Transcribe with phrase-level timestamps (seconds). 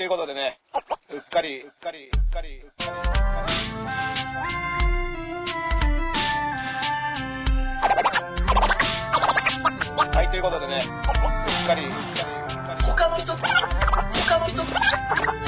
[0.00, 0.58] ということでね、
[1.12, 2.96] うっかり、うっかり、うっかり、うっかり。
[10.08, 11.20] はい、ということでね、うっかり、う
[11.52, 12.84] っかり、うっかり。
[12.88, 14.72] 他の人と、他の人と、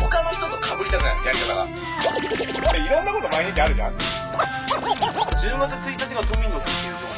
[0.04, 1.64] 他の人と被りたくない、やり方が。
[2.76, 3.96] いろんなこと毎日あるじゃん。
[3.96, 4.04] 10
[5.64, 7.11] 月1日が都民の日っていう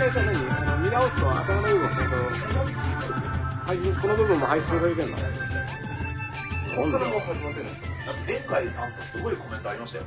[0.00, 2.16] 回さ、何あの見直すと頭の部分をちゃんと、
[4.00, 5.18] この部分も配信されてんの？
[6.74, 7.12] 今度だって
[8.26, 10.04] 前回なんかすごいコメントありましたよ。
[10.04, 10.06] ん？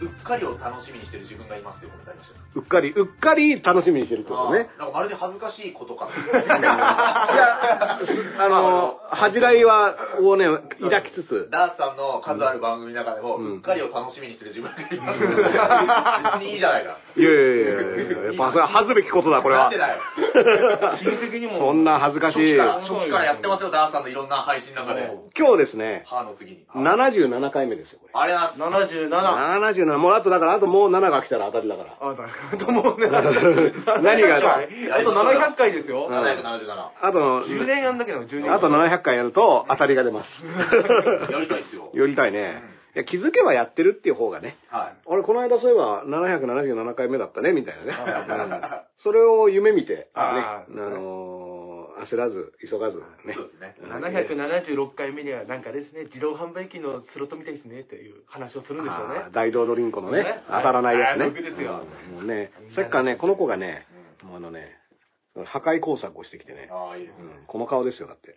[0.00, 2.48] うっかりを楽しみにしてる自分がいますっていうコメントありましたよ。
[2.54, 4.70] うっかり、うっかり楽しみにしてるってことね。
[4.78, 6.08] なんかまるで恥ずかしいことか。
[6.08, 10.46] いや、 すあの、恥じらいは、をね、
[10.80, 15.20] 抱きつつ、ダースさんの数ある番組の中でも、うんうっかりを楽しみにしてる自分がいます。
[15.20, 16.96] 別にいいじゃないか。
[17.16, 19.78] いやいやいやいや、やっぱそれは恥ずべきことだ、これはなんで。
[19.78, 20.00] だよ。
[21.02, 21.58] 親戚にも。
[21.58, 22.58] そんな恥ずかしい。
[22.58, 25.10] 初期から、やってますよ、ダースさんのいろんな配信の中で。
[25.34, 26.66] 日ですね、歯の次に。
[26.74, 28.12] 77回目ですよ、これ。
[28.14, 29.08] あれは、77。
[29.08, 31.96] 77、もうあとだから、あともう7が来たら当たりだから。
[32.00, 33.08] あ、だから、ともうね。
[34.02, 34.40] 何があ
[35.02, 36.08] と700回ですよ。
[36.10, 36.88] 777。
[37.00, 38.52] あとの、10年やんだけど、10年。
[38.52, 40.28] あと700回やると当たりが出ます。
[41.32, 41.90] やりたいですよ。
[41.94, 42.62] 寄りたいね。
[42.94, 44.56] いや気づけばやってるっていう方がね。
[44.70, 44.96] はい。
[45.06, 47.96] 俺、この間そういえば777回目だったね、みたいなね。
[48.28, 48.60] うん
[48.96, 53.34] それを夢見て、ね、あのー焦らず、急がず、ね。
[53.34, 53.46] そう。
[53.48, 53.76] ですね。
[53.82, 57.80] 776回目にはなんかですね、自動販売機のスロットみたいですね。
[57.80, 59.26] っていう話をするんでしょうね。
[59.32, 60.22] 大道ドリンコのね。
[60.22, 61.30] ね、当たらないやつね。
[61.30, 61.82] ですよ。
[62.10, 62.16] うん。
[62.16, 63.86] もうね、さっきからね、この子がね、
[64.22, 64.78] もうあのね、
[65.44, 67.24] 破壊工作をしてきてね、ああ、いいですね。
[67.40, 67.46] うん。
[67.46, 68.34] この顔ですよ、だって。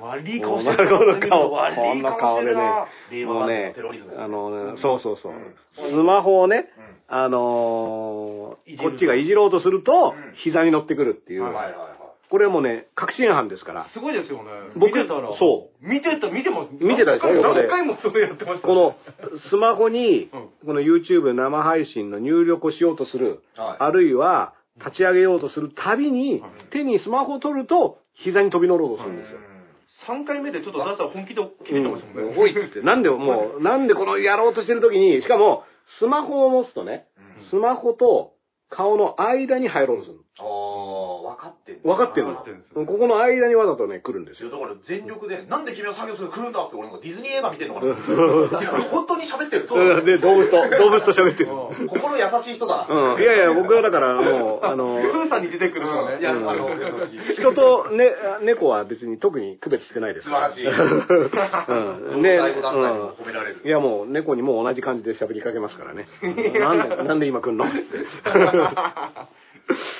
[0.00, 0.90] 悪い顔こしてる。
[0.90, 3.74] の顔、こんな顔でね、もうね
[4.16, 5.32] あのね、そうそうそう。
[5.76, 6.68] スマホをね、
[7.08, 8.58] あのこ
[8.94, 11.42] っちがいじろうとするとうん、膝に乗ってくるっていう。
[11.44, 11.95] はいはいはい。
[12.30, 13.86] これはもうね、確信犯ですから。
[13.92, 14.50] すごいですよね。
[14.74, 15.36] 僕見てたら。。
[15.38, 16.72] そう見てた、見てます。
[16.72, 17.42] 見てたでしょ？
[17.42, 18.66] 何回もそれやってました。
[18.66, 18.96] この、
[19.50, 29.38] スマホにうん、この YouTube 生配信の入力をしようとする、はいあるいは、立ち上げようとするたびに、手にスマホを取ると、膝に飛び乗ろうとするんですよ。
[30.08, 32.36] 3回目でちょっと出したら本気で切れてましたもんね。
[32.36, 35.62] おいっつって、なんでもう、なんでこのやろうとしてる時に、しかも、
[36.00, 37.06] スマホを持つとね、
[37.50, 38.32] スマホと
[38.68, 40.46] 顔の間に入ろうとするああ、
[41.36, 41.80] 分かってる。
[41.84, 41.94] の。
[41.94, 44.50] 分かってるのここの間にわざとね、来るんですよ。
[44.50, 47.86] だから全力で、なんで君は作業する来るんだって俺なんかディズニー映画見てんのかな。
[47.92, 49.68] いや本当に喋ってる。
[49.70, 51.50] そううんで、動物と、 動物と喋ってる。
[51.88, 53.12] 心優しい人だな。
[53.14, 53.20] うん。
[53.20, 56.18] いやいや、僕はだからもう、あの、 プーさんに出てくる人ね。
[56.20, 56.68] いや、あうんの。
[57.34, 58.10] 人と、ね、
[58.42, 60.50] 猫は別に特に区別してないですから。
[60.50, 60.66] 素晴
[61.68, 62.22] うん。
[62.22, 63.68] ね、褒められるうん。
[63.68, 66.08] いやもう猫にも同じ感じで喋りかけますからね。
[66.58, 67.64] なんで、なんで今来んの？
[67.64, 67.76] って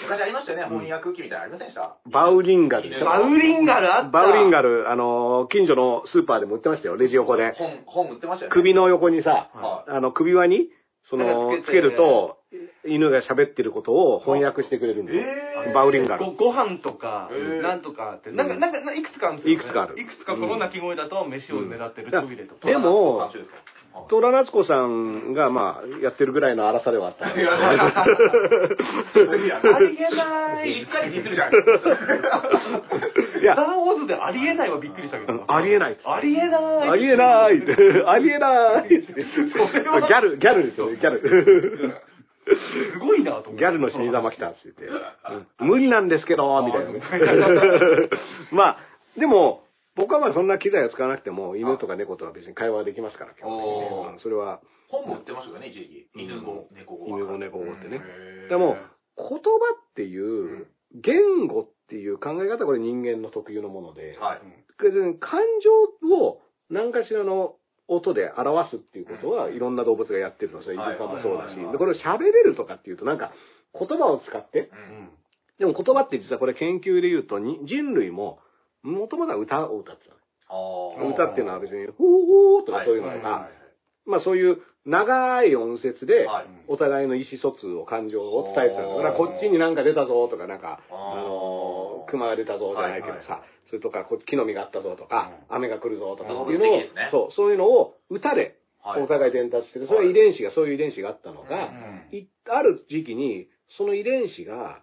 [0.04, 1.96] 昔ありましたよね、翻訳機みたいなのありませんでした？
[2.10, 4.10] バウリンガルでしょバウリンガルあった。
[4.10, 7.52] バウリンガル、あの、近所のスーパーでも売ってましたよ、レジ横で。
[7.56, 8.54] 本、本売ってましたよね。
[8.54, 10.68] 首の横にさ、はいあの、首輪に、
[11.08, 12.38] そのか、つけると、
[12.84, 15.24] 犬が喋ってることを翻訳してくれるんですよ。
[15.24, 16.24] えーバウリンガル。
[16.24, 17.28] ごご飯とか
[17.62, 19.62] なんとかって、なんか、なんか、ないくつかあるんですよ、ね。
[19.62, 22.68] いくつかあるいくつかこの鳴き声だと飯を狙ってるトイレとか。
[22.68, 23.28] でも
[24.08, 27.26] トラ夏子さんが、まあ、やってるぐらいの荒さではあった。
[27.26, 27.52] ありえな
[30.64, 30.74] い。
[30.74, 31.52] しっかりディスるじゃん。
[33.42, 35.44] いやスター・ウォーズでありえないはびっくりしたけど。
[35.48, 36.90] ありえないありえない。
[36.90, 37.58] ありえない
[38.06, 41.20] ありえないギャル、ギャルですよ、ギャル。
[42.92, 43.58] すごいなと思。
[43.58, 47.00] ギャルの死に様来たって言って、うん無理なんですけど、みたいなね。
[48.52, 48.78] まあ、
[49.18, 49.64] でも、
[49.96, 54.12] 僕はまあそんな機材を使わなくても、犬とか猫とは別に会話できますから、基本的に。
[54.12, 56.22] ねそれは、本も売ってましたよね、一時期。
[56.22, 57.06] 犬語、猫語。
[57.18, 58.00] 犬語猫語ってね。
[58.48, 58.76] でも、
[59.16, 59.38] 言葉
[59.90, 64.40] っていう、言語っていう考え方はこれ人間の特有のもので、はい。
[65.18, 67.56] 感情を何かしらの
[67.88, 73.32] 音で表すっていうことはいろんな動物がやってるのそれイルカもそうだし、これを喋れるとかっていうとなんか
[73.78, 75.10] 言葉を使って、うん。
[75.58, 78.40] でも言葉って実はこれ研究で言うとに人類も
[78.86, 80.14] もともとは歌を歌ってた
[80.48, 81.10] あの。
[81.10, 81.14] ー。
[81.14, 83.52] 歌っていうのは別に、ほーほーとかそういうのとかはいはいはい、
[84.06, 86.46] まあそういう長い音節ではい。
[86.68, 98.56] お互いの意思疎通を感情を伝えてたのだからこっちになんか出たぞとかなんか、あのー、熊が出たぞじゃないけどはいさ、それとかこ木の実があったぞとか、雨が来るぞとかうんっていうのをね、そう、そういうのを歌で
[98.86, 99.02] はい。
[99.02, 101.72] お互い伝達してて、それは遺伝子が、そういう遺伝子があったのが、
[102.48, 104.82] ある時期にその遺伝子が、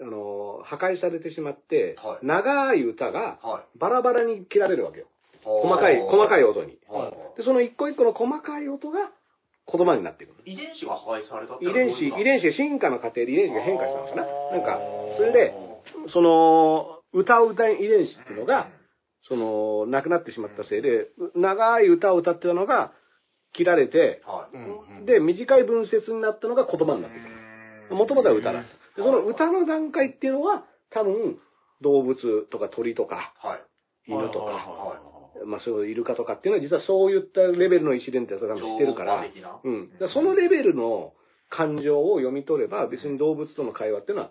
[0.00, 3.78] あのー、破壊されてしまっては、い長い歌がはい。
[3.78, 5.06] バラバラに切られるわけよ。
[5.44, 6.78] 細細かい、細かい音に。
[6.88, 9.10] はいで、その一個一個の細かい音が
[9.70, 10.34] 言葉になっていく。
[10.44, 14.22] 遺伝子が破壊されたって遺伝子、遺伝子が進化の過程で遺伝子が変化したのかな？
[14.52, 14.80] なんか、
[15.16, 15.54] それで、
[16.08, 18.68] その、歌う歌い遺伝子っていうのが、
[19.28, 22.92] その、なくなってしまったせいで、長い歌を歌ってたのが、
[23.54, 24.56] 切られて、はい。
[24.56, 27.28] うんで、短い文節になったのが言葉になってく
[27.90, 27.94] る。
[27.94, 28.81] もともとは歌だった。
[28.96, 31.38] で、その歌の段階っていうのは、多分、
[31.80, 33.62] 動物とか鳥とか、はい。
[34.06, 35.12] 犬とか、は
[35.46, 39.24] まあそういうイルカとかっていうのは実はそういったレベルの石伝ってやつが知ってるから、
[39.64, 39.90] うん。
[39.92, 41.12] だからそのレベルの
[41.50, 44.30] 感情を読み取れば、別に動物との会話っていうのは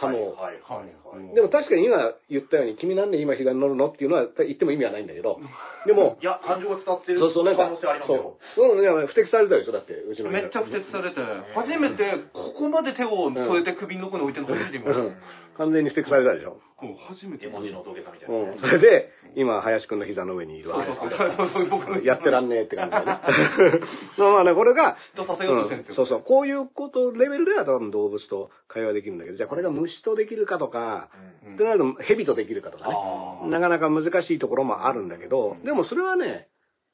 [0.00, 0.32] 可能。
[0.32, 1.34] はいはいはいはい。
[1.34, 5.38] でも確かに今言ったように、君なんで今膝に乗るのっていうのは言っても意味はないんだけど、
[5.86, 8.68] でも、 いや、感情が伝わってるそうそう、なんか可能性あり、ますよそう。。
[8.68, 11.20] そう、不適されたでしょだって、うちのめっちゃ不適されて、
[11.54, 15.04] 初めてここまで手を添えて首の横に置いてるの初めて見ました。
[15.04, 15.16] うん
[15.60, 17.46] 完全に不適されたでしょもう初めて。
[17.46, 18.42] 絵文字の土下座みたいなね。
[18.54, 18.60] うん。
[18.60, 21.46] それで、今、林くんの膝の上にいるわけそうですけどそうそう。
[21.52, 23.06] そうそう僕のやってらんねえって感じだね。
[24.18, 25.94] まあまあね、これが、嫉妬させようとしてるんですよ。
[25.94, 26.22] そうそう。
[26.22, 31.10] こういうこと、レベルでは多分動物と会話できるんだけど、じゃあこれが虫とできるかとか、
[31.46, 33.50] うんってなると蛇とできるかとかね。
[33.50, 36.48] なかなか難しいところもあるんだけど、でもそれはね、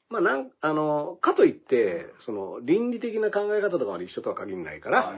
[0.09, 5.13] まあなん、あの、かといって、その、倫理的な考え方とかまで一緒とは限らないから、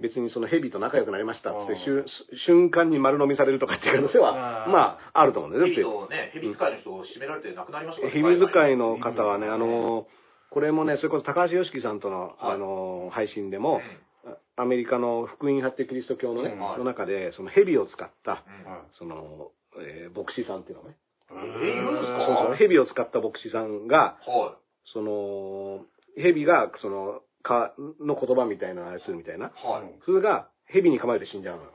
[0.00, 1.76] 別にその蛇と仲良くなりましたって、
[2.46, 5.66] 瞬間に丸飲みされるとかっていう可能性は、まあ、あると思うんだよ。
[5.66, 10.06] だって蛇、とね、蛇使いの人を締められて亡くなりましたからね蛇使いの方はね、あの、
[10.50, 12.54] これもね、それこそ高橋良樹さんとの、はい。
[12.54, 13.80] あの、配信でも、
[14.56, 16.58] アメリカの福音派ってキリスト教のね、うん。
[16.58, 18.44] の中で、その蛇を使った、
[18.98, 19.50] その、
[19.80, 20.96] えー牧師さんっていうのね。
[21.32, 22.26] え、いるんですか？
[22.26, 24.56] そうそう、蛇を使った牧師さんが、は
[24.92, 25.80] その、
[26.16, 29.48] 蛇が、その、か、の言葉みたいなのをするみたいな。
[29.48, 29.50] い。
[29.66, 30.00] はい。
[30.04, 31.70] それが、蛇に噛まれて死んじゃうのよ。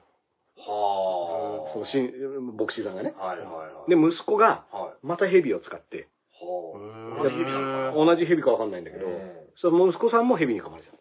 [0.57, 1.74] はあ。
[1.74, 3.13] そのしん、牧師さんがね。
[3.18, 3.89] はいはいはい。
[3.89, 5.06] で、息子が、はい。
[5.06, 6.10] また蛇を使って、
[6.42, 7.24] はあ。
[7.24, 10.95] 同じ蛇なのかな同じ蛇かわかんないんだけどうん、その息子さんも蛇に噛まれちゃう。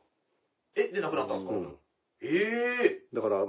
[0.76, 1.54] え、で、亡くなったんですか？
[1.54, 1.76] うん。
[2.20, 3.44] ええだから、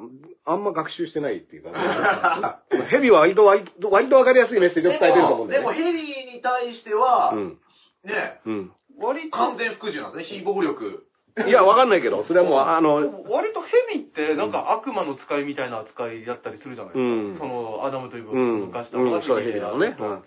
[0.45, 1.71] あんま学習してないっていうか、
[2.91, 5.83] 蛇は割と、割と、割とわかりやすいメッセージを伝えてると思うんだでも、よね。
[5.83, 5.99] ヘビ
[6.31, 7.59] に対しては、うん。
[8.03, 8.71] ね、うん。
[8.99, 11.07] 割と、完全服従なんですね、非暴力。
[11.47, 12.95] いや、わかんないけど、それはもう、あの、
[13.29, 17.45] 割と蛇ってなんか悪魔の使いみたいな扱いだったりするじゃないですか。
[17.45, 18.67] うんそのアダムとイブをうん。
[18.67, 19.95] 動かしたうん、そう、蛇なのね。
[19.99, 20.13] うん。
[20.15, 20.21] あ、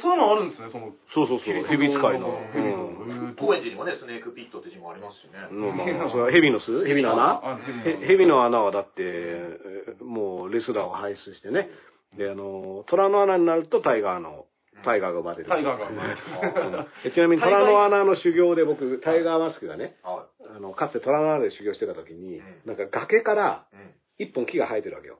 [0.00, 0.92] そういうのあるんですね、その。
[1.14, 2.50] そうそうそう、蛇使いの。
[2.52, 3.30] 蛇うん。
[3.30, 3.34] の。
[3.36, 5.46] 高円寺にもね、スネークピットって字もありますしね。
[5.52, 11.68] うんまあ、それは蛇の巣蛇の穴あへ蛇の穴はだって、えーもうレスラーを輩出してね。
[12.16, 14.46] で、あの、虎の穴になるとタイガーの、
[14.86, 15.48] タイガーが生まれる。
[15.48, 23.76] タイガーが生まれるうんでちなみに虎の穴の修行で僕、タイガーマスクがね、はあの、かつて虎の穴で修行してた時にうん、なんか崖からい。
[23.76, 23.90] うん。
[24.18, 25.18] 一本木が生えてるわけよ。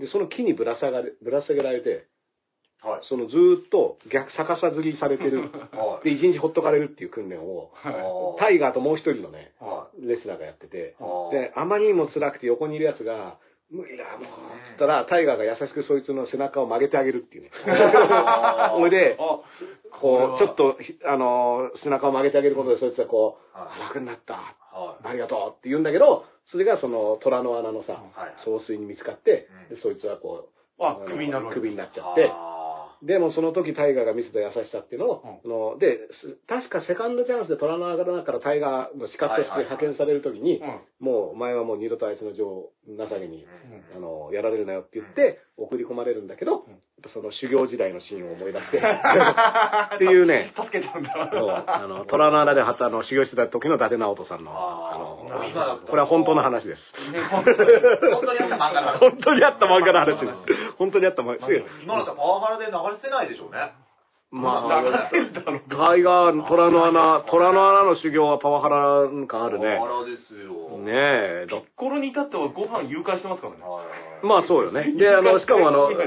[0.00, 2.08] で、その木にぶら下がれ、ぶら下げられて、
[2.82, 3.00] はい。
[3.08, 5.52] そのずーっと逆逆さずりされてる。
[5.72, 6.04] はい。
[6.04, 11.34] で、一日ほっとかれるっていう訓練を、はタイガーともう一人のね、はレスラーがやってて、い。
[11.34, 13.38] で、あまりにも辛くて横にいるやつが、
[13.72, 14.22] 無理だ、もう、
[14.70, 17.50] つったら、タイガーが優しくそいつの背中を曲げてあげるっていうね。
[18.70, 19.40] ほい で、あ、
[19.98, 24.40] こう、ちょっと、ひあのー、背中を曲げてあげることで、そいつはこう、楽になった、は
[25.04, 25.08] い。
[25.08, 28.34] ありがとうって言うんだけど、それがその虎の穴のさ、はい。
[28.44, 29.48] 総水に見つかって、
[29.82, 30.48] そいつはこ
[30.78, 31.04] う、
[31.54, 32.61] 首になっちゃって、あ
[33.02, 40.80] でもその時タイガーが見せた優しさっていうのを、あので、す確かセカンドチャンスで虎の穴からタイガーの資格として派遣される時に、うん。
[41.00, 46.64] もうお前はもう二度とあいつの情を情けに、ーあの、やられるなよって言って、送り込まれるんだけど、
[47.12, 51.30] その修行時代のシーンを思い出して、 っていうね、助けちゃうんだ。
[51.32, 51.64] そう。
[51.66, 56.80] あの、虎の穴ではたあの修行してた時の伊達直人さんの、あの、これは本当の話です。
[57.30, 57.52] 本当
[58.32, 58.98] にあった漫画の話。
[59.00, 60.74] 本当にあった漫画の話です。
[60.78, 61.48] 本当にあった漫画。
[61.82, 63.72] 今だったらパワハラで流れてないでしょうね。
[64.32, 69.84] ま流あ、流れるだろうタイガー、虎の穴、虎の穴の修行はパワハラ感あるねパ。
[69.84, 70.78] ワハラですよ。
[70.78, 71.46] ねえ。
[71.50, 73.62] だ頃に至ってはご飯誘拐してますからね。
[73.62, 74.26] はい。
[74.26, 74.90] まあそうよね。
[74.96, 76.00] で、あの、しかもあの、荒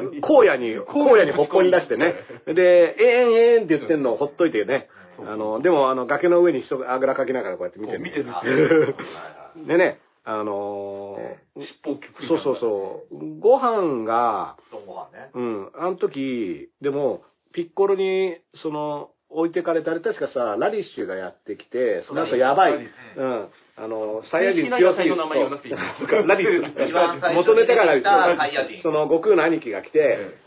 [0.43, 2.15] 野に、荒野にほっこり出してね。
[2.49, 4.89] で、ええんええんって言ってんのをほっといてね。
[5.23, 7.99] あの、でもあの、崖の上に人があぐらかきながらこうやって見てる。
[7.99, 8.95] 見てる
[9.67, 13.39] でね、あのー尻尾をくそうそうそう。
[13.39, 15.31] ご飯が、ご飯ね。
[15.33, 17.21] うん、あの時、でも、
[17.53, 25.15] ピッコロに、その、置いてかれたあれ確かさ、ラディッシュがやってきて、その後やばい、うん、あの、サイヤ人強すぎる。
[25.15, 26.85] ラディッシュ。
[26.87, 28.67] 一番最初元ネタがラディッシに出てきたサイヤュ。
[28.67, 30.39] 人その、悟空の兄貴が来て、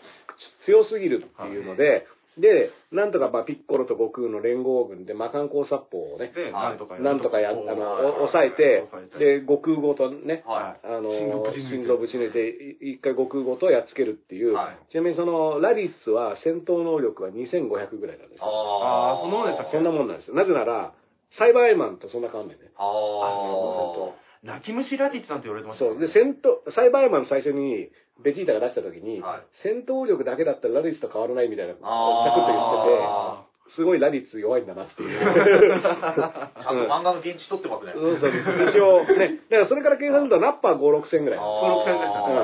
[0.67, 2.07] 強すぎるっていうので、
[2.41, 8.85] で、なんとかまあピッコロと悟空の連合軍で魔漢光殺法をね、で、なんとかなんとかや、あの、お抑えて、
[9.19, 10.87] で、悟空ごとね、はい。
[10.87, 18.47] あの心臓ぶち抜いて心臓ぶち抜いて、い一回悟空ごとやっつけるっていう、はいちなみにその、ラディッツは戦闘能力は2500ぐらいなんですよ。
[18.47, 19.77] あーそんなもんでしたっけ？
[19.77, 20.35] そんなもんなんですよ。
[20.37, 20.93] なぜなら、
[21.39, 22.71] サイバーエマンとそんな変わんないね。
[22.77, 24.28] あー。
[24.43, 25.99] 泣き虫ラディッツなんて言われてましたそう。
[25.99, 27.91] で、戦闘、サイバーエマン最初に、
[28.23, 35.19] ベジータが出した時に、はい戦闘力だけだったらラディッツと変わらないみたいな、サクッとあ言ってて、すごいラディッツ弱いんだなっていう。
[35.21, 37.93] ちゃんと漫画の現地取ってますね。
[37.95, 38.31] そうそう。
[38.31, 39.41] 一応、ね。
[39.51, 41.39] だからそれから計算すると、ナッパー5、6戦ぐらい。
[41.39, 42.35] 5 6戦でしたね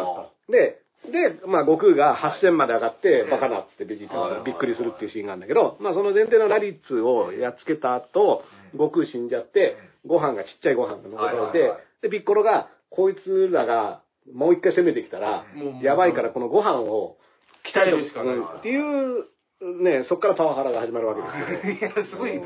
[0.49, 8.43] うんで、で、まあ、悟空が8000まで上がって、バカなっつってベジータがびっくりするっていうシーンがあるんだけど、まあ、その前提のラディッツをやっつけた後、
[8.73, 15.45] 悟空死んじゃって、ご飯がちっちゃいご飯が残されてで、ピッコロが、こいつらがもう一回攻めてきたら
[15.83, 17.17] やばいからこのご飯を、
[17.65, 18.35] 鍛えるしかない。
[18.37, 18.45] うん。
[18.45, 19.25] っていう、
[19.61, 21.95] ね、そっからパワハラが始まるわけですけど。
[21.95, 22.43] いや、すごい、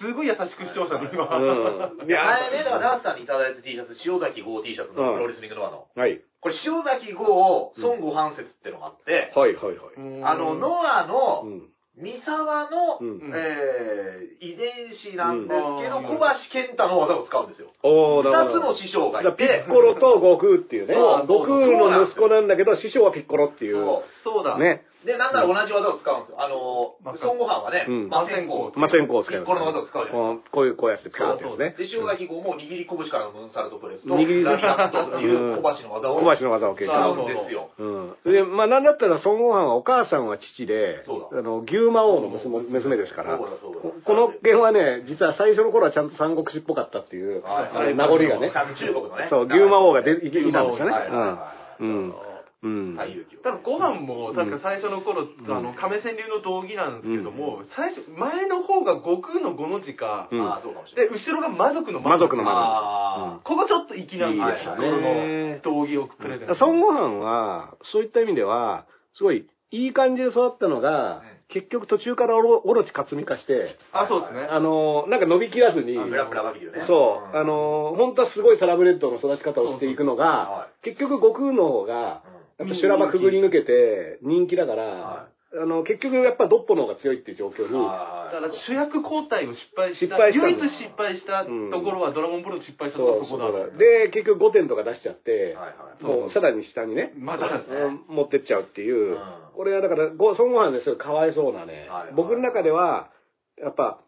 [0.00, 1.28] すごい優しくしてましたね、今。
[1.28, 2.08] うん。
[2.08, 5.86] いや、前ね、だからダースさんにいただいた T シャツ、塩崎号 T シャツのプロレスリングノアの。
[5.94, 6.20] はい。
[6.40, 10.24] これ塩崎号孫悟飯説ってのがあって、はいはいはい。
[10.24, 11.62] あの、ノアうのん。
[11.98, 17.72] 三沢の、うんえー、遺伝子なんですけど、うん小橋健太の技を使うんですよ。
[17.82, 18.60] おー、二なるほど。
[18.60, 20.94] つの師匠がいだからピてッ、コロと悟空っていうね。
[20.94, 23.76] そう悟空の息子なんだけど、師匠はピッコロっていう。
[23.76, 24.58] そうそうだ。
[24.58, 24.84] ね。
[25.06, 26.42] で、なんなら同じ技を使うんですよ。
[26.42, 28.74] あの、まあ孫悟飯はね、うん魔線香。
[28.74, 29.46] まあ、先行を使います。
[29.46, 30.18] ピッコロの技を使うじゃな。
[30.18, 31.78] こうこういう、こうやってピョンってやつね。
[31.78, 37.70] で、塩崎号も握り拳からのムーンサルトプレスと、握りラリアットっていう小橋の技を小橋の技を経使験うんですよ。
[37.78, 38.16] うん。
[38.26, 49.28] で、まあ、なんだったら、孫悟飯はお母さんは父で、そうだあの、牛魔王の娘娘ですから、そうだそうだここの件はね、実は最初の頃はちゃんと三国志っぽかったっていう、はいあれ名残がね中国のね。
[49.30, 50.90] そう、牛魔王がでいいたんですよね。
[50.90, 51.88] はいはいはいうん。
[51.88, 52.14] うん。
[52.62, 55.50] 最有機を多分ご飯も確か最初の頃、ん。
[55.50, 60.40] あの亀川流の道義なんですけども、最初前の方が悟空の5の字か、うん。
[60.40, 61.20] ああ、そうかもしれでない。
[61.20, 62.36] 後ろが魔族の魔族。
[62.36, 64.76] の魔あここちょっと粋なんですよ。
[64.76, 65.60] ね。
[65.62, 68.86] この道義をプレゼント孫悟飯は、そういった意味では、
[69.16, 74.46] すごい、いい感じで育ったのが、結局途中からオロオロチ克実化して、あそうですね。
[74.50, 76.84] あの、なんか伸びきらずに、あブラブラバビルね。
[76.86, 82.22] そう、あん、の、本当はすごいサラブレッドの育ち方をしていくのはが、結局悟空の方が、
[82.58, 90.16] やっぱ修羅場くぐり抜けて人気だからは、あの、結局やっぱドッポの方が強いっていう状況に、はだから主役交代を失敗した。
[90.16, 93.70] 失敗したん唯だ一失敗したところは、ドラゴンボールの失敗したとこそうろはそこだ。
[93.70, 96.04] そうで、結局5点とか出しちゃって、はいはい。
[96.04, 99.18] もうさらに下にね、まだうん持ってっちゃうっていう、うん。
[99.54, 102.14] これはだから、ご孫悟飯ですごいかわいそうなね、はいはい。
[102.14, 103.10] 僕の中では、
[103.56, 104.00] やっぱ、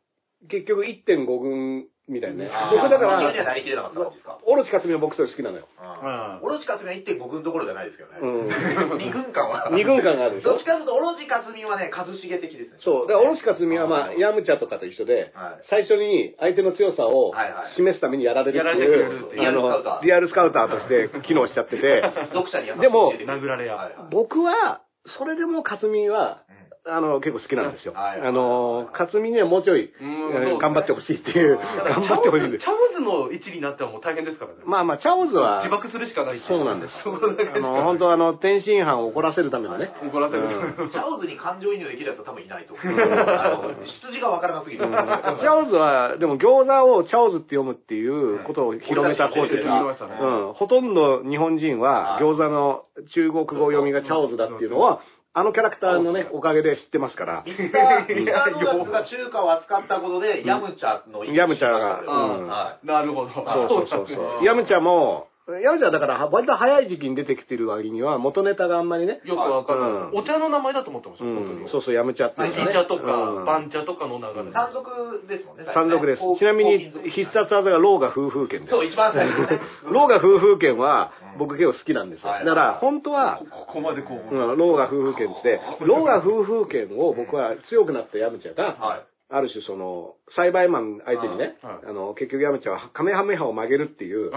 [0.50, 4.38] 結局1.5軍みたいなね僕だか自分にはなら、りきれなかった感じですか。
[4.44, 5.68] オロチ克実は僕それ好きなのよ。
[5.76, 6.40] うん。
[6.42, 8.18] オロチカツミは1.5軍どころじゃないですけどね。
[8.22, 8.48] うん
[8.98, 9.68] 2軍間は。
[9.72, 10.50] 二軍間があるでしょ？
[10.52, 12.76] どっちかというと、オロチカツミはね、一茂的ですね。
[12.78, 13.06] そう。
[13.06, 24.80] だから、オロチ克実はまあ、ヤムチャとかと一緒で、はい最初に相手の強さをはいはい示すためにやられるってやられてくれるいう、っていうあの、リリアルスカウターとして機能しちゃってて、 読者に優しいでも教えてくれる殴られやはいはい僕は、
[25.18, 26.42] それでも克実は、
[26.88, 27.92] あの、結構好きなんですよ。
[27.92, 32.72] はいあの、克実にはもうちょい、頑張ってほしいっていう、頑張ってほしいんですチャ。
[32.72, 34.64] オズの位置になってはもう大変ですからね。
[34.64, 36.94] まあまあ、チャオズは、自爆するしかないそうなんです。
[37.04, 39.92] あの、本当あの、天津飯を怒らせるためのね。
[40.02, 40.42] 怒らせる。
[40.78, 42.86] うんチャオズに感情移入できるやつは多分いないと思う。
[42.88, 44.86] あの出自がわからなすぎる。
[44.88, 49.58] チャオズは、でも餃子をチャオズって読むっていうことを広めた功績。
[49.58, 50.52] 広めましたねうん。
[50.54, 55.00] ほとんど日本人ははい餃子の中国語読みがチャオズだっていうのは、
[55.38, 57.44] あのキャラクターのね、おかげで知ってますから。
[57.46, 62.04] ミスター、ミスタードーナツが中華を扱ったことで、ヤムチャのヤムチャがう
[62.42, 63.30] んはなるほど。
[63.32, 63.40] そ
[63.84, 64.44] うそうそうそう。
[64.44, 69.20] ヤムチャも、ヤムチャはだから割と早い時期に出てきてる割には元ネタがあんまりね。
[69.24, 71.64] よくわかる、うんお茶の名前だと思ってました、う本当に。
[71.64, 71.68] ん。
[71.68, 74.52] そうそう、ヤムチャってい茶とか、うん番茶とかの流れ。
[74.52, 75.64] 山賊ですもんね。
[75.72, 76.22] 山賊です。
[76.38, 78.70] ちなみに必殺技がローガ風風剣です。
[78.70, 79.60] そう、一番最初ね。
[79.90, 82.30] ローガ風風剣は僕結構好きなんですよ。
[82.30, 84.34] はいだから本当は、ここまでこう。
[84.34, 89.17] うん、ローガ風風剣って、ローガ風風剣を僕は強くなったヤムチャが、はい。
[89.30, 94.30] ある種その、栽培マン相手にね、あの、結局ヤムチャはカメハメハを曲げるっていう、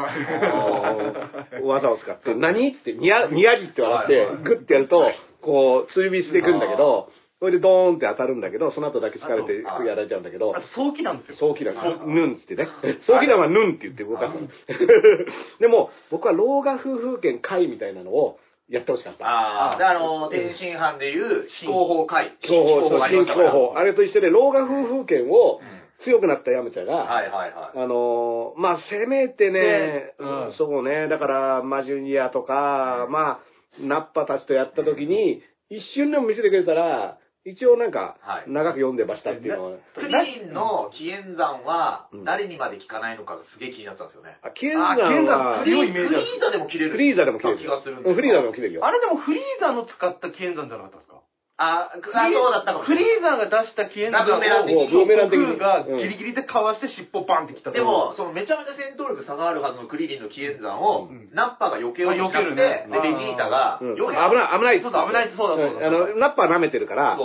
[1.63, 11.35] 技を使って、何って、にや、にやりって笑ってグッてやると、こう、釣り火していくんだけど、それでドーンって当たるんだけど、その後だけ疲れてやられちゃうんだけどあ、と、早期なんですよ。
[11.39, 11.73] 早期弾、
[12.05, 12.67] ヌンってね。
[13.07, 14.47] 早期弾はヌンって言って動かすの。
[15.59, 18.37] でも、僕は老河夫婦権会みたいなのを
[18.71, 19.25] やってほしかった。
[19.25, 22.37] ああ、で、あの、天津飯でいう、非公法会。
[22.41, 23.35] 情報、そう、新した。
[23.35, 23.73] から情報。
[23.77, 25.59] あれと一緒で、老河夫婦権を
[26.05, 27.83] 強くなったヤムチャが、はいはいはい。
[27.83, 30.53] あのーまあ、せめてね、うん。
[30.57, 33.39] そうね、だから、マジュニアとか、まあ、
[33.79, 44.37] ナッパたちとやった時に、一瞬でも見せてくれたら、一応なんかは、い長く読んでましたっていうのは、クリリンの紀元山はうん、誰にまで聞かないのかがすげえ気になってたんですよね。
[44.43, 46.91] あ、キエンザンあキエンザンはク、リーザでも切れる。
[46.91, 47.69] フリーザでも切れるよ。
[47.71, 48.85] 気がするんうんフリーザでも切れるよ。
[48.85, 51.21] あれでもフリーザの使った剣山じゃなかったですか？
[51.61, 52.85] あ、くあ、そうだったかも。
[52.85, 52.97] しフ。
[52.97, 54.81] リーザーが出した紀元山ブーメラン的に。
[54.81, 55.57] をブーメラン的に。
[55.61, 61.29] がギリギリでかわして尻尾バンってきたとでも、そのめちゃめちゃ戦闘力差があるはずのクリリンの紀元山を、ん。
[61.33, 62.89] ナッパが避けようとして、あ避けるね。
[62.89, 63.93] で、ベジータが、うん。
[63.93, 65.79] 避け危ない、危ないそうそう危ないそうだそう。
[65.79, 67.19] だあの、ナッパー舐めてるから、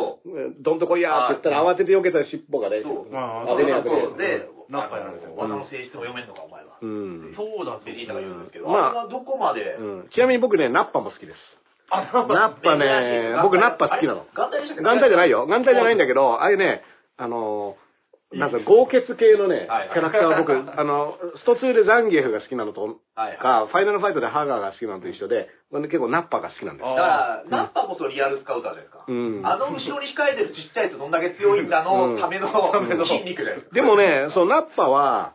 [0.60, 2.88] どんとこいやーって言ったら慌てて避けたら尻尾がね、危
[3.64, 6.76] ねえで、ナッパやられて技の性質も読めんのか、お前は。
[6.82, 7.34] うん。
[7.36, 10.08] そうだ、ベジータが言うんですけど、まああれはどこまで、うん。
[10.10, 11.38] ちなみに僕ね、ナッパも好きです。
[11.90, 14.26] あ、ナナッパね、僕ナッパ好きなの。
[14.34, 15.46] 眼帯じゃないよ。
[15.46, 16.82] 眼帯じゃないんだけど、あれね、
[17.16, 29.04] あのー、なんか豪傑系のねはい、キャラクターは僕、 あの、スト2でザンギエフが好きなのとか、ファイナルファイトでハガーが好きなのと一緒で、結構ナッパが好きなんですあだから、ナッパこそリアルスカウターじゃないですか。
[29.06, 29.42] うん。
[29.44, 33.06] あの後ろに控えてるちっちゃいやつどんだけ強いんだのためのうん。
[33.06, 33.74] 筋肉じゃないですか。
[33.74, 35.34] でもね、そのナッパは、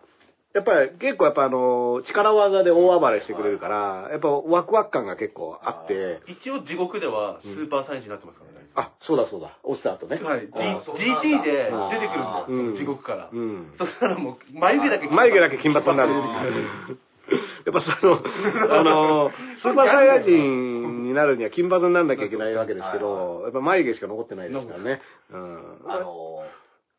[0.54, 8.68] やっぱり結構やっぱあの、力技で大暴れしてくれるから、やっぱワクワク感が結構あって、一応地獄ではスーパーサイヤ人になってますからね。
[8.76, 10.18] あ、そうだそうだ、落ちた後ね。
[10.18, 13.30] はい、G あそうなんだ GT で出てくるんだよ、うんその地獄から。
[13.32, 13.74] うん。
[13.78, 16.12] そしたらもう、眉毛だけ眉毛だけ金髪になる。
[17.66, 18.20] やっぱその、
[18.76, 19.32] あの、
[19.62, 25.02] スーパーサイヤ人になるには金髪にならなきゃいけないわけですけど、やっぱ眉毛しか残ってないですからね。
[25.32, 25.60] うん。
[25.88, 26.44] あの、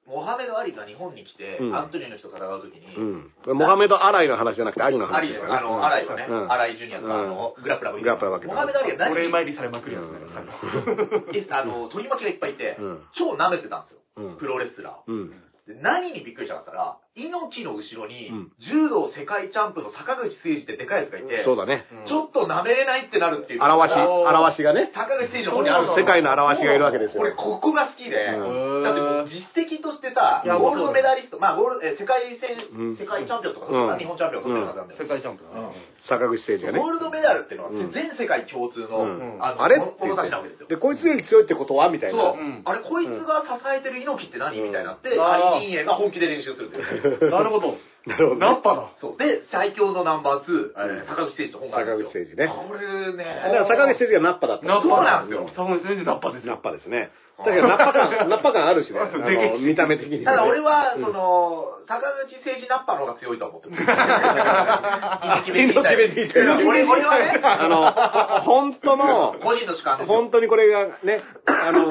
[0.07, 1.77] モハメド・アリが日本に来て、うん。
[1.77, 3.57] アントニオの人と戦うときに、うん。
[3.57, 5.67] モハメド・アライの話じゃなくて、アリのアリですよ、話ですからね。
[5.67, 6.53] あの、アライのね、うん。
[6.53, 10.19] アライジュニアとか、あの、グラップラーグラップラー分けモハメド・アリが何お礼に、参りされまくるやつね。
[11.39, 13.03] えあの、取り巻きがいっぱいいて、うん。
[13.15, 14.37] 超舐めてたんですよ、うん。
[14.39, 15.05] プロレスラーを。
[15.07, 15.31] うん。
[15.67, 18.53] で何にびっくりしたかったら、猪木の後ろに、うん。
[18.57, 21.85] 柔道世界チャンプの坂口誠二ってでかいやつがいて、そうだね。
[22.09, 23.63] ちょっと舐めれないってなるっていう。
[23.63, 24.89] 表し、表しがね。
[24.97, 27.21] 坂口誠二の方にある世界の表しがいるわけですよ。
[27.21, 28.83] 俺、ここが好きで、うん。
[28.83, 32.97] だってもう実績としてさ、いやゴールドメダリスト、まあ、ゴールえ世界戦、うん。
[32.97, 33.99] 世界チャンピオンとか、うん。
[34.01, 35.01] 日本チャンピオン取ってるはずなんだよ。
[35.05, 35.69] 世界チャンプだね。
[36.09, 36.81] 坂口誠二がね。
[36.81, 36.97] ゴー。
[36.97, 37.93] ルドメダルっていうのは、うん。
[37.93, 39.37] 全世界共通の、うん。
[39.37, 39.77] あれ？
[39.85, 40.69] この差しなわけですよ。
[40.73, 41.93] で、こいつより強いってことは？
[41.93, 42.17] みたいな。
[42.17, 44.65] そう、うんあれ、こいつが支えてる猪木って何、うん。
[44.65, 45.21] みたいになって、うん。
[45.21, 46.85] アリ・インエが本気で練習するっていう。
[46.97, 47.02] ね。
[47.31, 47.77] なるほど。
[48.07, 48.91] なるほどねナッパだ。
[48.99, 49.19] そう。
[49.19, 52.25] で、最強のナンバー2、えうんー坂口誠二と本があるんですよ。
[52.25, 52.69] 坂口誠二ね。
[52.69, 53.25] これね。
[53.25, 54.67] だから坂口誠二がナッパだった。
[54.67, 56.63] ナッパそうなんですよ坂口先生ナッパですよナッ。
[56.63, 57.11] パですね。
[57.39, 59.01] だけどナッパ感、 ナッパ感あるしね。
[59.61, 60.25] 見た目的にね。
[60.25, 63.77] ただ俺は、その、坂口誠二ナッパの方が強いと思ってる。
[63.77, 63.87] 猪
[65.45, 65.63] 木ベ
[66.67, 67.93] 俺俺はね、あの、
[68.43, 70.15] 本当の、個人の主観ですよ。
[70.15, 71.89] 本当にこれがね、あの、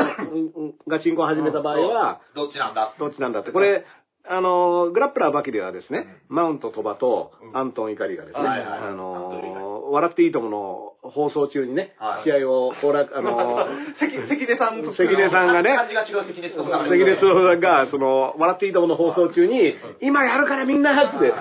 [0.87, 3.51] ガチンコを始めた場合は、どっちなんだどっちなんだって。
[3.51, 3.85] これ、
[4.27, 12.23] あの、グラップラーバキではですね、マウント鳥羽とアントン・イカリがですね、あの、笑っていいともの放送中にねは、い。
[12.23, 21.33] 試合を、あの、 関、関根さんと関根さんがね感じが違う関根とか関根さんが、その、笑っていいともの放送中に、今やるからみんなって、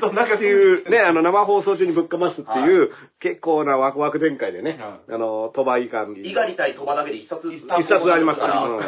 [0.00, 6.20] そうなんかっていう、ね、あの、生放送中にぶっかますっていう、結構なワクワク展開でね、はあの、鳥羽以下に。
[6.20, 7.52] 猪狩対鳥羽だけで一冊。
[7.52, 8.62] 一冊ありますから。
[8.62, 8.80] うん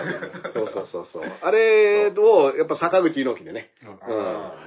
[0.52, 1.22] そうそうそうそう。
[1.42, 3.70] あれを、やっぱ坂口猪木でね、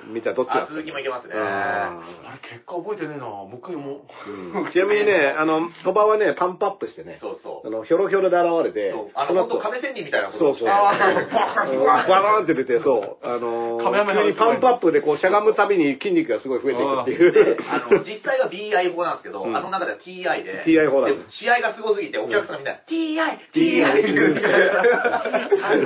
[0.05, 1.33] うん、見たらどっちだあ、鈴木もいけますね。
[1.35, 2.01] あ
[2.33, 3.25] れ結果覚えてねえな。
[3.25, 4.71] もう一回もうん。
[4.71, 7.67] ちなみにね、あの、鳥羽はね、パンプアップしてね、そうそう。
[7.67, 10.39] あの、ひょろひょろで現れてそう、あの、その後、本当亀仙人みたいなこと。
[10.39, 10.69] そうそう。
[10.69, 13.25] あうんバーンって出て、そう。
[13.25, 17.57] あの急にパンプアップでこうしゃがむたびに筋肉がすごい増えていくっていう。
[17.69, 19.55] あの、実際は BI 法なんですけど、うん。
[19.55, 24.45] あの中では TI で、TI 法だで試合がすごすぎて、お客さんみんな、TI、TI って言って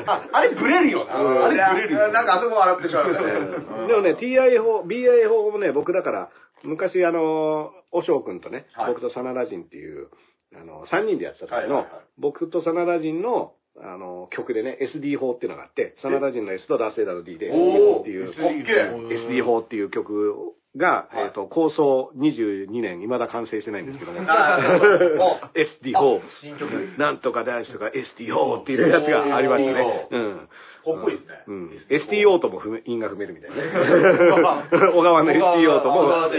[0.05, 1.15] ああれブレるよな。
[1.15, 1.43] うん。
[1.45, 2.23] あれブレるよな。
[2.23, 3.87] んかあそこ笑ってしまいましたね。
[3.87, 6.29] でもね、TI 法、BI 法もね、僕だから、
[6.65, 8.93] 昔あの、おしょうくんとね、はい。
[8.93, 10.09] 僕とサナラジンっていう、
[10.53, 11.91] あの、3人でやってた時の、はいはいはい。
[12.17, 17.15] 僕とサナラジンの、あの、曲でね、SD 法っていうのがあって、サナラジンの S とダースエーダー。
[17.15, 20.33] の D で SD 法っていう、おー SD 法っていう曲
[20.77, 21.23] が、はい。
[21.25, 25.39] えっ、と、構想22年、未だ完成してないんですけども、あなるほど。
[25.83, 26.71] SD 法、新曲。
[26.97, 30.07] なんとか男子とか STO っていうやつがありましたね。
[30.11, 30.49] うん。
[30.93, 31.33] かっこいいですね。
[31.47, 31.71] うん。
[31.89, 33.63] STO とも踏め韻が踏めるみたいなね。
[34.93, 36.29] 小川の STO とも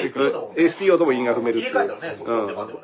[0.54, 1.72] STO とも、韻が踏めるっていう。
[1.74, 1.80] そ
[2.24, 2.32] こ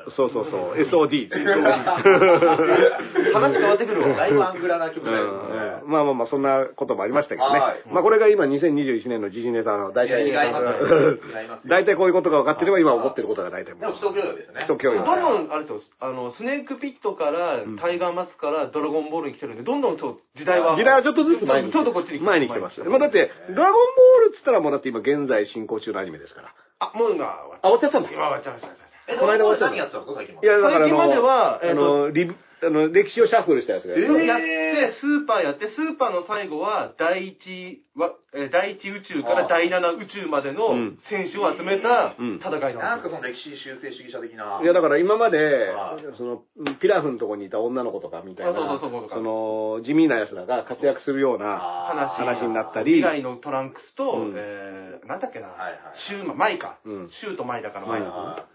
[0.06, 0.74] うそうそうそう。
[0.82, 1.28] SOD。
[3.32, 7.82] 話変わってくるわだいぶアングラな曲うだよんまあまあまあ、そんなこともありましたけどねはい。
[7.90, 14.60] まあこれが今2021年の時事ネタの大体、大体こういうことが分かってれば今起こってることが大体もでも、基礎教養ですね。
[14.60, 20.76] 基礎教養どんどん、あれですよ、あの、スネークピットから、タイガーマスクから、ドラゴンボールに来てるんで、どんどんそう時代は。
[20.76, 22.80] 時代はちょっとずつ前にちょっとこっちに前に来てます。
[22.80, 26.54] まあだって、ドラゴンボールっつったらもうだって今現在進行中のアニメですから。
[26.80, 28.10] あ、もう今、あ、終わっちゃったんだ。
[28.10, 28.68] 今終わっちゃいました。
[28.68, 34.24] 終わったえ、この間ドおっしゃったラゴンボール何やってたんですか、最近まいや、だからあの、最近まではあとの、リブ、あの、歴史をシャッフルしたやつがやつえー。
[34.24, 40.98] やって、スーパーやって、スーパーの最後は、第一は、えー第一宇宙から第七宇宙までのうん。
[41.10, 42.36] 選手を集めたうん。
[42.38, 43.18] 戦いななんんですよ。
[43.18, 44.60] すか、その歴史修正主義者的な。
[44.62, 45.38] いや、だから今まで
[45.74, 46.42] はい、その、
[46.80, 51.58] ピラフのとこにいた女の子とかみたいな、あそうそうそうそうの、地味な奴らが活躍するような
[51.90, 53.02] 話話になったり。
[53.02, 54.34] 未、来のトランクスと、うん。
[54.36, 56.78] えー、なんだっけな、はいはいシューマイ、マイか。
[56.84, 57.10] うん。
[57.10, 58.46] シューとマイだからマイだうんか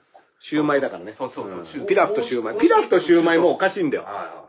[0.42, 1.16] シューマイだからね。
[1.18, 2.60] そうそうそうピラフとシューマイ。
[2.60, 4.06] ピラフとシューマイもおかしいんだよ。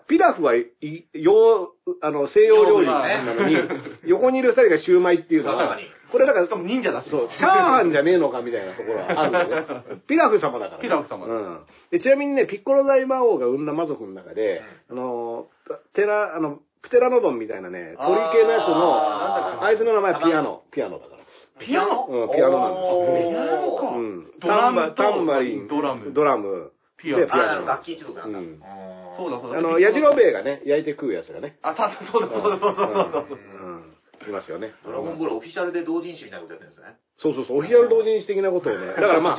[0.08, 0.66] ピラフはい、
[1.12, 3.56] 洋、あの、西洋料理なのに、
[4.08, 5.78] 横にいる二人がシューマイっていうのは
[6.10, 6.46] これだからら。
[6.46, 7.10] しかも忍者だし。
[7.10, 10.00] そう、チャーハンじゃねえのかみたいなところはあるん だよね。
[10.06, 10.78] ピラフ様だから、ね。
[10.80, 11.60] ピラフ様うん。
[11.90, 15.48] で、ちなみにね、ピッコロ大魔王が生んだ魔族の中で、あの、
[15.92, 20.62] テラ、あの、プテラノドンみたいなね、鳥系のやつの、かあいつの名前はピアノ。
[20.70, 21.18] ピアノだから。
[21.60, 21.66] い。
[21.66, 22.06] ピアノ？
[22.08, 24.26] うんピアノなんですピアノかうん。
[24.40, 26.72] ドラムとタンバリン、ドラムドラム。
[26.96, 28.38] ピアノでピアノあ、楽器一族なんだ。
[28.38, 28.60] うん
[29.18, 29.58] そうだそうだ。
[29.58, 31.58] あの、ヤジロベエがね、焼いて食うやつがね。
[31.62, 33.18] あ、たそうだそうだそうだそうだ。
[33.18, 33.98] うん。
[34.28, 34.74] いますよね。
[34.84, 36.98] ドラゴンボールオフィシャルで同人誌みたいなことやってるんですね。
[37.16, 38.86] そうそうそう、オフィシャル同人誌的なことをね。
[38.86, 39.38] だからまあ、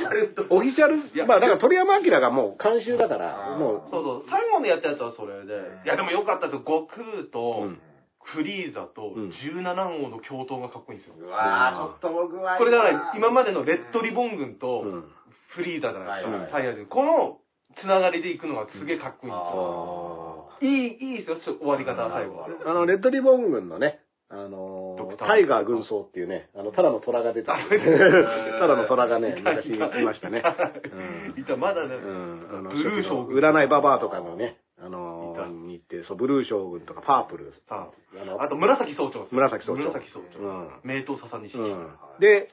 [0.50, 4.22] オフィシャル、まあだから鳥山明がもう監修だから、もそうそう。
[4.28, 5.52] 最後のやったやつはそれで。
[5.84, 6.60] いや、でもよかったですよ。
[6.60, 7.80] 悟空う、とうん、
[8.34, 11.14] フリーザとうん17王の共闘がかっこいいんですよ。
[11.18, 12.58] うわー、ちょっと僕は。
[12.58, 15.04] これだから今までのレッドリボン軍う、とうん。
[15.54, 16.50] フリーザじゃないですはいか。
[16.50, 16.86] サイヤ人。
[16.86, 17.38] この
[17.80, 20.50] つながりでいくのがすげえかっこいいんですあよ。
[20.60, 22.48] いい、いいですよ、終わり方は最後は。
[22.66, 28.28] あの、レッドリボン軍のね、あのー、タイガー軍曹っていうね、あの、ただの虎が出てくる。
[28.60, 30.42] ただの虎がね、昔いましたね。
[31.34, 31.94] うんいた、まだね。
[31.96, 32.70] うん、あの。
[32.70, 34.58] 占いババアとかのね、
[35.50, 37.52] あのいたー、に行って、そう、ブルー将軍とかパープル。
[37.68, 40.38] ああのあと、紫総長紫総長紫総長。
[40.38, 41.56] うん名刀笹西。
[41.56, 41.96] うん。
[42.20, 42.48] で、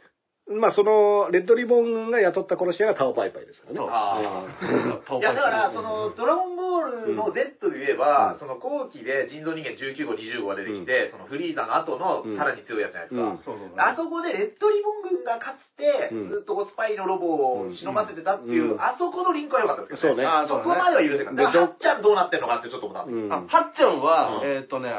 [0.50, 3.88] まあ、その、レッドリボン軍が雇った殺し屋がタオパイパイですからね。
[3.92, 5.20] あー。
[5.20, 12.38] いや、だから、その、ドラゴンボールの Z で言えば、その後期で人造人間19号、20号が出てきて、そのフリーザの後のうん。
[12.38, 13.38] さらに強いやつじゃないですうん。
[13.38, 13.44] か。
[13.44, 13.70] そうそう。
[13.76, 16.30] あそこでレッドリボン軍がかつて、うん。
[16.30, 18.82] ずっとスパイのロボを忍ばせてたっていう、うん。
[18.82, 20.24] あそこのリンクは良かったですけどそうね。
[20.26, 21.44] あーそこまでは許せなかった。
[21.44, 23.04] だからはっちゃんどうなってんのかってちょっと思った。
[23.04, 23.26] んですよ。
[23.26, 23.34] うん。
[23.34, 24.48] あ、はっちゃんは、うん。
[24.48, 24.96] えーっとね、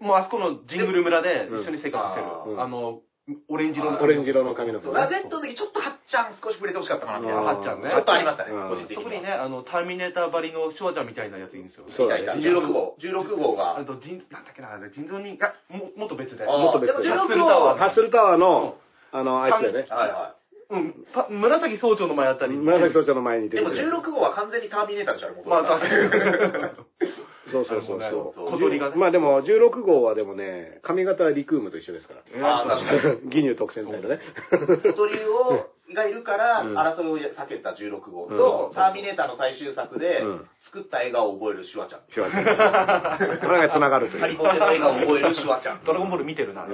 [0.00, 2.52] もうあそこのジングル村で一緒に生活してる。
[2.52, 2.60] うん。
[2.60, 3.00] あの、
[3.48, 7.40] オレンジ色のオレンジ色の髪の毛そうだから Z の時ちょっとはっちゃん少し触れてほしかったかなみたいな。
[7.40, 11.88] うんはっちゃんねちょっとありましたね、うん個人的にね、あの、ターミネーターばりのシュワちゃんみたいなやついるんですよ。
[11.88, 12.96] そうだねいたいた16号。
[13.00, 13.80] 16号が。
[13.80, 16.44] あと、人、なんだっけな、あれ、人造人、あ、も、もっと別で。
[16.44, 18.76] もっと別でもで16号は、ハッスルタワーの、
[19.12, 19.86] あの、あいつだよね。
[19.88, 20.36] はいは
[20.70, 22.64] うん、た紫総長の前あたりに。
[22.64, 23.48] 紫総長の前にい。
[23.50, 23.98] でも出てくる。
[24.00, 27.03] 16号は完全にターミネーターでしょ、あれ元まあ、々確かに。
[27.54, 28.00] そうそうそう
[28.34, 28.50] そう。
[28.50, 28.96] 小鳥がね。
[28.96, 32.22] まあでも、16号はでもね、髪型はリクームと一緒ですから。
[32.48, 33.30] あー確かに。
[33.42, 34.20] 義乳特選隊のね。
[34.50, 42.00] 小鳥を、がいるから、うん争いを避けた16号うんと、ターミネーターの最終作でうん、作った笑顔を覚えるシュワちゃん。
[42.10, 44.20] シュワちゃんこれが繋がるという。
[44.20, 45.84] ハリボテの笑顔を覚えるシュワちゃん。
[45.84, 46.64] ドラゴンボール見てるな。
[46.64, 46.68] う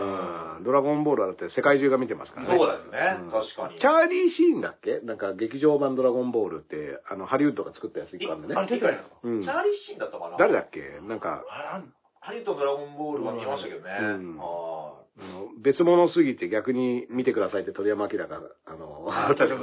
[0.61, 2.57] んドラゴンボールはだって世界中が見てますからね。
[2.59, 3.31] そうですねうん。
[3.33, 3.81] 確かに。
[3.81, 5.01] チャーリー・シーンだっけ？
[5.01, 8.67] なんか劇場版ドラゴンボールって、あの、ハリウッドが作ったやつ一個あるんであ、ね。
[8.69, 10.37] 出てないですかうんチャーリーシーンだったかな？
[10.39, 11.01] 誰だっけ？
[11.03, 13.97] なんか、あなんハリウッドのドラゴンボールは見ましたけどね。
[14.01, 19.09] うんああの別物すぎて逆に見てくださいって鳥山明が、あの、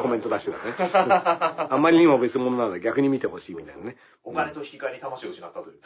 [0.02, 0.76] コメント出してたね。
[1.70, 3.98] あんまりにも別物なので逆に見てほしいみたいなね。
[4.26, 5.80] ーお金と引き換えに魂を失ったという。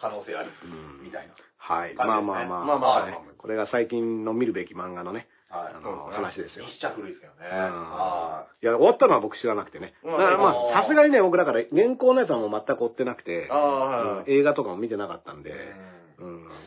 [0.00, 0.50] 可能性あり。
[1.02, 1.34] みたいな。
[1.58, 1.94] はい。
[1.94, 2.64] まあまあまあ。
[2.64, 6.64] まあまあはいこれが最近の見るべき漫画のね、はいあの、話ですよ。
[6.64, 7.40] にしちゃ古いですけどね。
[7.42, 9.94] うんはいや、終わったのは僕知らなくてね。
[10.04, 13.50] うんだからまあ、さすがにね、僕だから原稿のやつはもう全く追ってなくて、
[14.28, 15.50] 映画とかも見てなかったんで、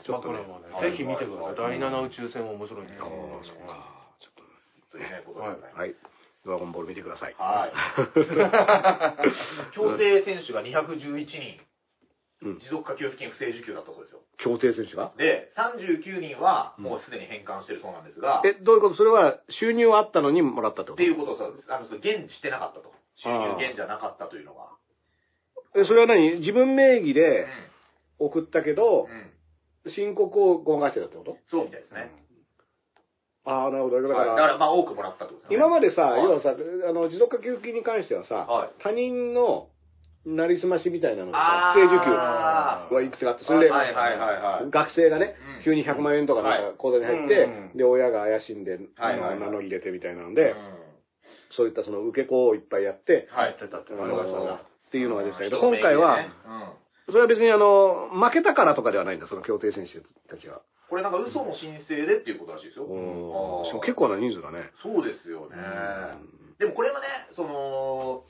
[0.03, 0.73] ちょっとねまあこれ。
[0.73, 1.55] もね、ぜひ見てください。
[1.55, 2.93] 第7宇宙船は面白いんで。
[2.93, 3.09] ああ、
[3.43, 4.07] そっか。
[4.19, 4.33] ちょっ
[4.91, 5.23] とね。
[5.73, 5.95] はい。
[6.45, 7.35] ドラゴンボール見てください。
[7.37, 7.73] はい。
[9.73, 11.61] 協定選手が211人、う
[12.49, 14.19] ん持続化給付金不正受給だったそうですよ。
[14.37, 15.11] 協定選手が？
[15.17, 18.95] で、39人はもうすでに返還してるそうなんですが、え、どういうこと？
[18.95, 21.03] それは収入はあったのにもらったってこと？
[21.03, 21.73] っていうことをそうです。
[21.73, 22.93] あの、減してなかったと。
[23.15, 24.69] 収入減じゃなかったというのが。
[25.75, 26.39] え、それは何？
[26.41, 27.47] 自分名義うでん。
[28.19, 29.31] 送ったけど、うん。
[29.87, 31.37] 申告をごまかしてたってこと？
[31.51, 32.11] そうみたいですね。
[33.45, 34.01] ああ、なるほど。
[34.01, 34.29] だか、はい。
[34.29, 35.55] だからら、まあ多くもらったってことですね。
[35.55, 36.23] 今までさ、はい。
[36.23, 38.69] 要はさ、あの、持続化給付金に関してはさ、はい。
[38.81, 39.69] 他人の
[40.25, 44.71] なりすましみたいなのさ、不正受給はいくつかあって、それで、はいはいはいはい。
[44.71, 49.39] 学生がねうん、急に100万円とかなんか口座に入って、うんで、親が怪しんで、はいはいはい。
[49.39, 50.33] 名乗り入れてみたいなのうん。
[50.33, 50.55] で、
[51.55, 53.51] そういったその受け子をいっぱいやって、はい。
[53.51, 56.25] ってたってのだっていうのが出てたけど、今回は
[57.07, 60.61] それは別にあの、負けたからとかではないんだ、その協定選手たちは。
[60.89, 62.85] これなんか嘘の申請でっていうことらしいですよ。
[62.85, 64.69] うんしかも結構な人数だね。
[64.83, 65.57] そうですよね。
[66.59, 68.23] でもこれはね、その、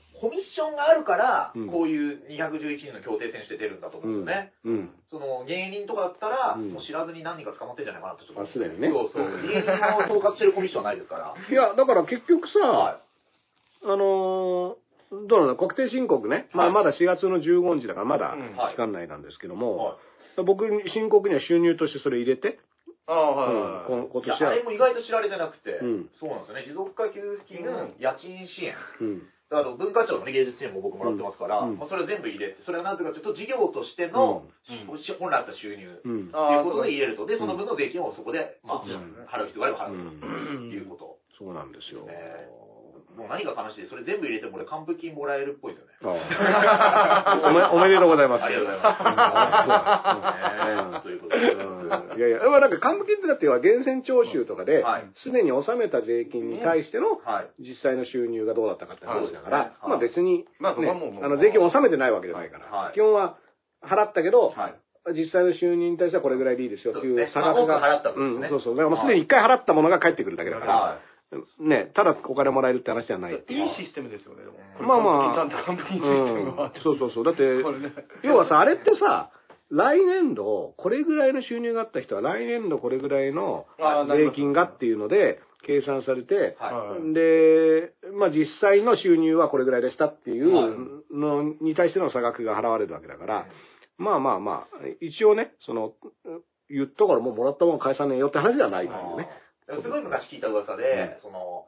[0.56, 4.52] ションがあるから、うんこういう211人の協定選手で出るんだと思うんですよね。
[4.64, 4.90] うん。
[5.10, 8.42] その芸人とかだったら、うんもう知らずに何人か捕まってんじゃないかなとちょっと。
[8.42, 9.24] あすでにねそうそう。
[9.46, 9.70] 芸人
[10.16, 11.34] を統括してるコミッションはないですから。
[11.36, 13.00] いや、だから結局さ、は
[13.84, 15.56] あのーどうなの？
[15.56, 16.48] 確定申告ね。
[16.52, 18.34] まあはいまだ4月の15日だからまだ
[18.72, 19.56] 期間内なんですけどい。
[19.56, 19.98] も、は
[20.44, 22.58] 僕に申告には収入としてそれ入れて、
[23.06, 24.02] ああ、はいはいはい。
[24.02, 24.62] うん、今年はあれ。
[24.62, 26.64] も意外と知られてなくて、うんそうなんですよね。
[26.66, 29.22] 持続化給付金、うん家賃支援、うん。
[29.48, 34.42] あと文化庁のね芸術支援も僕もらってますから、うんまあ、それを全部入れて、それはなぜかというと、事業としての、
[35.20, 36.34] 本来あった収入、うん。
[36.34, 38.84] ということで入れると、で、その分の税金をそこで、まあ、
[39.30, 41.18] 払う必要があれば払ううんということ。
[41.38, 42.02] そうなんですよ。
[42.06, 42.12] ね
[43.16, 46.12] もう何が悲しいで、それ全部入れても俺、還付金もらえるっぽいですよね。
[46.12, 46.14] お
[47.50, 48.44] めおめでとうございます。
[48.44, 48.92] ありがとうございま
[51.00, 51.02] す。
[51.02, 51.52] ねということで。
[51.52, 57.48] うんいやいや、まあなんか、還付金ってだっては源泉徴収とかではい、すでに納めた税金に対してのはい。
[57.62, 63.38] 実際の収入がどうだったかって話だから、はいまあ別に、まあそこねはもうもうあの税金を納めてないわけじゃないから、はい基本は
[63.82, 64.74] 払ったけど、はい。
[65.14, 68.74] 実際の収入に対してはこれぐらいでいいですよっていそう差額が、まあ多く払った分ですねうん、そうそう。
[68.74, 70.98] だからもうすでに一回払ったものが返ってくるだけだから、は
[71.58, 73.44] ね、ただお金もらえるって話じゃないいう。
[73.48, 74.58] いいシステムですよね、でも。
[74.86, 76.80] まあまあちゃんと還付金システムがあって。
[76.80, 77.24] そうそうそう。
[77.24, 77.92] だって、 ね。
[78.22, 79.30] 要はさ、あれってさ、
[79.70, 83.66] 来年度、これぐらいの収入があった人は、来年度これぐらいの
[84.08, 86.56] 税金がっていうので、計算されて、
[87.12, 93.46] で、まあ実際の収入はこれぐらいでしたっていはうのに対しての差額が払われるわけだから、
[93.98, 95.94] まあまあまあ、一応ね、その、
[96.68, 98.96] 言ったからもうもらったもの返さねえよって話ではないってい
[99.66, 101.66] すごい昔聞いた噂で、その、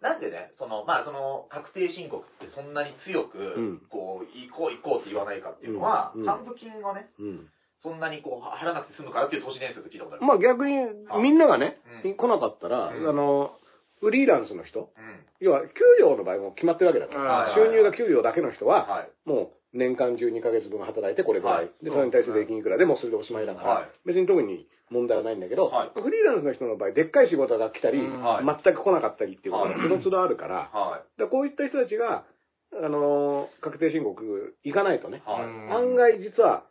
[0.00, 3.82] なんでね、その、まあ、その、確定申告ってそんなに強く、ん。
[3.90, 7.48] こう、行こう行こうって言わないかっていうのは、還付金がね、うん。
[7.82, 10.24] そんなにこう、払わなくて済むからっていう都市伝説を聞いたことある。
[10.26, 10.76] まあ逆に、
[11.22, 12.14] みんながね、うん。
[12.14, 13.08] 来なかったら、うん。
[13.08, 13.52] あの、
[14.00, 15.26] フリーランスの人、うん。
[15.40, 17.54] 要は給料の場合も決まってるわけだから、はい。
[17.54, 19.10] 収入が給料だけの人は、はい。
[19.26, 21.56] もう年間12ヶ月分働いてこれぐらい。
[21.56, 21.70] はい。
[21.82, 22.76] で、それに対して税金いくら。
[22.76, 23.90] でもうそれでおしまいだから、はい。
[24.04, 25.90] 別に特に問題はないんだけど、はい。
[25.94, 29.82] フリーランスの人の場合、でっかい仕事が来たり、全く来なかったりっていうことがはい。
[29.82, 32.24] その都度あるから、だかはらこういった人たちが、
[32.72, 35.22] あのー確定申告行かないとね。
[35.70, 36.64] 案外実は、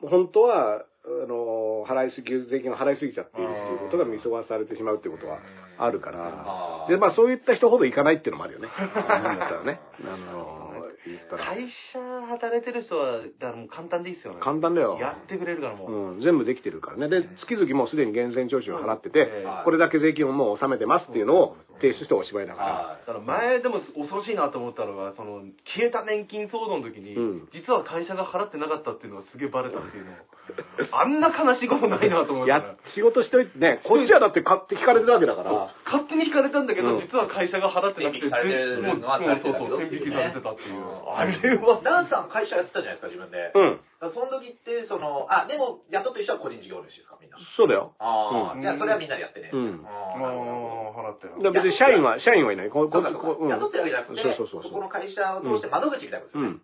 [0.00, 5.40] 本当は、あのー払いすぎ、税金を払いすぎちゃっているっていうことが見過ごされてしまうっていうことは
[5.78, 8.68] あるから、で、まあそういった人ほど行かないっていうのもあるよね。
[8.78, 9.80] なんだったらね。
[10.04, 11.44] あのー言ったら。
[11.44, 14.40] 会社働いてる人は、だからもう簡単でいいっすよね。
[14.40, 14.98] 簡単だよ。
[15.00, 15.92] やってくれるからもう。
[15.92, 17.08] うん、全部できてるからね。
[17.08, 19.26] で、月々もうすでに源泉徴収を払ってて、は
[19.62, 22.66] いこれだけ税金をもう納めてますっていうのを提出しておしまいだから。
[22.66, 25.42] はだから前でも恐ろしいなと思ったのが、その、
[25.74, 30.12] 消えた年金騒動の時に、うん実は会社が払ってなかったっていうのがすげえバレたっていうの。
[30.92, 32.50] あんな悲しいことないなと思って。
[32.50, 40.76] や、仕事しておいてね、こっちはだって買って聞かれてるわけだから、勝手に引かれたんだけど、うん実は会社が払ってなくて、天引きされてる全のはされてたけどそうそう、天引きされてたっていう。
[40.76, 43.52] うんあれは、ダンさん会社やってたじゃないですか、自分で。
[43.54, 47.38] うん、その時って、その、あ、でも、雇ってる人は個人事業主ですか、みんな。
[47.56, 47.94] そうだよ。
[47.98, 49.50] ああ、うんじゃあそれはみんなでやってね。
[49.52, 49.84] うん
[50.18, 52.70] 払ってだから別に社員は、社員はいない。
[52.70, 56.60] こここうん雇ってるわけじゃなくて、そうそうそうそうこの会社を通して窓口みたいなことですよね。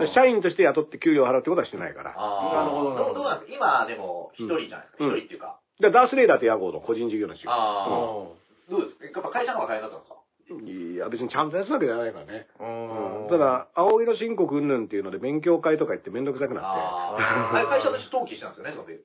[0.00, 0.08] うん。
[0.14, 2.14] 社員として雇って給料を払うってことはしてないから。
[2.14, 3.86] なるほどどどうどうなんですか？
[3.86, 5.04] 今でも一人じゃないですか？
[5.04, 5.58] うん一人っていうか。
[5.80, 7.44] でダースレーダーって屋号の個人事業主。
[7.48, 9.04] ああ、うどうですか？
[9.04, 10.16] やっぱ会社の方が大変だったんですか？
[10.46, 12.46] いや、別にちゃんとやつわけじゃないからね。
[12.62, 17.66] んうんただ、青色申告云々っていうので勉強会とか行ってめんどくさくなっああ。
[17.66, 19.02] 会社として登記したんですよね、その時。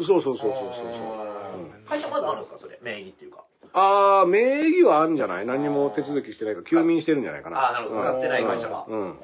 [0.00, 0.06] て。
[0.06, 1.28] そうそうそうそうそうそう。
[1.58, 2.78] うん会社まだあるんですかそれ。
[2.82, 3.44] 名義っていうか。
[3.72, 7.58] ああ、名義はあるんじゃない何も手続きしてないから、休眠してるんじゃないかな。
[7.58, 8.02] ああ、なるほど。
[8.02, 8.84] 使ってない会社が。
[8.88, 9.10] うん。
[9.10, 9.18] ああ。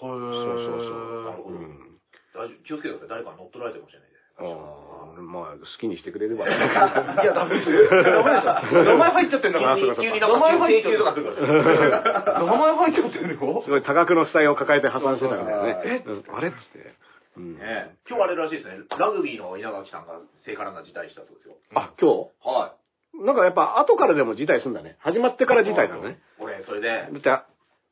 [0.00, 1.24] うそうそうそう。
[1.24, 1.56] なるほど。
[1.56, 2.00] うん。
[2.34, 3.08] 大丈夫気をつけてください。
[3.08, 4.14] 誰かに乗っ取られてるかもしれない。
[4.34, 6.48] ああ、まあ、好きにしてくれれば。
[6.50, 7.88] いや、ダメですよ。
[7.88, 8.82] ダメですよ。
[8.82, 9.76] 名前入っちゃってんだから。
[9.76, 12.42] 急に、名前入っちゃって請求とから。
[12.42, 13.70] 名前入っちゃってるよす。
[13.70, 15.80] ごい多額の負債を抱えて破産してたからね。
[15.84, 16.94] えうんあれっつって。
[17.36, 17.58] うん。
[17.58, 18.84] ね今日あれらしいですね。
[18.98, 21.56] ラグビーの稲垣さんが聖火ランナー辞退したそうですよ。
[21.74, 22.76] あ、今は
[23.12, 24.96] 日なんかやっぱ後からでも辞退するんだね。
[25.00, 26.18] 始まってから辞退なのね。
[26.40, 26.42] い。
[26.42, 27.46] 俺、それで、だ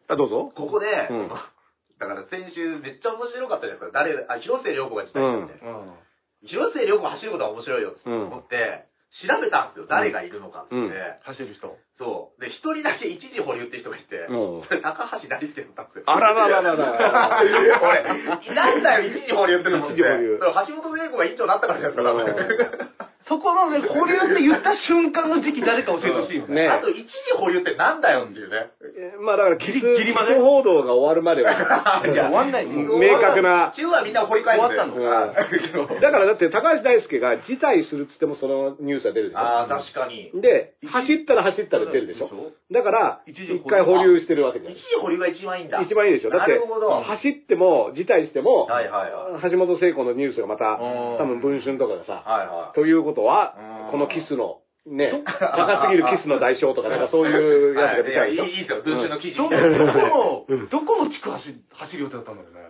[0.08, 0.52] あ、あどうぞ。
[0.54, 1.30] ここで、うん
[2.02, 3.94] だから先週めっちゃ面白かったじゃないですか。
[3.94, 5.64] 誰、あ、広末涼子が辞退したって。
[5.64, 5.94] うん。
[6.42, 9.86] 広末涼子走ることは面白いよって思って、調べたんですよ。
[9.88, 10.96] 誰がいるのかって言って。
[11.24, 11.76] 走る人。
[11.98, 12.40] そう。
[12.40, 16.04] で、一人だけ一時保留って人がいて、うんそれ高橋大輔だったんですよ。
[16.06, 17.42] あららららら
[17.84, 19.92] 俺、なんだよ、一時保留って思って。
[19.92, 23.01] 一時保留それ橋本聖子が委員長になったからじゃないですか、多分。
[23.28, 26.66] そこのね、保留って言った瞬間の時期誰か教えてほしいよね。
[26.66, 28.70] ねあと、一時保留ってなんだよっていうね。
[28.82, 31.52] えまあだから、ギリギリまで報道が終わるまでは、
[32.06, 34.84] いや終わんない明確な、9はみんな掘り返すんだよ。
[34.92, 39.40] 終わっただからだって高橋大輔が辞退するっつってもそのニュースが出るでしょ。
[39.40, 40.30] ああ、確かに。
[40.40, 42.30] で、走ったら走ったら出るでしょ。
[42.72, 44.78] だから、一回保留してるわけじゃない。
[44.78, 45.80] 一時保留が一番いいんだ。
[45.80, 46.30] 一番いいでしょ。
[46.30, 46.58] だって
[47.04, 49.50] 走っても、辞退しても、はいはいはい。
[49.50, 52.74] 橋本聖子のニュースがまた、うん多分文春とかがさ、はいはい。
[52.74, 59.78] ということはうん、このキスの、ね、高すぎるキスの代償とか、なんかそういうやつが出ちゃうでしょはいいですよ、文春の記事どみたいな。
[59.78, 62.60] どこの、どこの地区走走る予定だったんだろうね。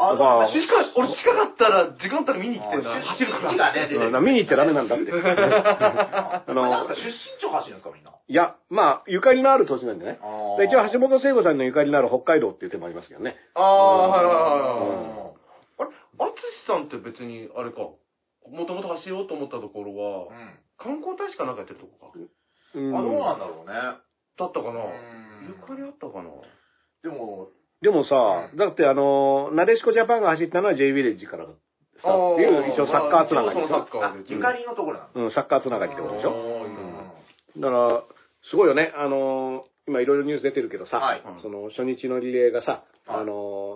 [0.00, 3.02] あまあ出近い、俺近かったら、時間あったら見に来てんだ。
[3.02, 3.56] 走るから。
[3.56, 4.20] がね、出てうんる。
[4.20, 5.10] 見に行っちゃダメなんだって。
[5.10, 8.12] ああの、なんのか、出身地走るんですか、みんな。
[8.12, 10.20] いや、まあ、ゆかりのある土地なんでね。
[10.64, 13.34] 一応、橋本聖子さんのゆかりのある北海道っていう手もありますけどね。
[13.54, 15.34] ああ、はいはいはいあはい。
[15.80, 16.32] あれ、淳
[16.68, 17.78] さんって別に、あれか、
[18.50, 20.28] もともと走ろうと思ったところは、
[20.78, 22.18] 観光大使かなんかやってるとこか。
[22.74, 23.74] うんあ、どうなんだろうね。
[23.74, 24.80] だったかな？
[24.80, 26.30] うんゆかりあったかな？
[27.02, 27.48] でも、
[27.82, 33.86] でもさ、だってあの、なでしこジャパンが走ったのは J ヴィレッジからスタートっていう、一応サッカーつながりでしょ？
[34.28, 35.20] ゆかりのところなんだ。
[35.20, 36.30] うん、サッカーつながりってことでしょ？
[36.34, 38.04] うんだから、
[38.50, 38.92] すごいよね。
[38.96, 43.32] あのー今いろいろニュース出てるけどさ、はいその初日のリレーがさ、はいあの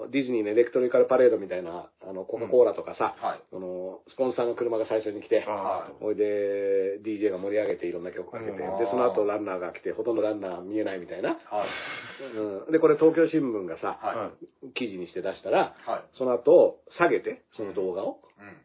[0.09, 3.41] ーディズニーのエレクトリカルパレードみたいな、あの、コカ・コーラとかさ、はい。
[3.51, 11.31] そのスポンサーの車が最初に来て、あほいで、DJ が盛り上げていろんな曲かけて、うんで、その後ランナーが来て、ほとんどランナー見えないみたいな。
[11.31, 12.37] はい。
[12.37, 14.07] うん、で、これ東京新聞がさ、あ。
[14.07, 14.17] はい。
[14.19, 14.73] はい。
[14.75, 16.17] 記事にして出したら、はい。
[16.17, 18.21] その後、下げて、その動画を。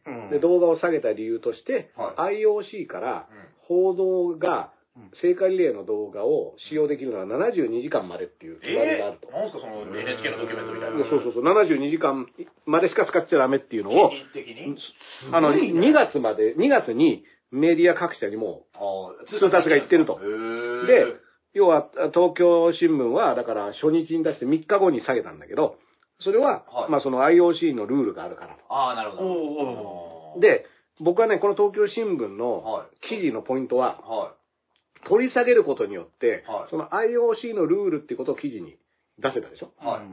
[0.05, 0.23] うん。
[0.23, 4.76] うんで、動画を下げた理由として、は IOC からうん報道がうん、
[5.21, 9.27] 聖火リレーの動画を使用できるのは72時間までっていう決まりがあると。
[9.31, 10.97] えー、なんすか、その NHK のドキュメントみたいな。
[11.09, 12.27] そうそうそう、72時間
[12.65, 14.11] までしか使っちゃダメっていうのを、
[15.31, 15.89] あの、すごいね。
[15.89, 20.19] 2月まで、2月にメディア各社にも、ああ、通達が言ってると。
[20.19, 21.05] で、
[21.53, 25.77] 要は東京新聞は、だから初日に出して3日後に下げたんだけど、
[26.19, 26.91] それは、はい。
[26.91, 28.65] まあその IOC のルールがあるからと。
[28.69, 30.41] ああ、なるほど。
[30.41, 30.65] で、
[30.99, 33.07] 僕はね、この東京新聞のはい。
[33.07, 34.33] 記事のポイントは、は
[35.05, 38.77] 取り下げることによって、はいその IOC のルールっていうことを記事に
[39.19, 39.71] 出せたでしょ？
[39.81, 39.85] い。
[39.85, 40.07] はい。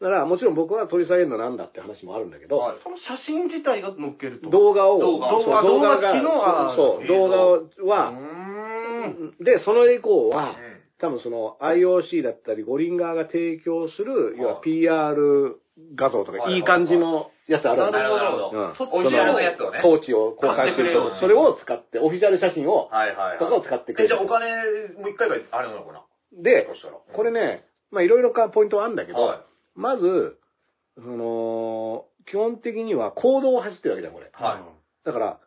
[0.00, 4.48] だからもちろん僕は取り下げるのなんだって話もあるんだけど、はいその写真自体が載っけると。
[4.50, 8.12] 動画を、動画そう動画動画が動画付きのそう、映動像画は。
[9.40, 15.56] で、その以降は、うん多分その IOC だったり、五輪側が提供する、要ははい PR
[15.94, 18.68] 画像とか、はいいい感じのやつあるんだなるほど、なるほど。
[18.68, 19.80] うんそっちオリジナルのやつをね。
[19.82, 23.38] トーチを公開してると、それを使って、オフィシャル写真を、はいはいはい。
[23.38, 24.46] とかを使ってくれるえじゃあお金、
[24.98, 26.02] もう一回があれなのかな？
[26.42, 26.68] で。
[27.12, 29.40] これね、まあいろいろかポイントはあるんだけど、はい
[29.76, 30.36] まず、
[30.96, 34.30] その、基本的には行動を走ってるわけじゃん、これ。
[34.32, 35.40] はいだから、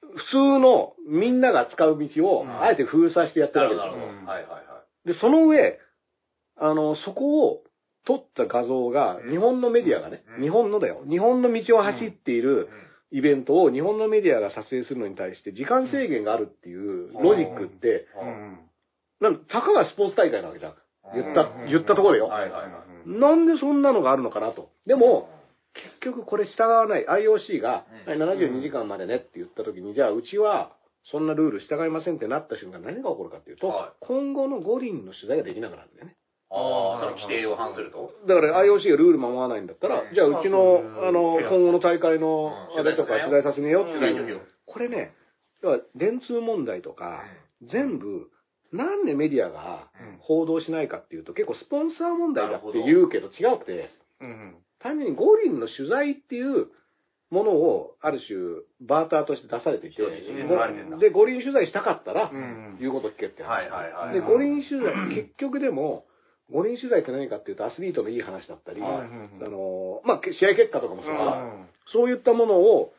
[0.00, 3.92] 普通のみんなが使う道をう、んあえて封鎖してやってるわけですよ。
[4.26, 4.58] はいはいは
[5.04, 5.08] い。
[5.08, 5.80] で、その上、
[6.56, 7.64] あの、そこを
[8.06, 10.42] 撮った画像が、うん日本のメディアがね、うん。
[10.42, 12.68] 日本のだよ、日本の道を走っている
[13.12, 18.06] うイベントを日本のメディアが撮影するのに対して時間制限があるっていうロジックって。
[19.20, 20.74] なんたかがスポーツ大会なわけじゃん。
[21.14, 22.30] 言ったうん、言ったところでよ。
[23.06, 24.70] なんでそんなのがあるのかなと。
[24.86, 25.28] でも、
[25.74, 28.20] 結局これ従わない IOC が、うん。
[28.20, 30.72] はい72時間までねって言った時に、じゃあうちは
[31.10, 33.92] そんなルール従いませんってなった瞬間何が起こるかっていうと、はい。
[34.00, 36.16] 今後の五輪の取材ができなくなるんだよね。
[36.54, 38.12] ああ、その規定を反すると？
[38.28, 40.14] だから IOC がルール守らないんだったら、うん。
[40.14, 42.80] じゃあうちの、まああの、今後の大会のうん。
[42.80, 43.92] あれとか取材させねえよって。
[44.66, 45.12] これね、
[45.62, 47.24] 要は電通問題とか、
[47.62, 48.30] 全部、
[48.72, 50.18] なんでメディアがうん。
[50.20, 53.90] 報道しないかっていうと、結構スポンサー問題だって言うけど違くて、
[54.20, 54.54] うん。
[54.78, 56.68] 単純に五輪の取材っていう
[57.30, 58.38] ものをある種
[58.86, 62.76] バーターとして出されていて、で、五輪取材したかったらうん。
[62.80, 64.12] 言うこと聞けって話。
[64.12, 66.04] で、五輪取材、結局でも、
[66.52, 72.92] 五輪取材って何かっていうとアスリートのいい話だったり、はいあの、まあ、試合結果とかもそうだ、うんそういったものを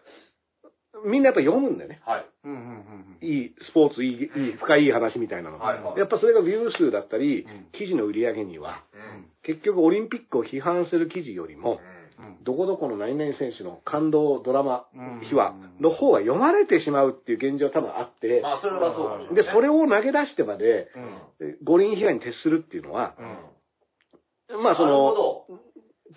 [1.06, 2.02] みんなやっぱ読むんだよね。
[2.06, 2.26] はい。
[2.46, 5.60] うんうんうんいいスポーツ、いい、いい深いいい話みたいなの。
[5.60, 9.26] はいはいやっぱそれがビュー数だったりうん、記事の売り上げには、うん。
[9.44, 11.95] 結局オリンピックを批判する記事よりも、うん
[12.43, 20.89] どこどこの何々選手の感動ドラマうん秘話の方が読まれてしまうっていう現状多分あって、まあ、それはそうで、それを投げ出してまで、
[21.63, 23.15] 五輪被害に徹するっていうのは、
[24.49, 24.63] うん。
[24.63, 25.45] まあその、ど。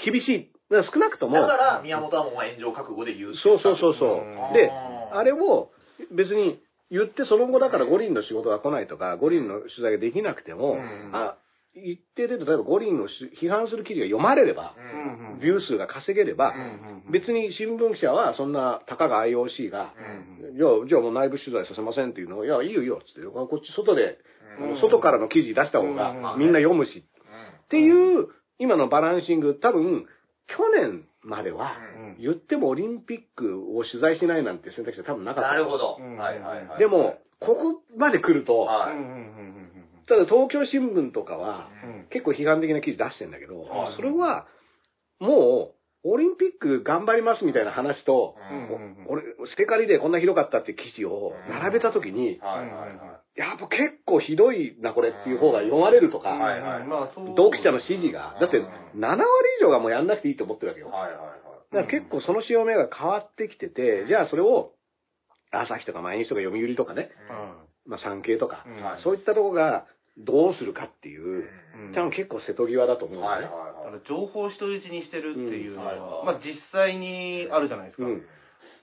[0.04, 0.52] 厳しい。
[0.70, 3.34] 少なくともだ、から、宮本はもう炎上覚悟で言う。
[3.36, 4.52] そうそうそうそううん。
[4.52, 5.70] で、あれを
[6.14, 11.36] 別に言ってその後だから五輪の仕事が来ないとか、五輪の取材ができなくても、うんあ、
[11.84, 15.40] 一定程度、例えば五輪をし批判する記事が読まれれば、うんうん。
[15.40, 19.94] ビュー数が稼げれば、うん別に新聞記者はそんな、たかが IOC が、
[20.54, 24.18] じゃあ、じゃあもう内部取材させませんっていうのを、いや、いいよいいよ、つって、こっち外で、
[24.82, 27.02] 外からの記事出した方がうんみんな読むし、
[27.64, 30.06] っていう、今のバランシング、多分、
[30.48, 31.78] 去年までは、
[32.20, 35.50] 言ってもオリンピックを取材しないなんて選択肢は多分なかった。
[35.50, 35.98] なるほど。
[36.00, 36.16] うん。
[36.16, 36.78] はいはいはい。
[36.78, 38.96] でも、ここまで来ると、はい。
[40.08, 42.06] ただ東京新聞とかは、うん。
[42.10, 44.46] 結構批判的な記事出してんだけど、はいそれは、
[45.20, 48.36] もう、オリンピック頑張りますみたいな話と、
[49.08, 52.38] 俺、ステカリでこんなひどかったって記事を並べたときに、
[53.34, 56.38] やっぱ結構ひどいな、これっていう方が読まれるとか、
[57.36, 58.64] 読者の支持が、だって7
[59.00, 59.24] 割
[59.60, 60.90] 以上がもうやんなくていいと思ってるわけよ。
[60.90, 64.72] だから結構その潮目が変わってきてて、じゃあそれを、
[65.50, 67.10] 朝日とか毎日とか読売とかね、
[67.86, 68.64] まあ産経とか、
[69.02, 69.86] そういったとこが
[70.18, 73.54] どうするかっていう、うん多分結構瀬戸際だと思うんだはいよね。
[73.54, 74.02] はいはい。
[74.08, 78.04] 情報を人質にしてるっていうのうんはまあ実際にあるじゃないですか。
[78.04, 78.22] うん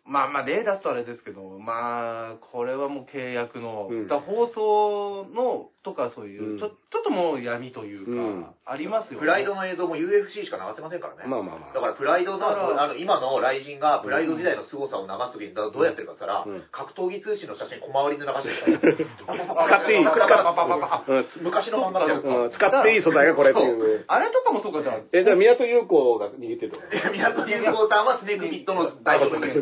[0.06, 9.22] まあまあ例出すとあれですけど、まあ、これはもう契約の、うん放送のとかそういう、ちょちょっともう闇というか、うんありますよね。
[9.22, 11.30] プライドの映像も UFC しか流せませんからね。
[11.30, 19.06] まあまあまあだからプライドの、あの、今の雷神がプライド時代の凄さを流すときに、どうやってるかって言ったら、うん格闘技通信の写真小回りで流してる。
[19.06, 22.26] 使っていい使って昔の漫画だよ。
[22.26, 24.04] うん使っていい素材がこれっていう。
[24.10, 26.82] あれとかもそうかじゃあ、え、じゃあ、宮戸優子が握ってると。
[27.14, 29.62] 宮戸優子さんはスネークピットの大丈夫です。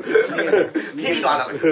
[0.96, 1.66] ヘビの穴です。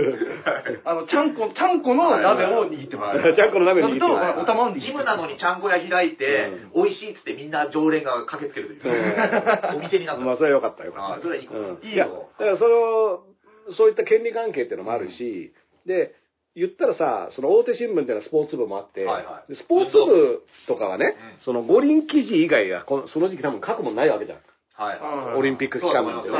[0.84, 3.34] あの、ちゃんこ、ちゃんこの鍋を握ってます。
[3.36, 4.36] ちゃんこの鍋を握ってる。
[4.36, 4.44] と、る。
[4.44, 9.78] お玉を握ってジムなのにちゃんこ屋開いて、美味しいっつってみんな常連が駆けつけるという。
[9.78, 10.26] お店になった。
[10.26, 11.16] まあ、それはよかったよかった。
[11.16, 15.54] あそれはいいことうんいいや、だよからその、そういった権利関係っていうのもあるし、
[15.86, 16.16] で、
[16.56, 24.40] 言ったらさ、その大手新聞っていうのはスポーツ部もあって、はいはいでスポーツ部とかはね、うんその五輪記事以外がこのその時期多分書くもんないわけじゃん。
[24.74, 25.40] はいはい。
[25.40, 26.38] オリンピック期間なんでね。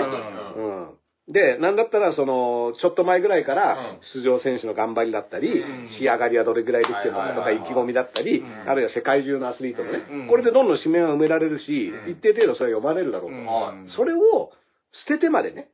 [0.58, 1.01] うん
[1.32, 5.88] で、なんだったら、その、ちょっと前ぐらいからうん、出場選手の頑張りだったり、うん。
[5.98, 8.70] 仕上がりはどれぐらいできてるのかとか、意気込みだったり、うん。
[8.70, 10.28] あるいは世界中のアスリートのね、うん。
[10.28, 12.12] これでどんどん紙面は埋められるし、うん。
[12.12, 13.94] 一定程度それは読まれるだろうと。
[13.96, 14.52] それを
[15.08, 15.70] 捨ててまでね。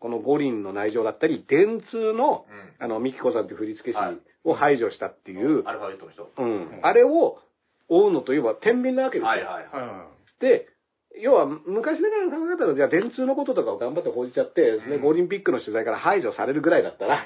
[0.00, 2.46] この五輪の内情だったり、電通の、
[2.78, 4.18] あの、ミキコさんという振付師はい。
[4.44, 6.30] を排除したっていう、アルファベットの人。
[6.38, 7.38] うん、あれを
[7.88, 9.28] 追うのといえば天秤なわけですよ。
[9.28, 9.64] はいはいはい。
[9.66, 10.06] は
[10.40, 10.66] で、
[11.18, 17.24] 要は昔ながらの考え方で、じゃあ電通のこととかを頑張って報じちゃって、でうんオリンピックの取材から排除されるぐらいだったら、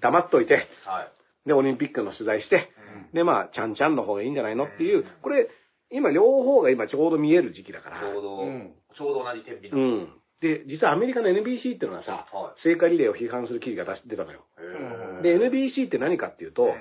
[0.00, 1.02] 黙っといて、は
[1.44, 1.48] い。
[1.48, 2.70] で、オリンピックの取材して、
[3.10, 5.48] うんで、まあ、ちゃんちゃんの方がいいんじゃないのっていうう、これ、
[5.90, 8.00] 今両方が今ちょうど見える時期だから。
[8.00, 9.96] ちょうど、うんちょうど同じ天秤うの。
[10.04, 10.08] ん。
[10.40, 14.44] で、実はアメリカの NBC っていうのはさ、はい聖火リレーを批判する記事が出し出たのよ。
[15.22, 16.74] で、NBC って何かっていうと、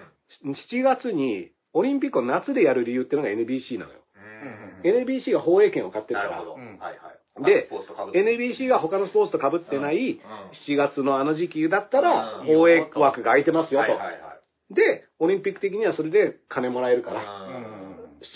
[0.72, 4.00] 7月にオリンピックを夏でやる理由っていうのが NBC なのよ。
[4.44, 6.46] うん NBC が放映権を買ってるからなるほ。
[6.48, 6.56] ど。
[6.56, 7.44] うんはいはい。
[7.46, 10.20] で他のスポーツと被って NBC が他のスポーツと被ってないうん
[10.68, 14.14] 7月のあの時期だったらうん放映枠が空いてますよはいはいはい。
[14.70, 14.76] と。
[14.76, 17.84] で、オリンピック的にはそれで金もらえるから、うん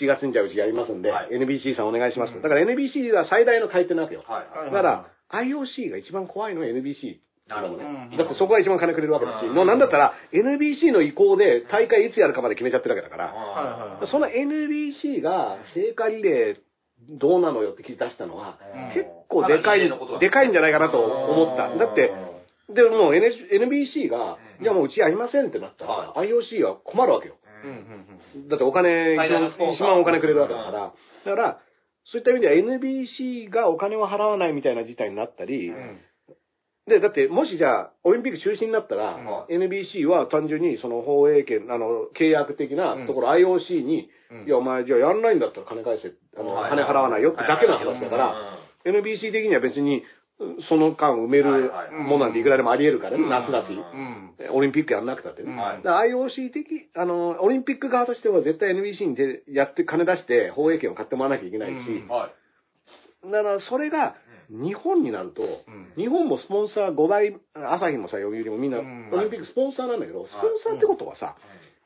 [0.02, 4.20] 7月にじゃあうちやりますんで、はい NBC さんお願いしますだから NBC は最大の買い手なわけよ。
[4.20, 7.20] だから IOC が一番怖いのは NBC。
[7.48, 16.56] なるほどうんだってそこが一番金くれるわけだし、うんもうなんだったら NBC の意向で大会いつやるかまで決めちゃってるわけだから、その NBC が聖火リレー
[17.08, 18.94] どうなのよって記事出したのは、うん。
[18.94, 19.90] 結構でかい、
[20.20, 21.76] でかいんじゃないかなと思った。
[21.76, 22.12] だって、
[22.74, 24.64] でも NBC が、うん。
[24.64, 27.36] いやもううちやりませんってなったら、は IOC は困るわけよ。
[28.48, 29.28] だってお金、最
[29.74, 30.80] 一番お金くれるわけだから。
[30.80, 30.92] だ
[31.24, 31.60] から、
[32.04, 36.00] そういった意味では NBC がお金を払わないみたいな事態になったり、うん
[36.88, 44.46] で、だってもしじゃあ、オリンピック中止になったら、うん NBC は単純にその放映権、あの、契約的なところ IOC に、うん。
[44.46, 46.70] いやお前じゃあやんないんだったら金返せ、あの、はい。
[46.70, 50.02] 金払わないよってだけの話だから、NBC 的には別に、
[50.68, 51.72] その間埋める
[52.06, 53.30] ものなんていくらでもあり得るからね、うん。
[53.30, 53.72] 夏だし。
[53.72, 54.34] うん。
[54.52, 55.50] オリンピックやんなくたってね。
[55.84, 62.04] IOC 的、あの、オリンピック側としては絶対 NBC にでやって金出して放映権を買ってもらわなきゃいけないし。
[63.24, 64.14] だからそれが
[64.50, 65.92] 日本になると、うん。
[65.96, 69.10] 日本もスポンサー5大、朝日もさ、読売もみんな、うん。
[69.12, 71.36] オリンピックスポンサーなんだけど、スポンサーってことはさ、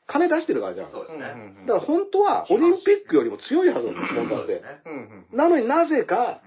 [0.07, 0.91] 金出してるからじゃん。
[0.91, 1.23] そうですね。
[1.67, 4.61] だから本当はオリンピックよりも強いはずなんだよ、スポンサーって。
[5.31, 6.41] なのになぜか、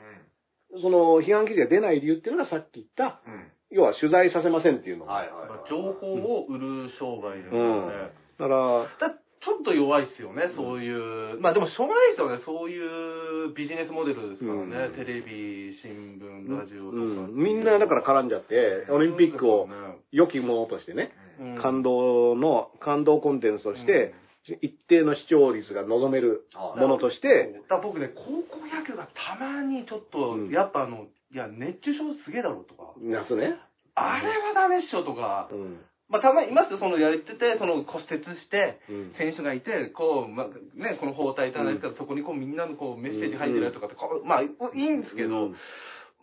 [0.81, 3.51] その批判記事が出ない理由っていうのがさっき言った、うん。
[3.71, 5.07] 要は取材させませんっていうの。
[5.07, 5.71] はいはいはい。
[5.71, 7.93] 情報を売る商売ですよね。
[8.39, 9.15] だから、だ
[9.47, 11.41] ちょっと弱いっすよね、そういう。
[11.41, 14.77] まあでもしょうがないですよね、そういうビジネスモデルですからね。
[14.89, 16.97] うんテレビ、新聞、ラジオとか。
[16.97, 19.69] うん、みんなだから絡んじゃって、オリンピックを
[20.11, 24.15] 良きものとしてね、うん感動の、感動コンテンツとして、
[24.63, 33.55] 一定の視聴率が望めるものとして、だから僕ね、高校野球がたまにちょっと、うんやっぱあの、いや、熱中症すげえだろとか、夏ね。
[33.95, 35.79] あれはダメっしょとか、うん。
[36.09, 39.13] まあたまにいますよ、そのやってて、その骨折して、うん。
[39.19, 45.57] 選手がいて、こう、まあ、ね、この包帯いただいたら、そこにこうみんなのこうメッセージ入ってるやつとかって、こうまあ、いいんですけど、うん。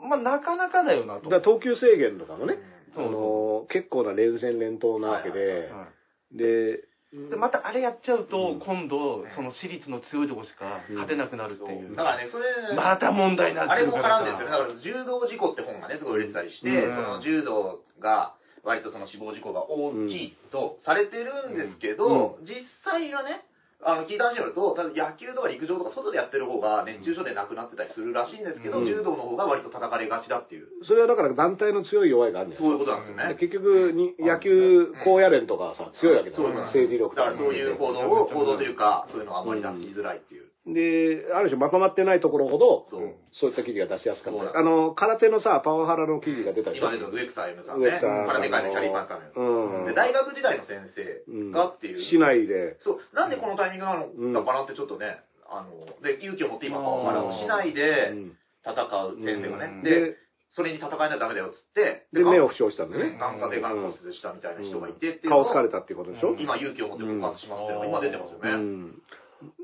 [0.09, 1.23] まあなかなかだよなと。
[1.23, 2.57] だから投球制限とかもね、
[2.95, 6.81] あの結構な連戦連投なわけで、はいで、
[7.29, 8.59] で、またあれやっちゃうと、うん。
[8.59, 11.95] 今度、その私立の強いとこしか勝てなくなるっていう。
[11.95, 14.49] だからね、それ、また問題になっあれもてるから絡んでるんですよ。
[14.49, 14.57] ね。
[14.57, 16.95] だから、柔道事故って本がね、すごい売れてたりして、うん。
[16.95, 18.33] その柔道が、
[18.63, 23.43] 割とその死亡事故が大きいとされてるんですけど、実際はね、
[23.85, 28.85] あの、聞いた話によると、ただ野球とか陸上とか外でやってる方が熱中症で亡くなってたりするらしいんですけど、うん。
[28.85, 32.71] 柔道の方が割と叩かれがちだっていう、それはだから団体の強い弱いがあるんですよ。
[32.71, 33.35] そういうことなんですよね。
[33.35, 40.52] 結局に、野球高野連とかはさ、強いわけだよそうなんです政治力とかだからそういう報道を、報道というか、そういうのはあんまり出しづらいっていう。
[40.65, 43.15] で、ある種まとまってないところほど、そう。
[43.33, 44.57] そういった記事が出しやすかった。
[44.57, 49.85] あの、空手のさ、パワハラの記事が出たでしょ今出てる植草 M さんね、空手界のキャリーパンカーの、うん。
[49.85, 52.01] で、大学時代の先生がっていう。
[52.01, 54.07] 市内で、そう、なんでこのタイミングなの
[54.39, 58.37] だかなってちょっとね、あの、で、勇気を持って今、パワハラをしないでうん。
[58.63, 59.83] 戦う先生がうん。
[59.83, 60.15] ね、で、
[60.55, 63.17] それに戦いないとダメだよっつって、で、目を負傷したんだよね。
[63.19, 66.37] 眼科で眼骨折したみたいな人がいてっていう顔疲れたっていうことでしょ？
[66.39, 68.93] 今、勇気を持って告発しますっていうのが今出てますよね。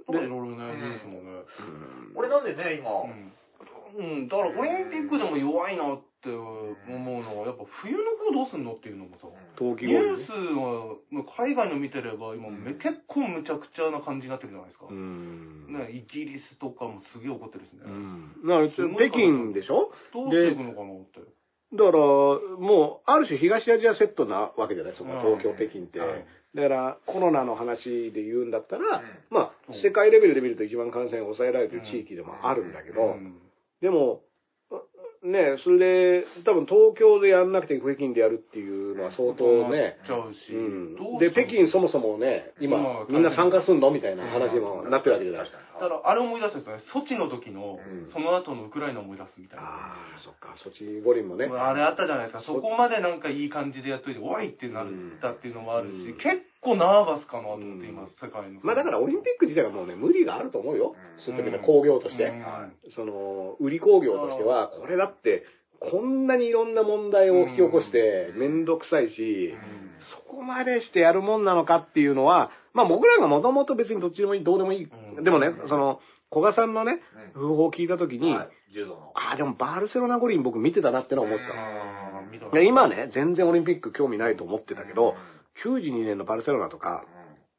[0.10, 0.16] うん。
[0.16, 1.43] なんかいろいろね、ニュースもね。
[2.16, 3.34] 俺なんでね、今、うん。
[3.89, 6.36] うん、だからオリンピックでも弱いなって思
[6.86, 14.86] うのは、やっぱ冬の方どうすんのっていうのもさ、冬季ニュースは、もう海外の見てれば、今、め結構むちゃくちゃな感じになってるじゃないですか。
[14.91, 15.74] うん。
[15.74, 17.82] ね、イギリスとかもすげえ怒ってるしね。
[17.84, 18.32] うん。
[18.45, 19.89] だから北京でしょ？
[20.14, 21.20] どうしていくのかなって。
[21.74, 21.97] だから、
[22.62, 24.95] もう、ある種東アジアセットなわけじゃない？
[24.95, 25.99] その東京、北京って。
[25.99, 26.26] はい
[26.56, 29.04] だから、コロナの話で言うんだったら、うん。
[29.30, 33.39] まあうん、世界レベルで見ると一番感染を抑えられてる地域でもあるんだけど、うん。
[33.82, 34.22] でも、
[35.22, 40.53] ね、それで、多分東京でやんなくて北京でやるっていうのは相当ね、ちゃうし。
[40.53, 43.91] うんどうで、北京そもそもね、今まあ、みんな参加すんの？
[43.91, 45.82] みたいな話にもなってるわけじゃない確かに。
[45.82, 46.84] だから、あれ思い出すんですよね。
[46.93, 49.63] ソチの時のうん、その後のウクライナを思い出すみたいな。
[49.65, 51.45] ああ、そっか、ソチ五輪もね。
[51.51, 52.41] あれあったじゃないですか。
[52.41, 54.88] そこまでなんかいい感じでやっといて、おいってなっ
[55.22, 58.60] たっていうのもあるし、うん結構ナーバスかなと思っています、世界の。
[58.64, 60.95] まあだからオリンピック自体がもうね、無理があると思うよ。
[60.95, 61.24] うん。
[61.24, 62.26] そういう時の工業として。
[62.26, 62.72] うん。
[62.95, 65.43] その、売り工業としては、これだって、
[65.80, 69.53] こんなにいろんな問題を引き起こして、めんどくさいし、
[70.28, 74.84] そこまでしてやるもんなのかっていうのは、まあ僕らがもともと別にどっちでもいい、どうでもいい。
[74.84, 75.99] うんでもね、その、
[76.32, 77.01] 古賀さんのね、
[77.36, 78.34] 訃報を聞いた時に。
[79.16, 82.62] ああ、でもバルセロナ五輪僕見てたなってのは思ってた。
[82.62, 85.16] 今ね、全然オリンピック興味ないと思ってたけど、
[85.66, 87.05] 92年のバルセロナとか、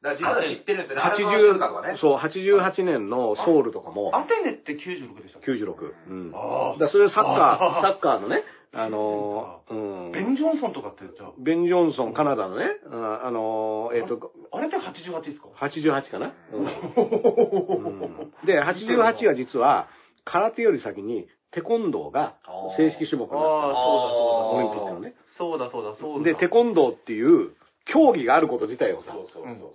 [0.03, 1.03] だから実は知ってるんですよね。
[1.03, 5.93] 荒川静香とかね80、そう、88年のソウルとかも、アテネって96でしたっけ？96。
[6.09, 6.33] うん。
[6.33, 8.43] だかあらそれサッカあー、サッカーのね、
[8.73, 10.13] あのー、 うん。
[10.13, 19.89] ベン・ジョンソンとかってじゃあ、ベン・ジョンソン、カナダのね、うんあのー、えっ、と、あれって88ですか？88かな、うんうんで、88は実は、
[20.25, 22.37] 空手より先に、テコンドーが
[22.77, 24.57] 正式種目になっああ、そうだそうだ。
[24.57, 25.15] オリンピックのね。
[25.37, 26.25] そうだそうだそうだ。
[26.25, 26.25] た。
[26.25, 27.57] で、テコンドーっていう
[27.87, 29.17] 競技があること自体をさ、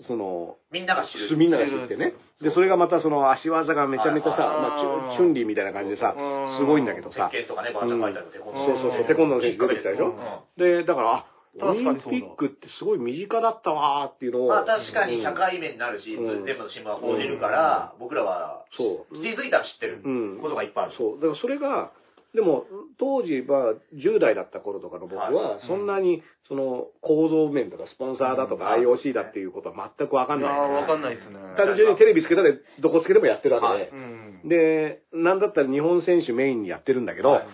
[0.07, 1.37] その、みんなが知る。
[1.37, 2.13] みんなが知ってね。
[2.41, 10.07] で、それがまたその足技がめちゃめちゃさ、はいまあ、チュンリーみたいな感じでさうん、すごいんだけどさ、鉄拳とかね、バーチャファイターのテコンドーそうそうそう、テコンドーの選手出てきたでしょ？
[10.07, 10.15] うん。
[10.57, 11.25] で、だから、あ、
[11.61, 14.47] オリンピックってすごい身近だったわーっていうのを。
[14.49, 16.45] まあ確かに社うん会面になるし、うん。
[16.45, 19.15] 全部の新聞は報じるから、僕らはそう。
[19.21, 20.95] 気づいたら知ってるうんことがいっぱいある。
[20.97, 21.15] そう。
[21.15, 21.91] だからそれが、
[22.35, 22.65] でも、
[22.99, 30.59] 当時は10代だった頃とかの僕はは、そんなに、その、構造面とかスポンサーだとかうん IOC だっていうことは全くわかんない。
[30.69, 31.39] わかんないですね。
[31.57, 33.89] 単純にテレビつけたらどこつけてもやってるわけで。
[33.91, 34.49] うん。
[34.49, 37.47] で、なんだったら日本選手メインにやってるんだけど、はい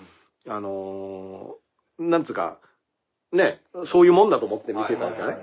[0.48, 2.58] あのーなんつうか、
[3.32, 3.62] ね、
[3.94, 5.38] そういうもんだと思って見てたんじゃない？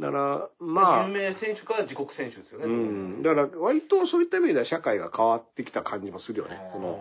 [0.00, 2.66] だから、まあ有、名選手から自国選手ですよね。
[2.66, 3.22] うん。
[3.22, 6.58] だから、割とそういった意味では社会が変わってきた感じもするよね。
[6.74, 7.00] その、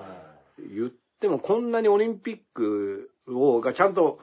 [0.74, 4.20] 言ってでもこんなにオリンピックを、がちゃんと、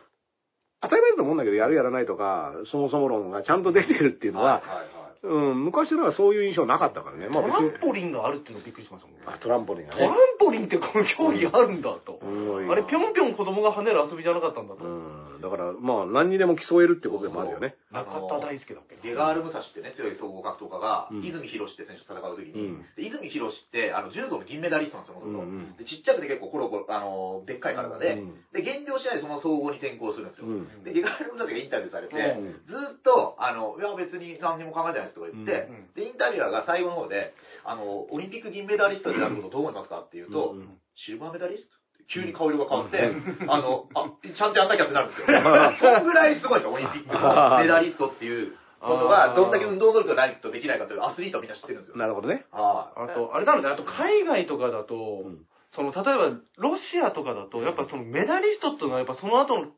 [0.81, 7.29] 当たり前だと思うんだけど、やるやらないとか、そもそも論がちゃんと出てるっていうのは、はいはいうん、昔のはそういう印象なかったからね。
[7.29, 9.35] まあトラン、ポリンがあるっていうのびっくりしましたもん。
[9.35, 10.16] あトランポリンがトランね。
[10.39, 12.20] ポリンってこの競技あるんだと。
[12.20, 14.85] うんあれ、ぴょんぴょん子供が跳ねる遊びじゃなかったんだと。
[14.85, 15.41] うん。
[15.41, 17.77] だから、まあ、何にでも競えるってことでもあるよね。
[17.93, 30.47] 中田大輔だっけゲガール・ムサシってね、強い総合格闘家が、うん泉博って選手と戦うときに、うんで泉博って、あの、柔道の銀メダリストなんですよ、元々うんうんで、ちっちゃくて結構コロコロ、あの、でっかい体で、うんで、減量しないでその総合に転向するんですよ。
[30.49, 37.33] うんで、ゲガール・ムサシがインタビューされて、うんずっと、あの、いや、別に何にも考えてないですとか言って、うんで、インタビュアーが最後の方で、
[37.65, 41.75] あの、オリンピック銀メダリストになることどう思いますかって言うと、うんシルバーメダリスト？
[42.07, 43.01] 急に顔色が変わって、
[43.49, 45.27] あの、あ、ちゃんとやんなきゃってなるんですよ。
[45.81, 51.97] そんぐらいすごいですよ、オリンピックのメダリストっていうことが、どんだけ運動能力がないとできないかというアスリートはみんな知ってるんですよ。
[51.97, 52.45] なるほどね。
[52.53, 53.11] はい。
[53.11, 59.73] あと、あれなのね、あと海外とかだと、んその、例えば、ロシアとかだと、やっぱそのメダリストっていうのは、やっぱその後の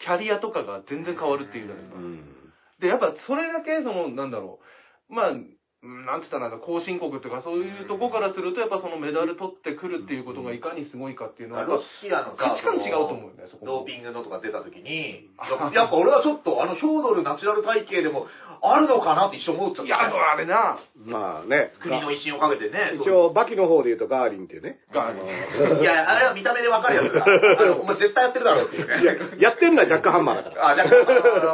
[0.00, 1.98] キャリアとかが全然変わるっていうじゃないですか。
[1.98, 2.52] うん。
[2.80, 4.64] で、やっぱそれだけ、その、なんだろう、
[5.12, 13.66] まあ、うんなんて言ったらなんか後進国っていうか、そういうとこからすると、やっぱそのメダル取ってくるっていうことがいかにすごいかっていうのは、ロシアのさ価値観違うと思うよね、そこ。
[13.66, 15.26] ドーピングのとか出た時に、
[15.74, 18.26] やっぱ俺はちょっとあのヒョードルナチュラル体系でも
[18.62, 19.86] あるのかなって一瞬思っちゃった。
[19.86, 21.72] いや、あれな、まあね。
[21.82, 22.94] 国の威信をかけてね。
[22.94, 24.78] 一応、バキの方で言うとガーリンってね。
[24.94, 27.26] ガーリンいや、あれは見た目でわかるやつだ。
[27.26, 29.02] あの、お前絶対やってるだろうっていうね。
[29.02, 30.68] いや、やってんのはジャックハンマーだから。
[30.70, 31.04] あ、じゃなる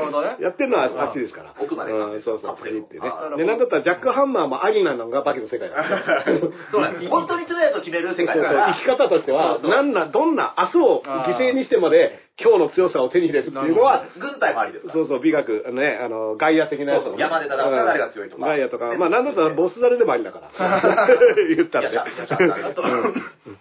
[0.04, 0.36] ほどね。
[0.40, 1.54] やってんのはあっちですから。
[1.58, 3.34] 奥までうん、そうそう、カプセル次ってねあ。
[3.36, 6.24] で、なんだったらジャックハンマーもアリなのがバキの世界だから。
[6.70, 7.08] そうなんです。
[7.08, 8.74] 本当に強いやつを決める世そうそう界だから。
[8.74, 14.92] 生き方としてはなんな、どんな明日を犠牲にしてまで今日の強さを手に入れるっていうのは、軍隊もありですか？
[14.92, 14.94] ら。
[14.94, 21.08] そうそう、美学、あのね、あの、ガイア的なやつそうそう山で戦ったら誰が強いとかガイアとか、まあなんだったら ボスザルでもありだから。
[21.56, 21.98] 言ったらね。
[21.98, 22.82] あと、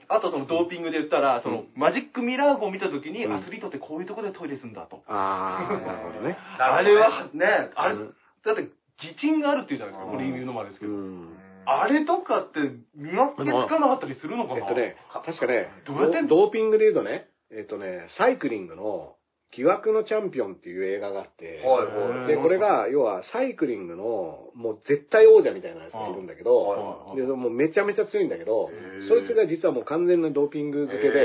[0.10, 5.02] あとそのドーピングで言ったら、そのマジックミラー号を見たときに、アスリートってこういうところでトイレするんだと。
[5.08, 6.38] あー、なるほどね。
[6.60, 8.14] あれはね、あれ、うん
[8.46, 8.68] だって、
[9.02, 10.92] 擬鎮があるっていうじゃないですか、うんこれ言うのもあれですけど。
[10.94, 11.38] うん。
[11.66, 12.60] あれとかって
[12.96, 19.16] 見分けつかなかったりするのかなえっとね、確かね、ドーピングで言うとね、えっとね、サイクリングの
[19.56, 22.28] 疑惑のチャンピオンっていう映画があって、はいはい。
[22.28, 31.20] で、これが、要は、サイクリングの、もう絶対王者みたいなやつがいるんだけど、はいで、もうめちゃめちゃ強いんだけどへー、そいつが実はもう完全なドーピング漬けで、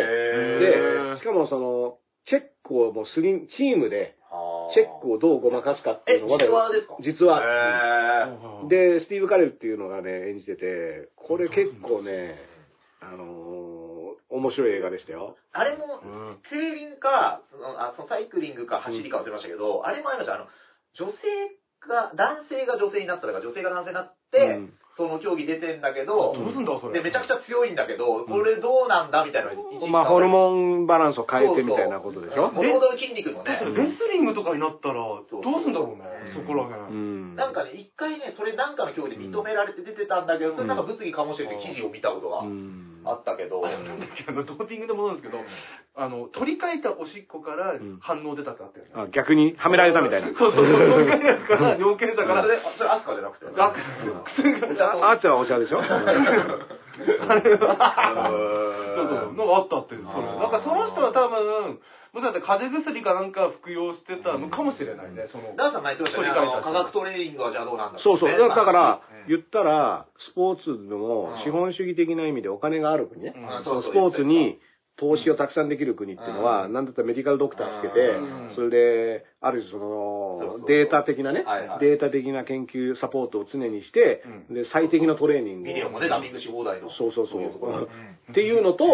[1.12, 6.96] で、しかもその、チェックをもうスリン、チームで、あチェックをどうごまかすかっていうの実話ですか？
[7.00, 8.68] 実は。
[8.68, 12.36] で、スティーブ・カレルっていうのがね、演じてて、これ結構ね、
[13.00, 13.81] あのー
[14.32, 15.36] 面白い映画でしたよ。
[15.52, 20.34] あれもうん、競輪か、そのあそのサイクリングか走りか忘れましたけど、あれもありました。
[20.34, 20.46] あの、
[20.94, 21.18] 女性
[21.88, 24.74] が、男性が女性になったとか、女性が男性になって、うん。
[24.94, 27.00] その競技出てんだけど、どうすんだ、それ？
[27.00, 32.52] で、めちゃくちゃ強いんだけど、これどうなんだみたいなの一時期まあ、ホルモンバランスを変えてみたいなことでしょ？
[32.52, 33.56] もともとの筋肉のね。
[33.72, 35.24] レスリングとかになったら、どう
[35.64, 36.34] すんだろうね、うん。
[36.34, 36.92] そこらう辺。
[36.92, 37.36] ん。
[37.36, 42.40] なんかね、一回ね、それなんかの競技で認められて出てたんだけど、それなんか物議かもしれて記事を見たことが。
[42.40, 45.42] うんあったけど、なんだっけあのドーピングで戻るんですけど、
[45.96, 48.90] あの、取り替えたおしっこからん反応出たってあったよね。
[48.94, 50.28] あ逆にはめられたみたいな。
[50.28, 53.46] そうそうそう、取り替えたやつから尿検査から、それ、それアスカじゃなくて。
[53.60, 53.74] あ
[55.06, 58.30] ああっちゃんはお茶でしょあれは
[58.96, 60.26] そうそう、のがあったっていう、それ。
[60.26, 61.80] なんかその人は多分、
[62.12, 65.56] もしかしたら風邪薬かなんか服用してたのかもしれないね、その。
[65.56, 68.30] ダンさん前言ってましたね、取り替えたあの科学トレーニングはじゃあどうなんだそうそう。
[68.30, 73.32] だだからうん、言ったら、スポーツでもうん資本主義的な意味でお金がある国ね。
[73.34, 74.60] うんスポーツに
[74.96, 76.72] 投資をたくさんできる国っていうのは、うん。
[76.72, 81.44] なんだったらメディカルドクターつけてうん、それで、ある種その、データ的なね
[81.80, 85.74] データ的な研究サポートを常にして、で、最適なトレーニングを。
[85.74, 86.90] ビデオもね、ダビングし放題の。
[86.90, 87.88] そうそうそう。
[88.30, 88.84] っていうのと、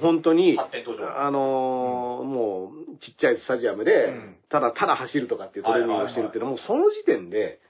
[0.00, 1.06] 本当に、発展途上。
[1.20, 7.60] あのーもう、ちっちゃいスタジアムでうん、ただただ走るとかっていうトレーニングをしてるっていうのは、もうその時点で、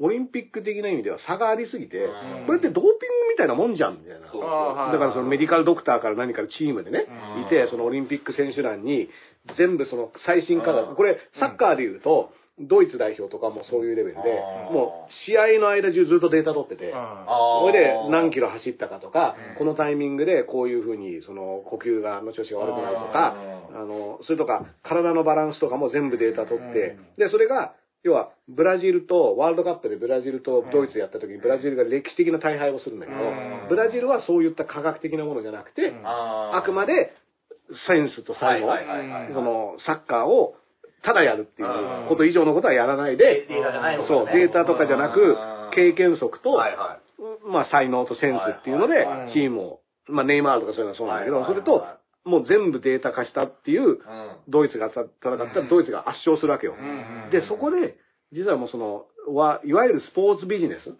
[0.00, 2.94] オリンピック的な意味では差がありすぎてうん、これってドーピング
[3.30, 4.26] みたいなもんじゃん、みたいな。
[4.26, 9.08] だからそのメディカルドクターから何からチームでねうん、いて、そのオリンピック選手団に
[9.56, 10.76] 全部その最新科うん。
[10.88, 12.30] 学、これサッカーで言うと、
[12.60, 14.20] ドイツ代表とかもそういうレベルで
[14.68, 14.74] う、ん。
[14.74, 19.58] もう試合の間中ずっとデータ取ってて、あそれで何キロロ走ったかとか、うん。
[19.58, 23.36] このタイミングでこういうふうにその呼吸がの調子が悪くなるとか、
[23.70, 23.80] うん。
[23.80, 27.74] あの、それとか体のバランスとかも全部データ取ってうん、で、それが、
[28.04, 36.06] 要は、ブラジルと、ワールドカップでブラジルとドイツやった時にブラジルが歴史的な大敗をするんだけどうん、ブラジルはそういった科学的なものじゃなくて、うん。
[36.06, 37.12] ああくまで
[37.88, 38.68] センスと才能、
[39.32, 40.54] そのサッカーを
[41.02, 46.60] ただやるっていうこと以上のことはやらないで、データじゃないのそう、データとかじゃなくうん、経験則と。
[47.46, 51.86] まあ、才能とセンスっていうのでチームを、まあ、ネイマールとかそういうのはそうなんだけど、それと、
[52.24, 53.96] もう全部データ化したっていう、うん
[54.48, 56.74] ドイツが戦ったらドイツが圧勝するわけよ。
[56.78, 57.96] うんで、そこで、
[58.32, 60.92] 実はもうその、わいわゆるスポーツビジネスっ。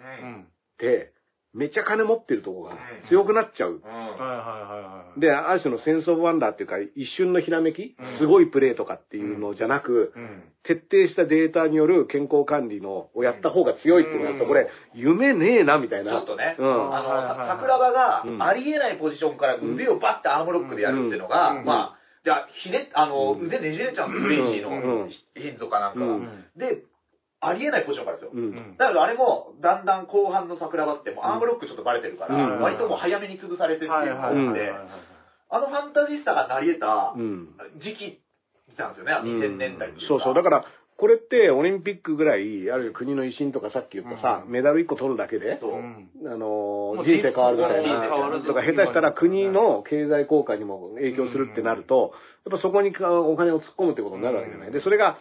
[0.78, 1.13] て、
[1.54, 2.76] めっちゃ金持ってるとこが
[3.08, 3.74] 強くなっちゃう。
[3.74, 3.82] うん。
[3.82, 5.20] はいはいはいはい。
[5.20, 10.42] で、ある種のセンスオブワンダーっていうか、一瞬のひらめきうん、すごいプレーとかっていうのじゃなく、うん。
[10.64, 16.10] 徹底したデータによる健康管理のをやった方が強いっていうのだと、これ、夢ねえな、みたいな。
[16.10, 16.94] ちょっとね、うん。
[16.96, 18.42] あの、桜庭がうん。
[18.42, 21.64] ありえないポジションから腕をバッてアームロックでやるっていうのが、うん。
[21.64, 25.00] まあ、じゃあ、ひね、あの、うん腕ねじれちゃうんですよ、レイシーうん。
[25.02, 26.06] の、ヒンゾかなんかが。
[26.06, 26.44] うん。
[26.56, 26.82] で、
[27.46, 28.30] ありえないポジションからですよ。
[28.32, 28.36] う。
[28.36, 35.04] うんんだけどあれも、だんだん後半の桜庭って、もうアームロックちょっとバレてるから、うん割ともう早めに潰されてっていうはいのがはいはいはいあって、
[35.50, 37.48] あのファンタジスタが成り得たうん。
[37.80, 38.20] 時期
[38.78, 40.34] なんですよね、2000年代っていそうそう。
[40.34, 40.64] だから、
[40.96, 48.40] これってオリンピックぐらい、あるいは国の威信とかさっき言ったさ、うんメダル1個取るだけで、あの人生変わるみたいな。
[48.46, 52.12] とか下手したら国の経済効果にも影響するってなると、
[52.46, 54.70] やっぱそこにかお金を突っ込むってことになるわけじゃない。
[54.72, 55.18] で、それが、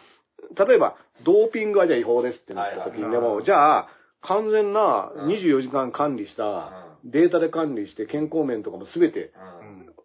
[0.67, 3.87] 例えば、ドーピングはじゃあ違法ですってなった時にでも、じゃあ、
[4.21, 5.33] 完全なうん。
[5.33, 6.71] 24時間管理した、
[7.03, 9.33] データで管理して健康面とかも全て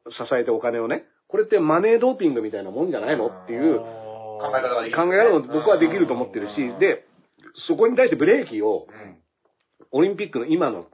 [0.05, 0.11] うん。
[0.11, 3.27] 支えてお金をね、これってマネードーピングみたいなもんじゃないの？
[3.29, 4.97] っていう考え方ができる。
[4.97, 7.05] 考え方も僕はできると思ってるし、で、
[7.69, 9.19] そこに対してブレーキを、うん、
[9.93, 10.87] オリンピックの今の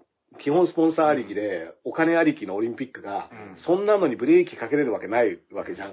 [0.42, 5.92] 基本スポンサーありきで、お金ありきのオリンピックがうん、そんなのにブレーキかけれるわけないわけじゃん。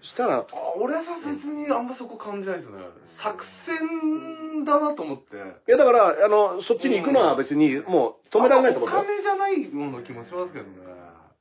[0.00, 0.46] うんしたら、あ
[0.80, 2.78] 俺は別にあんまそこ感じないですね。
[3.22, 5.36] 作戦だなと思って。
[5.36, 9.04] いやだから、あの、そっちに行くのは別にもう止められないと思うおよ。
[9.04, 10.70] 金じゃないような気もしますけどね。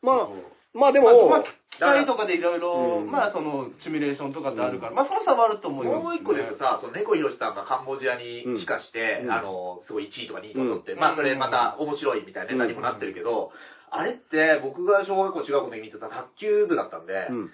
[0.03, 0.27] まあ
[0.73, 13.51] まあでまあ、もまあ、、機械とかでいろいろ、うんまあその、シミュレーションとかってあるから、まあその差はあると思います、もう一個で言うとさ、その猫ひろしさんがカンボジアに帰化して、うんあの、すごい1位とか2位とか取って、うんまあそれまた面白いみたいなネタにもなってるけど、
[13.89, 17.49] あれって僕が小学校中学校で見てた卓球部だったんで、うん。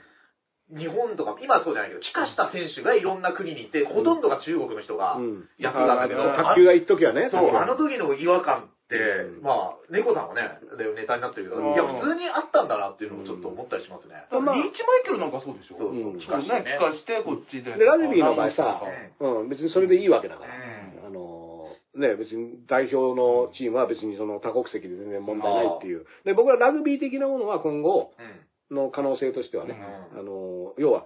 [0.69, 5.49] 日本とか、今はそうじゃないけど、帰化した選手がいろんな国にいて、ほとんどが中国の人がうん。
[5.57, 7.29] やってたんだけど、あ卓球が一時はね。
[7.31, 9.43] そう、あの時時の違和感って、うん。
[9.43, 11.73] まあ、猫さんはね、でネタになってるけど、うん。
[11.73, 14.25] いや、普通にあったんだなっていうのもちょっと思ったりしますね。
[14.29, 15.77] だからリーチマイケルなんかそうでしょ。
[15.77, 16.17] そうそう。
[16.17, 16.19] うん。
[16.19, 16.77] 帰そうね、化してね。
[16.77, 17.77] 帰化して、こっちで。
[17.77, 18.81] で、ラグビーの場合さ
[19.19, 20.53] う、うん、別にそれでいいわけだから。
[20.53, 21.07] うん。
[21.07, 26.05] あの、ね、別に代表のチームは別にその多国籍で全然問題ないっていう。
[26.25, 28.25] で、僕はラグビー的なものは今後うん
[28.71, 29.75] の可能性としてはね、
[30.13, 30.19] うん。
[30.19, 31.05] あの、要は、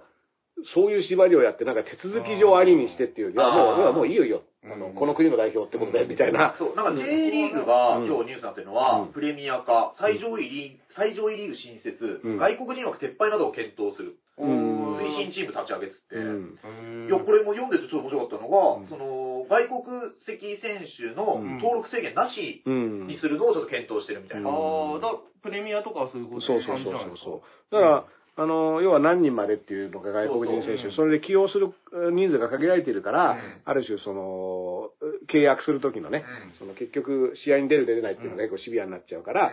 [0.74, 4.42] そういう縛りをやって、なんか手続き上ありにしてっていうよりは、もう、要はもういいよいいよ。
[4.62, 6.54] あの、うんこの国の代表ってことで、みたいな。
[6.58, 8.06] そう、なんか J リーグがうん。
[8.06, 9.12] 今日ニュースになってるのは、うん。
[9.12, 12.36] プレミア化、最上位リーグ、最上位リーグ新設、うん。
[12.36, 14.18] 外国人枠撤廃などを検討する。
[14.36, 14.96] うん。
[14.98, 16.16] 推進チーム立ち上げっつって。
[16.16, 17.08] うん。
[17.08, 18.88] いや、これも読んでてちょっと面白かったのが、うん。
[18.88, 19.82] その、外国
[20.24, 21.58] 籍選手のうん。
[21.58, 23.06] 登録制限なしうん。
[23.08, 24.48] にするのをちょっと検討してるみたいな。
[24.48, 24.94] うん。
[24.94, 27.18] ああ、だプレミアとかはそういうことそうそうそう。
[27.18, 27.74] そう。
[27.74, 28.04] だから、
[28.36, 31.74] あの、要は何人までっていうのが外国人選手、それで起用する
[32.12, 33.60] 人数が限られているから、うん。
[33.64, 34.90] ある種その、
[35.28, 36.24] 契約する時のね、
[36.58, 39.52] その結局試合に出る出れないっていうのが結構シビアになっちゃうから、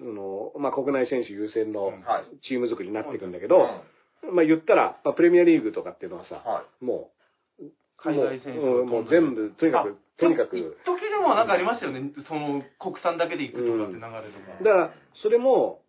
[0.00, 1.92] あのまあ、国内選手優先の。
[2.42, 3.50] チーム作りになっていくんだけうん。
[3.50, 3.82] ど、
[4.32, 7.17] まあ言ったら、まあ、プレミアリーグとかっていうのはさ、はもう、
[7.98, 8.38] 海外
[8.86, 12.12] もう全部、とにかく、とにかく、一時でもなんかありましたよね。
[12.28, 14.64] その、国産だけで行くとかって流れとか。
[14.64, 15.82] だから、それも、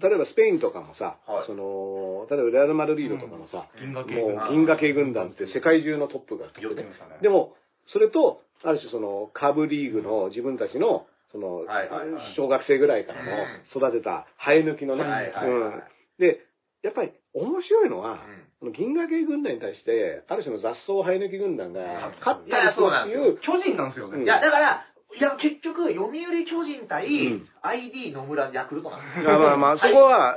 [0.00, 1.46] 例えばスペインとかもさ、はい。
[1.46, 6.86] その、例えばレアル・マドリードとかもさ、銀河系もう銀河系軍団って世界中のトップが来てね。
[7.22, 7.56] でも、
[7.86, 13.30] それと、ある種その、カブリーグの自分たちの、そのはいはいはい、小学生ぐらいからの
[13.76, 15.48] 育てた生え抜きのね、はいはいはい。
[15.48, 15.82] うん。
[16.18, 16.40] で、
[16.88, 24.16] やっぱり面白いのは、うん銀河系軍団に対して、ある種の雑草生え抜き軍団が勝ったりするっていう、巨人なんですよね。
[24.18, 24.82] うんいや、だから、
[25.14, 29.30] いや、結局、読売巨人対、うん ID 野村ヤクルトなんですよ。
[29.30, 30.36] まあまあまあ、そこは、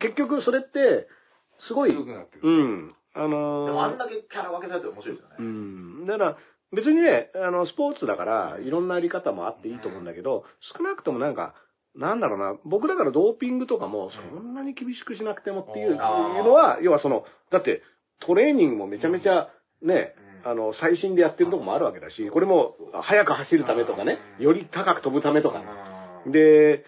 [0.00, 1.06] 結局それって、
[1.60, 2.40] すごい、強くなってる。
[2.42, 2.94] うん。
[3.14, 5.48] あでもあんのだけキャラ分けされて面白いですよー、うね。
[6.04, 6.06] ん。
[6.06, 6.36] だから、
[6.72, 10.44] 別にね、あの、スポーツだから、いろんなあり方もあっていいと思うんだけど、
[10.76, 11.54] 少なくともなんか、
[11.96, 17.82] なんだろうな、僕だからドーピングとかも、そんなに厳しくしなくてもっていう,、のは、要はその、だって、
[18.20, 19.48] トレーニングもめちゃめちゃ、
[19.82, 20.14] ね、
[20.44, 20.50] うん。
[20.50, 25.62] あの、最新でやってるとこもあるわけだし、これも、速く走るためとかね、より高く飛ぶためとか、
[26.26, 26.32] うん。
[26.32, 26.84] で、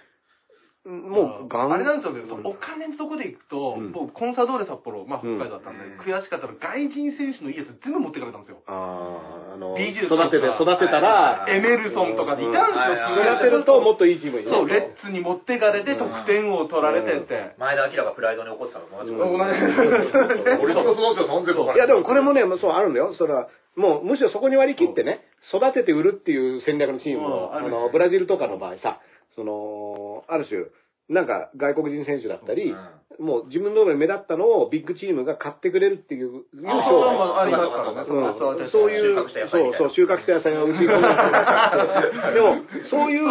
[0.85, 1.73] もう、ガン。
[1.73, 3.93] あれなんですよね、そのお金のとこで行くと、うん。
[3.93, 8.59] 僕、コンサドーレ札幌、まあ北海道だったんで、うん悔しかったのが、外人選手のいいやつ全部持ってかれたんですよ。
[8.67, 11.55] あーあの、美術育てて、育てたら、はい。
[11.55, 17.55] エメルソンとかでいたんですよ、育てるともっといいチームにねそう、レッツに持ってかれて、得点王を取られてって。
[17.63, 19.55] 前田明がプライドに怒ってたのと同じこと俺
[20.75, 23.15] と育てたなんでいやでもこれもね、そうあるんだよ。
[23.15, 25.23] それは、もうむしろそこに割り切ってね、
[25.55, 27.57] 育てて売るっていう戦略のチームも、うん。
[27.57, 29.01] あるあの、ブラジルとかの場合さ、
[29.35, 30.67] その、ある種、
[31.09, 32.75] なんか外国人選手だったり、
[33.19, 38.71] もう自分の目立ったのをビッグチームが買ってくれるっていう、いう商売まあありますからね、うん。
[38.71, 42.57] そういう、収穫した野菜そうそう、収穫した野菜が うちにでも、
[42.91, 43.27] そういう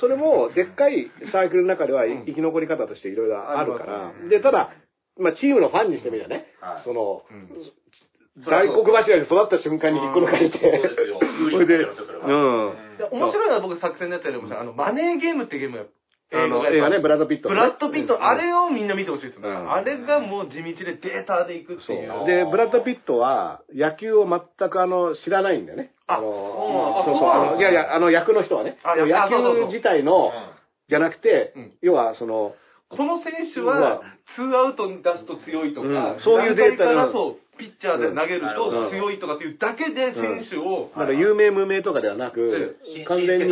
[0.00, 2.24] それも、でっかいサークルの中ではうん。
[2.24, 4.12] 生き残り方としていろいろあるから。
[4.28, 4.70] で、ただ、
[5.18, 7.48] まあ、チームのファンにしてみればねはい、その、うん
[8.44, 11.20] 外国柱に育った瞬間に引っこ抜かれて、 そうですよ。
[11.52, 12.74] それで、うん。
[12.98, 15.84] で面白いのは僕作戦でやったよりもさ、あの、マネーゲームってゲームや
[16.32, 17.48] あの、映画ね、ブラッド・ピット。
[17.48, 19.48] ブラッド・ピット、あれをみんな見てほしいですね。
[19.48, 22.26] うんあれがもう地道でデータでいくってそいうう。。
[22.26, 25.92] で、ブラッド・ピットは野球を全くあの、知らないんだよね。
[26.08, 30.32] あの、あそうそう、そうの、いやいや、あの役の人はね、野球自体の、
[30.88, 32.54] じゃなくてうん、要はその、
[32.88, 34.02] この選手は、
[34.36, 43.48] ツーアウトに出すと強いとか、うんそういうデータ何回からうんそう、ピッチャーで投げるうんと強いとかっていうだけで選手を、なんか有名無名とかではなくし、完全に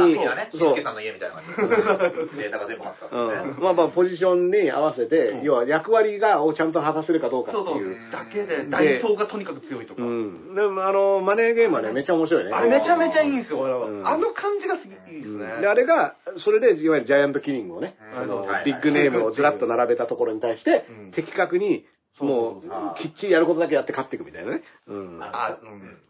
[0.52, 0.82] そう。
[0.82, 1.68] さんの家みたいな感
[2.30, 2.36] じ。
[2.36, 3.10] で、データが全部あったね。
[3.56, 5.42] うん、まあまあポジションに合わせて、うん。
[5.42, 7.74] 要は役割がをちゃんと果たせるかどうかってそう。
[7.74, 10.02] そういう。、だけで、ダイソーがとにかく強いとか。
[10.02, 10.54] うん。
[10.54, 12.52] でもあの、マネーゲームはね、めっちゃ面白いね。
[12.52, 13.64] あれめちゃめちゃいいんですよ、
[14.04, 15.60] あの感じがいいですね。
[15.62, 18.22] で、あれが、それで、いわゆるジャイアントキリングをね、うん。
[18.22, 18.64] そのはい。
[18.64, 21.86] ビッグネームをずらっと並べたところに対してうん、的確に、
[22.20, 24.62] もうきっちりやることだけやって勝っていくみたいなね。
[24.86, 25.18] うん。
[25.20, 25.58] あ、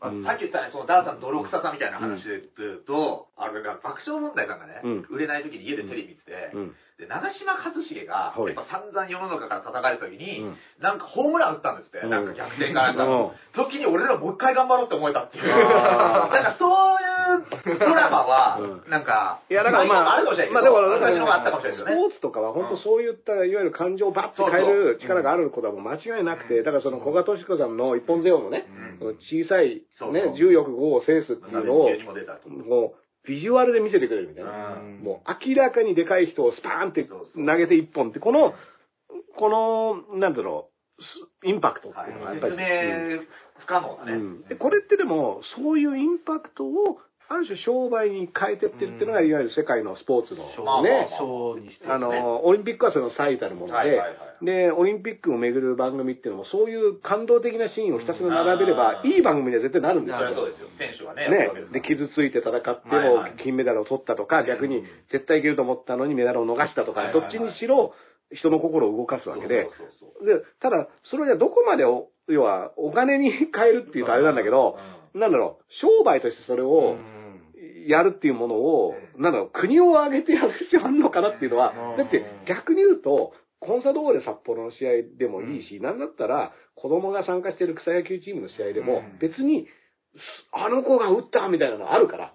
[0.05, 0.25] うん。
[0.25, 6.75] さっき言ったね、そのダーさんの泥臭さみたいな話で言うと、あれが爆笑問題さんがね、うん売れない時に家でテレビ見てて、うん。
[7.01, 13.33] で、長嶋一茂が、はいやっぱ散々世の中から叩かれた時に、うんなんかホームラン打ったんですって、うんなんか逆転かなんかうんの。
[13.57, 15.49] 時に俺らもう一回頑張ろうって思えたっていう。
[15.49, 17.14] なんかそういう
[17.65, 18.91] ドラマは、うん。
[18.91, 21.93] なんか、いや、だからまあ、あるかもしれないまあだから、だから昔のがあったかもしれないですよね。
[21.93, 28.67] スポーツとかは本当そういった、いわゆる感情をバッと変える力があることはもう間違いなくて、だからその古賀敏子さんの一本背負のね、
[29.21, 31.89] 小さいね、重欲5を制すっていうのを、
[32.67, 34.75] もう、ビジュアルで見せてくれるみたいな。
[34.75, 35.01] うん。
[35.03, 38.55] もう明らかにでかい人をスパーンって投げて一本って、この、
[39.37, 42.57] この、なんだろう、すインパクトっていうのはやっぱり。
[42.57, 43.21] 説明
[43.59, 44.13] 不可能だね。
[44.13, 44.43] うん。
[44.49, 46.99] でこれってでも、そういうインパクトを、
[47.29, 51.09] ある種商売に変えてってるっていうのが、いわゆる世界のスポーツのね。
[51.89, 54.03] あの、オリンピックはその最たるもので、
[54.43, 60.35] で、オリンピックを巡る番組っていうのも、そういう感動的なシーンをひたすら並べれば、うんいい番組には絶対なるんですよ。
[60.35, 60.69] そうですよ。
[60.79, 61.51] 選手はね、ね。
[61.73, 67.95] で、傷ついて戦っても金メダルを取ったとか、逆に絶対いけると思ったのにメダルを逃したとか、どっちにしろ
[68.33, 69.69] 人の心を動かすわけで、
[70.25, 74.79] で、ただ、それをじゃあどこまでお、要は、お金に変えるっていうとあれなんだけど、
[75.15, 76.97] なんだろう、商売としてそれを
[77.87, 89.67] やるっていうものを、なんだろう、国を挙げてやる必要あるのかなっていうのはうん、だって逆に言うと、コンサドーレ札幌の試合でもいいし、なんだったら、子供が参加してる草野球チームの試合でもうん、別に、
[90.53, 92.35] あの子が打ったみたいなのあるから、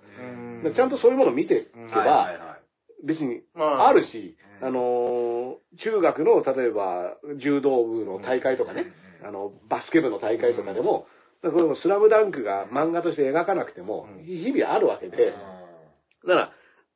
[0.63, 0.73] うん。
[0.75, 2.59] ちゃんとそういうものを見ていけうんば
[3.05, 3.88] 別にまあ。
[3.88, 4.67] あるし、うん。
[4.67, 8.88] あのー中学の例えば柔道部の大会とかね、
[9.21, 9.27] うん。
[9.27, 11.05] あのバスケ部の大会とかでも、
[11.41, 14.25] このスラムダンクが漫画として描かなくてもうん。
[14.25, 16.29] 日々あるわけで、うん。
[16.29, 16.51] だから、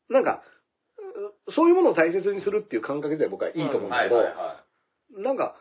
[0.09, 0.43] なんか、
[1.47, 4.21] うそういうものを大切にするっていう感覚自体僕はいいと思うんだけど、
[5.21, 5.55] なんか、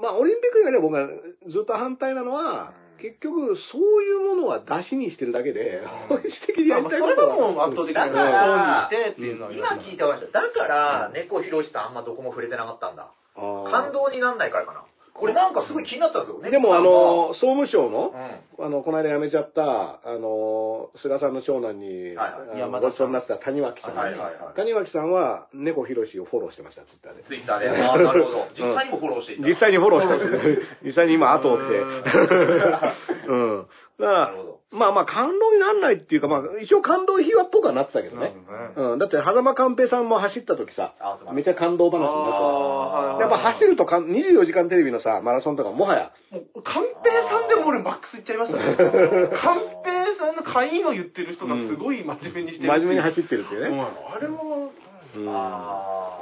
[0.00, 1.06] まあオリンピック以外で僕が
[1.48, 2.88] ずっと反対なのは、うん。
[2.98, 7.36] 結局そういうものは出しにしてるだけで、本質的にやりたいことは。
[7.36, 10.42] はもう圧倒的にだからそうにしてっていうのは今聞いてました。
[10.42, 13.12] だから、猫ひろしさんあんまどこも触れてなかったんだ。
[13.70, 14.84] 感動になんないからかな。
[15.18, 16.50] これなんかすごい気になったんですよ。
[16.50, 23.96] でもあの、総務省の猫、さんは、あの、この間辞めちゃった、あの、菅さんの長男に、はいはいごちそうになってた谷脇さん。
[23.96, 27.26] はいはいはい谷脇さんは、猫ひろしをフォローしてました、ツイッターでうん。。
[27.26, 27.70] ツイッターで。
[27.70, 28.46] ああ、なるほど。
[28.56, 29.48] 実際にもフォローしていた。
[29.48, 31.78] 実際にフォローしたんです実際に今後を追って。
[33.26, 33.66] うん。
[33.98, 38.34] だからなるほど、まあまあ感動にならないっていうか、まあ一応感動秘話っぽくはなってたけどね。
[38.76, 38.98] うん。
[38.98, 40.94] だって、狭間寛平さんも走った時さ
[41.32, 42.08] めっちゃ感動話にな
[43.16, 43.22] った。
[43.24, 48.76] やっぱ走るとかん24時間テレビのさ、マラソンとかもはや、もう、寛平さんでも俺マックスいっちゃいましたね。
[49.40, 52.68] 寛平さんの会員を言ってる人がすごい真面目にしてる。
[52.68, 53.90] 真面目に走ってるっていううんね。
[54.14, 54.72] あれも、
[55.16, 56.18] うんあ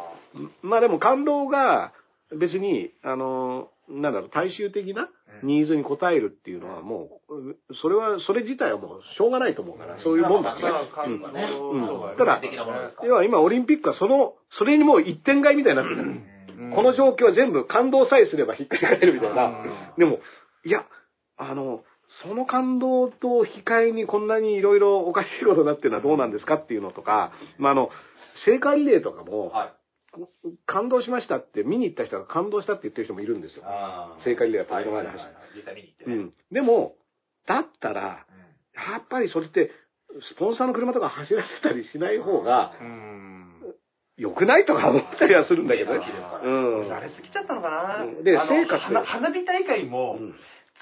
[0.63, 1.93] まあでも感動が
[2.31, 5.09] 別に、あの、なんだろう、大衆的な
[5.43, 10.63] ニーズに応えるっていうのはもう、うそれは、それ自体はもうしょうがないと思うから、そういうもんだね。
[10.63, 12.41] まあまあまあうんまあねうんそうだねただ
[13.05, 16.03] 要は今オリンピックはその、それにもう一点買いみたいになってる。
[16.03, 16.27] うん
[16.75, 19.45] この状況は全部感動さえすればひっくり返るみたいな。
[19.45, 20.21] うんでも、
[20.65, 20.87] いや、
[21.37, 21.85] あの、
[22.23, 27.91] その感動と引き換えにこんなにいろいろおかしいことになってるのはどうなんですかっていうのとか、まあ、あの、
[28.45, 29.73] 聖火リレーとかも、はい。
[30.67, 33.65] 感動しましたって、見に行った人が感動したって言ってる人もいるんですよ。
[33.67, 35.11] あー聖火リレー目の前で
[35.57, 36.17] 実際見に行ってね。
[36.17, 36.33] うん。
[36.53, 36.95] でも、
[37.47, 38.47] だったら、うん
[38.77, 39.71] やっぱりそれって、
[40.35, 43.53] スポンサーの車とか走らせたりしない方がうん。
[44.19, 46.01] 良くないとか思ったりはするんだけどね。
[46.45, 46.89] うん。
[46.89, 50.35] 慣れすぎちゃったのかなうんであの成果って花花火大会も、うん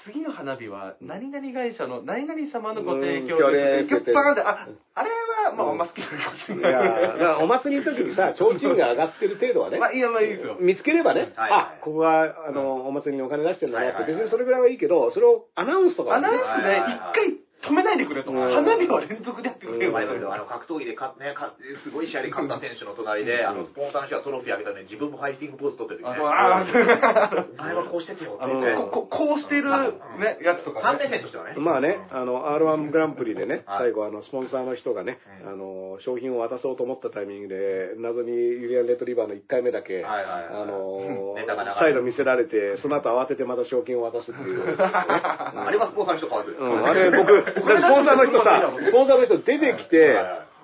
[0.03, 3.89] 次の花火は、何々会社の何々様のご提供うんです。
[3.89, 5.09] 協力結局バーンって、あ、あれ
[5.45, 5.71] は、まあ、うん。
[5.71, 6.71] あんま好きなのかもしれいない。
[6.71, 10.57] やだからお祭りの時にさ、提灯が上がってる程度はね、まあ、いや、まあいいですよ。
[10.59, 11.51] 見つければね、はい。
[11.51, 16.27] はいあ、ここは、あの、お祭りにお金出してるんだなって、別にそれぐらいはいいけど、それをアナウンスとかはね。
[16.27, 16.99] アナウンスではいはいはい。
[17.11, 18.31] 一回止めないでくれと。
[18.31, 19.97] うん花火は連続でやってくれよ。
[19.97, 26.21] ありますよあの格闘技でか、ね、かすごい試合で勝った選手の隣で、あのスポンサーの人がトロフィーあげたのに自分もファイティングポーズ取ってる時ね。
[26.21, 28.91] あーお前はこうしててよってあの言って。
[28.91, 31.09] こここうしてるね、やつとか反ね。
[31.09, 31.55] 面選としてはね。
[31.57, 41.35] まあね、あの、R1 グランプリでね、はい最後、あの、スポンサーの人がね、うんあの、商品を渡そうと思ったタイミングで、謎にユリアン・レトリバーの1回目だけ、はいはいはいあの
[41.77, 44.75] 再度見せられて、その後慌ててまた賞金を渡すっていう。
[44.79, 46.63] あれはスポンサーの人かわいそうです。
[46.63, 50.15] うん、あれ僕、スポンサーの人さ、スポンサーの人出てきて、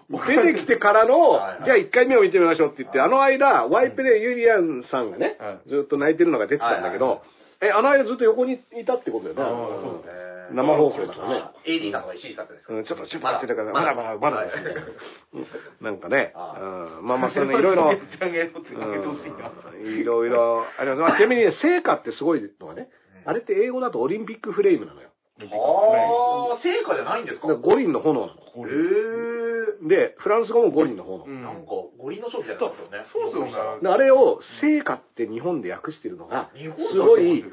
[0.09, 7.21] 出てきてからのじゃあ1回目を見てみましょうって言って、あの間、ワイプでユリアンさんがねはい、ずっと泣いてるのが出てたんだけど、
[7.61, 10.31] え、あの間ずっと横にいたってことだよね。
[10.53, 11.43] 生放送だからね。
[11.65, 12.73] AD さんとか石井さんですか？
[12.73, 13.95] うん、ちょっと、ちょっと待ってたから、ままだ。
[13.95, 14.63] だまだ、まだですね。
[15.33, 15.85] うん。
[15.85, 19.21] なんかね、あうん、まあまあ、そういうのいろいろ、 めっちゃ上げてほし
[20.01, 20.99] いろいろあります。
[20.99, 22.89] まあちなみにね、成果ってすごいのはね、
[23.25, 25.10] あれって英語だとオリンピックフレームなのよ。
[25.49, 27.47] あー、成果じゃないんですか？
[27.55, 28.33] 五輪の炎なの。
[28.33, 29.87] へー。
[29.87, 31.25] で、フランス語も五輪の炎。
[31.25, 33.05] うんなんか、五輪の勝負みたいになってますよね。
[33.11, 36.51] そうですよねであれを成果って日本で訳してるのが、
[36.93, 37.43] すごい、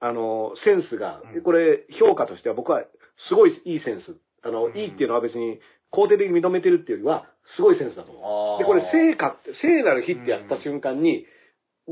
[0.00, 2.82] あの、センスが、これ評価としては僕は
[3.28, 4.16] すごいいいセンス。
[4.42, 5.60] あの、いいっていうのは別に
[5.92, 7.26] 肯定的に認めてるっていうよりは、
[7.56, 8.58] すごいセンスだと思う。
[8.58, 11.26] で、これ成果って、聖なる日ってやった瞬間に、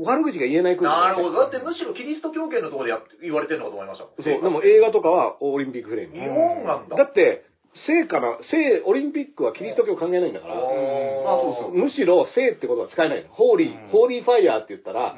[0.03, 1.39] 悪口が言えないくらいなるほど。
[1.39, 4.05] だってむしろキリスト教圏のところでやっ言われてるのかと思いました。
[4.05, 6.15] そう、でも映画とかはオリンピックフレーム。
[6.15, 6.95] 日本なんだ。
[6.95, 7.45] だって、
[7.85, 13.29] 聖かな、聖、オリンピックはキリスト教関係ないんだから、あそうそうむしろ聖ってことは使えないの。
[13.29, 15.15] ホーリー、うんホーリーファイヤーって言ったら、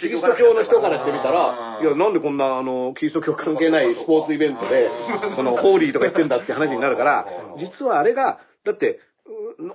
[0.00, 4.88] キリスト教の人からしてみたら、うんいや、なんでこんな、あの、キリスト教関係ないスポーツイベントで、
[5.36, 7.26] その、ホーリーとか言ってんだって話になるから
[7.56, 8.98] うん、実はあれが、だって、うん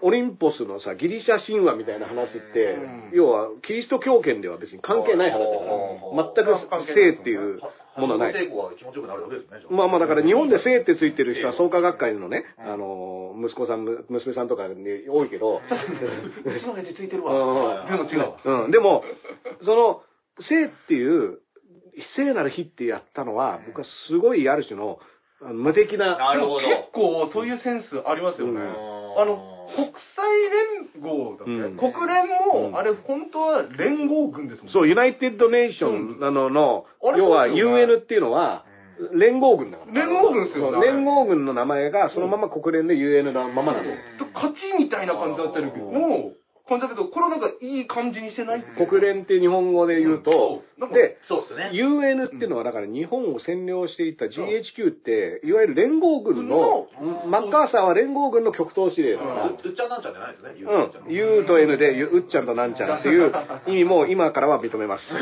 [0.02, 7.60] オリンポスのさ、ギリシャ神話みたいな話ってうん、要は、キリスト教圏では別に関係ない話だから、全く聖っていう
[7.98, 8.34] ものはない。
[8.34, 9.60] 成功が気持ちよくなるわけですね。
[9.60, 14.76] じゃあまあまあだから日本で聖ってついてる人は創価学会のね、あの、息子さん、む娘さんとかに
[15.10, 15.62] 多いけど、
[16.46, 17.84] うちの親父ついてるうわ。
[17.84, 18.64] んでも違うわ。
[18.66, 19.04] うん、でも、
[19.64, 20.02] その、
[20.48, 21.40] 聖っていう、
[22.16, 25.00] 聖なる日ってやったのは、僕はすごいある種の、
[25.42, 26.68] 無敵な、なるほど。
[26.68, 28.62] 結構そういうセンスありますよね。
[28.62, 29.94] うんあの、国際
[30.96, 31.78] 連合だっけ、うん。
[31.78, 32.76] 国連も、うん。
[32.76, 38.66] あれ本当は連合軍ですもんそう、ユナイテッドネーションなのの、あれ要は UN っていうのは、
[39.14, 39.94] 連合軍だから。
[39.94, 40.86] 連合軍ですよね。
[40.86, 43.90] 連合軍の名前がそのまま国連で UN のままなの。
[44.34, 46.34] 勝ちみたいな感じだったけど、も
[46.76, 48.64] う、感じだけど、これなんかいい感じにしてない？
[48.78, 50.90] 国連って日本語で言うとうん。
[50.92, 51.72] で、そうですね。
[51.74, 57.32] UN っていうのは、だから日本を占領していた GHQ って、いわゆる連合軍のう、ん。
[57.32, 59.20] マッカーサーは連合軍の極東司令だ。
[59.20, 60.52] から、うっちゃんなんちゃんじゃないですね。
[61.06, 61.60] うん、U と。
[61.60, 63.32] N で、うっちゃんとなんちゃんっていう
[63.68, 65.04] 意味も今からは認めます。
[65.12, 65.22] うん。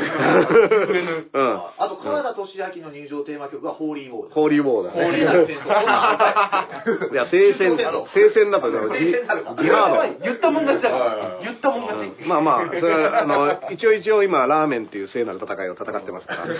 [1.78, 4.34] あと、原田俊明の入場テーマ曲がホーリーウォーです。
[4.34, 5.44] ホーリーウォーだね。
[5.46, 5.64] 戦争。
[5.64, 7.76] こんなんあるかいいや、聖戦、
[8.14, 11.39] 聖戦だとね、ジ聖戦なるかジハー言ったもん勝ちだか。
[11.40, 12.22] 言ったもん勝ち。
[12.22, 12.26] ド。
[12.26, 16.46] まあまあ、それは、あの、一応一応今、ラーメンっていう聖なる戦いを戦ってますから。
[16.46, 16.52] デ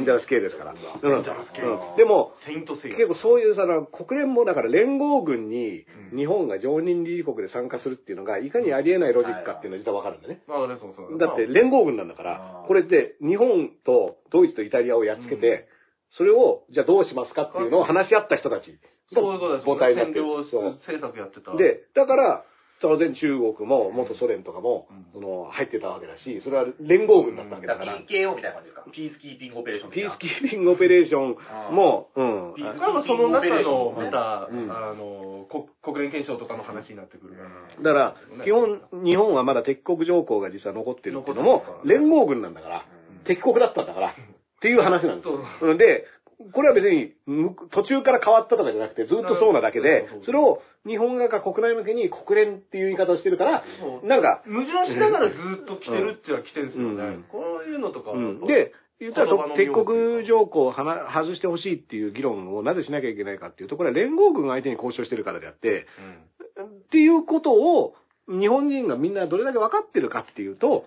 [0.00, 0.72] ンジャラス系ですから。
[0.72, 3.62] うんデンジャラス系うんでも、結構そういうさ、
[3.92, 10.42] 国連もだから連合軍に日本が常任理事国で参加するっていうのがいかにありえないロジックかっていうのは実はわかるんだね。
[10.46, 11.18] まあね、そうそう。
[11.18, 15.68] だって連合軍なんだからこれって日本とドイツとイタリアをやっつけて、
[16.10, 18.78] それをじゃあどうしますかっていうのを話し合った人たちが
[19.14, 19.64] そういうことです。
[19.66, 20.14] 母体になって。
[20.14, 22.44] る占領政策やってた。、で、だから、
[22.78, 25.06] 当然中国も元ソ連とかも、うん。
[25.14, 28.84] その入ってたわけだし、それは連合軍だったわけだだから PKO みたいな感じですか？
[28.92, 31.36] ピースキーピングオペレーションピースキーーピングオペレーション。
[31.74, 32.54] も、うん。
[32.54, 34.04] ピースなんかその中の、うん。
[34.04, 34.70] また、うん。
[34.70, 37.36] あの、国国連憲章とかの話になってくる。
[37.82, 42.84] だから、基本、日本はまだ敵国条項が実は残ってるっていうのも連合軍なんだから、
[43.24, 44.08] 敵国だったんだから、
[44.56, 45.76] っていう話なんですよ。
[45.76, 46.04] で、
[46.52, 53.64] これは別に、む途中から変わったとかじゃなくて、ずっとそうなだけでそれを日本側が国内向けに国連っていう言い方をしてるから、
[54.04, 57.04] なんか、矛盾しながらずっと来てるっちゃ来てるんですよね。
[57.04, 57.24] うん。
[57.24, 58.16] こういうのとかは。
[58.16, 65.86] うん、で、言ったら敵国条項をはな外してほしいっていう議論をなぜしなきゃいけないかっていうと、これは連合軍相手に交渉してるからであって、
[66.60, 67.94] っていうことを
[68.28, 70.84] 日本人がみんなどれだけ分かってるかっていうと、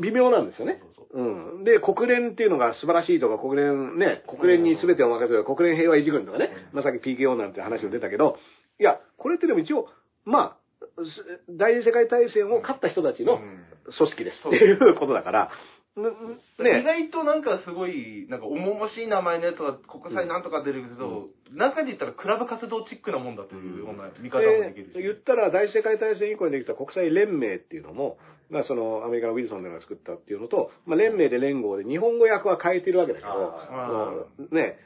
[0.00, 0.82] 微妙なんですよね。
[1.14, 1.64] うん。
[1.64, 8.36] で、国連っていうのが素晴らしいとか、国連ね、国連に全てを任せる国連平和維持軍とかね、まあさっき PKO なんて話も出たけど、
[8.80, 9.88] いや、これってでも一応、
[10.24, 10.64] まあ、
[11.04, 15.50] す第二次世界大戦を勝った人たちの組織ですっていうことだから、
[15.96, 24.94] 意ね、外となんかすごい、なんか重々しい名前のやつは国際なんとか出るけど、中で言ったらクラブ活動チックなもんだというような見方もできるし。
[24.94, 28.18] で言ったら、第一次世界大戦以降にできた国際連盟っていうのも、
[28.50, 34.78] まあそのアメリカのウィルソンが作ったっていうのと、まあ連盟で連合で日本語訳は変えてるわけだけど、ね、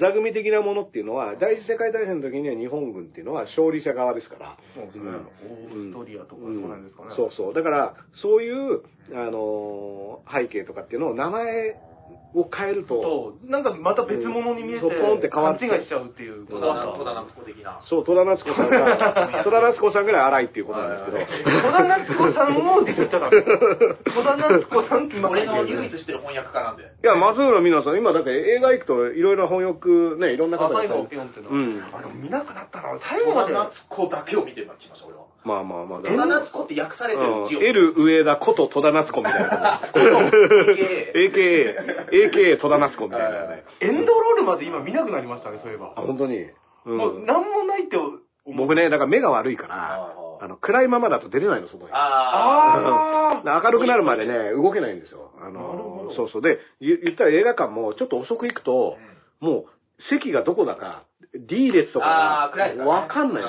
[0.00, 4.56] 座組的なものっていうのは、第一次世界大戦の時には日本軍っていうのは勝利者側ですから。
[4.74, 5.10] そうですね。
[5.10, 7.10] オーストリアとか、そうんうなんですかね。
[7.16, 7.54] そうそう。
[7.54, 11.76] だから、そういう、あのー背景とかっていうのを名前
[12.36, 16.92] を変えると、と、なんかまた別物に見えて、ポンって変わっちゃう勘違いしちゃうっていうこと戸田が。
[16.92, 17.80] 戸田夏子的な。
[17.88, 23.42] そう、戸田夏子さんが、戸田夏子さんぐらい荒いっていうことなんですけど、戸田夏子さんもディスっちゃダメ。
[23.42, 26.84] 戸田夏子さんって今俺の唯一知ってる翻訳家なんで。
[26.84, 31.50] いや、松浦美奈さん、今だって映画行くといろいろ翻訳ね、いろんな方があ最後ピョンっての。
[31.50, 32.98] うんあ、でも見なくなったな。
[33.00, 33.54] 最後戸田まで。
[33.54, 34.66] 夏子だけを見て
[34.96, 35.24] した、俺は。
[35.46, 36.00] まあまあまあ。
[36.02, 37.58] 戸田夏子って訳されてる字を。
[37.60, 39.80] うん、L 上田こと戸田夏子みたいな。
[39.94, 40.10] AKA
[42.10, 43.64] AKA、戸田夏子みたいなね。
[43.80, 46.02] エンドロールまで今見なくなりましたね、そういえばあ、。
[46.02, 46.38] 本当に。
[46.86, 47.96] うんもう、なんもないって。
[48.56, 49.74] 僕ね、だから目が悪いから、
[50.04, 51.92] ああの、暗いままだと出れないの、外に。
[51.92, 55.30] ああ 明るくなるまでね、動けないんですよ。
[55.40, 56.42] あの、どそうそう。
[56.42, 58.98] で、言言ったら映画館もちょっと遅く行くと、
[59.40, 62.50] もう、席がどこだか、D 列とか
[62.84, 63.40] わかんな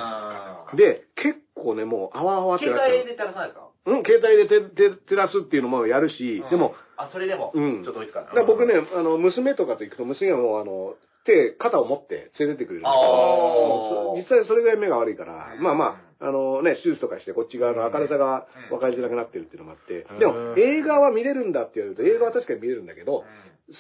[0.73, 0.77] い。
[0.77, 2.89] で、結構ね、もう、あわあわーってなっちゃう。
[2.89, 3.67] 携帯で照らさないですか？
[3.85, 7.83] うん、携帯でてて照らすっていうのもやるし、でも、、あ、それでも、うん。
[7.83, 8.29] ちょっと追いつかない。
[8.29, 10.95] だから僕ね、あの、娘とかと行くと、娘はもう、あの、
[11.25, 15.63] 手、肩を持って連れてってくれるんだけあ実際それぐらい目が悪いから、うん。
[15.63, 15.85] まあま
[16.19, 20.07] あ、あのね、手術とかしてこっち側の明るさが分かりづらくなってるっていうのもあって。
[20.09, 23.23] うん、でも映画は見れるんだって言われると、映画は確かに見れるんだけど、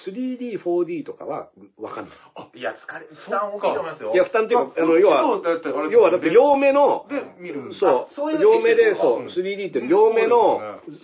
[0.07, 2.59] 3D、4D とかは分かんない。
[2.59, 4.13] いや、疲れ、負担大きいと思いますよ。
[4.13, 5.21] いや、負担っていうか、あの、要は、
[5.91, 7.73] 要はだって両目の、で、見る。
[7.73, 10.59] そう、そういう両目で、そう、うん 3D って両目の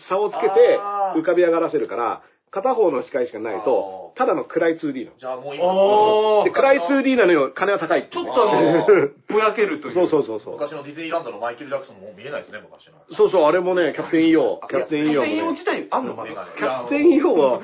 [0.10, 0.80] 差をつけて
[1.16, 5.18] 浮かび上がらせるから、片方の視界しかないとただの暗い 2D なの。
[5.18, 8.86] じゃあもうあ今、で、暗い 2D なのよ、金は高いっていうねちょっとあの、
[9.30, 9.94] ぼやけるという。
[9.94, 10.54] そうそうそうそう。
[10.54, 12.94] 昔のディズニーランドのマイケル・ジャクソンももう見れないですね、昔の。
[13.16, 14.60] そうそう、あれもね、キャプテン EO。
[14.70, 15.66] キャプテン EO もね専用自。
[15.66, 16.30] 体あんのまだ。
[16.30, 17.62] メガネキャプテン EO は、も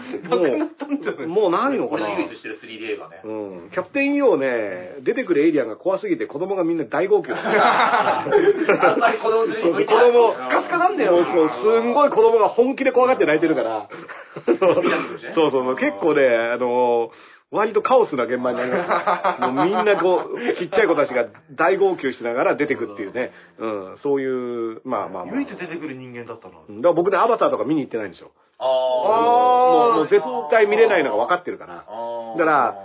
[1.24, 3.22] う、もうないのか俺なの唯一知ってる 3D 映画ね。
[3.24, 3.32] う
[3.68, 3.70] ん。
[3.72, 7.34] キャプテン EO ね、出てくるエイリアンが怖すぎて子供がみんな大号泣。
[7.34, 13.88] あんまり子供連れそうそう子て行けない供、スカスカなんだよそうそう、すんごい子供が本気で怖がって泣いてるから。
[14.46, 16.22] そうそうそう、結構ね、
[16.54, 17.12] あの、
[17.52, 19.42] 割とカオスな現場になります。
[19.42, 23.32] もうみんなこう、ちっちゃい子たちが大号泣しながら出てくっていうね。
[23.58, 25.36] うん、そういう、まあまあまあ。
[25.36, 26.56] 唯一出てくる人間だったな。
[26.68, 28.32] うんだから僕ね、アバターとか見に行ってないんですよ。
[28.60, 30.22] あもう、もう絶
[30.52, 31.86] 対見れないのが分かってるから。
[31.88, 32.76] あだから、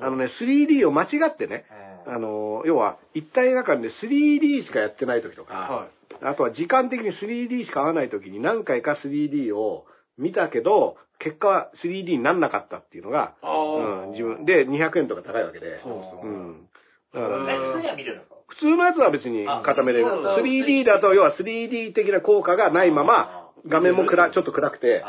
[0.00, 5.88] あのね、3D を間違ってね、うんあの、要は、一体映画館で 3D しかやってない時とか、は
[6.22, 9.84] あとは時間的に 3D しか合わない時に何回か 3D を
[10.18, 15.80] 見たけど、結果は 3D になんなかったっていうのが、うん、自分で200円とか高いわけで。
[15.82, 16.68] そうですようん。
[17.14, 18.34] だからえ、普通には見れるんですか？
[18.46, 20.44] 普通のやつは別に固めで、あそうそう。
[20.44, 25.02] 3D だと要は 3D 的な効果がないまま、画面も暗、ちょっと暗くて、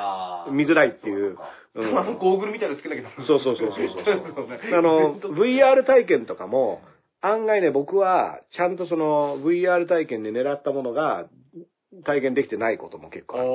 [0.51, 1.37] 見づらいっていう。
[1.75, 1.79] い。
[1.79, 1.99] うん。
[1.99, 3.25] あのゴーグルみたいなのつけなきゃダメ。
[3.25, 3.85] そうそうそうそう
[4.77, 6.81] あの、VR 体験とかも、
[7.21, 11.25] 案外ね、僕は、ちゃんとその、VR 体験で狙ったものが、
[12.05, 13.45] 体験できてないことも結構ある。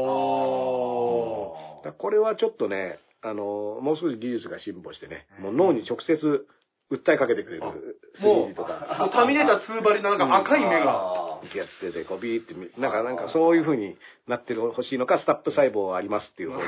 [1.83, 6.47] あだからこれはちょっとね、あの、もう少し技術が進歩してね、もう脳に直接
[6.91, 7.75] 訴えかけてくれるも
[8.21, 8.97] 3D う、とか。
[8.99, 11.30] もうターミネーター2バリのなんか赤い目が。
[11.41, 13.97] あーやってて、こうビーって見、なんか、なんかそういう風に
[14.29, 16.59] なってる欲しいのか、スタップ細胞はありますっていう方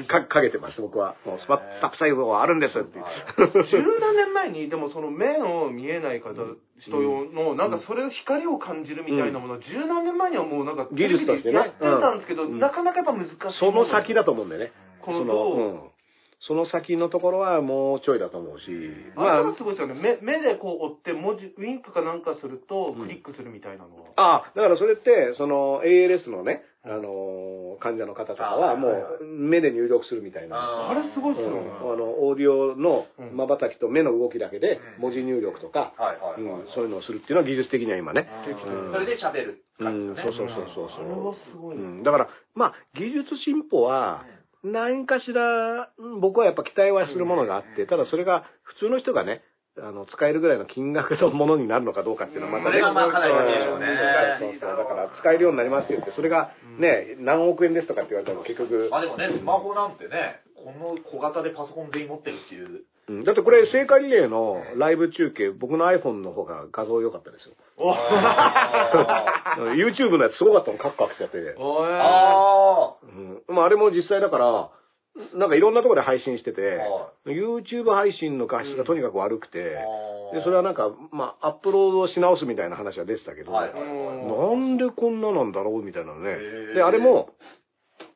[0.00, 1.16] に か、かけてます、僕は。
[1.24, 2.98] もうスタップ細胞はあるんですって。
[3.70, 6.34] 十何年前に、でもその目を見えない方、
[6.80, 13.58] 人用の、なんかそれを光を感じるみたいなものは、十何年前にはもうなんか技術としてねやってたんですけど、うんなかなかやっぱ難しい。
[13.58, 14.72] その先だと思うんだよね。
[15.04, 15.80] その、このとうん。
[16.40, 18.70] その先のところはもうちょいだと思うし。
[19.16, 19.94] まああれがすごいですよね。
[19.94, 24.12] 目目でこう追って文字、ウィンクかなんかするとうんクリックするみたいなのは。
[24.16, 28.88] あ、だからそれって、その ALS のね、あのー患者の方とかはも
[29.20, 30.56] う目で入力するみたいな。
[30.56, 31.70] ああれすごいっすうんよね。
[31.80, 35.92] あの、オーディオのうん瞬きと目の動きだけでうん文字入力とか、
[36.74, 38.28] そういうのをするっていうのは技術的には今ね。
[38.46, 40.16] うんそれで喋るうん。
[40.16, 41.76] そうそうそうそうあれはすごい。
[41.76, 44.24] うん、だから、まあ、技術進歩は、
[44.64, 49.42] 何かしら、うん僕はやっぱ期待はするものがあって、ただそれが普通の人がね、
[49.80, 52.70] あの、使えるぐらいの金額のものになるのかどうかっていうのはまたね。
[52.70, 54.76] それがまあかなりねうんそうそう。
[54.76, 62.84] だから使えるようになりますって言って、それがね、何億円ですとかって言われたら結局、まあでもね、スマホなんてね、この小型でパソコン全員持ってるっていう。
[63.08, 67.54] うんだってこれ、聖火リレーのライブ中継、僕の iPhone の方が画像良かったですよ。
[69.76, 71.38] YouTube のやつすごかったの、カクカクしちゃって。
[71.56, 71.88] おい。
[71.92, 73.42] あうん。
[73.54, 74.70] まあ、あれも実際だから、
[75.34, 79.58] なんかいろんなところで配信してては、YouTube 配信の画質がとにかく悪くて、
[80.32, 86.36] で、それはなんか、まあ、アップロードし直すみたいな話が出てたけど、なんでこんななんだろうみたいなのね。
[86.74, 87.30] で、あれも、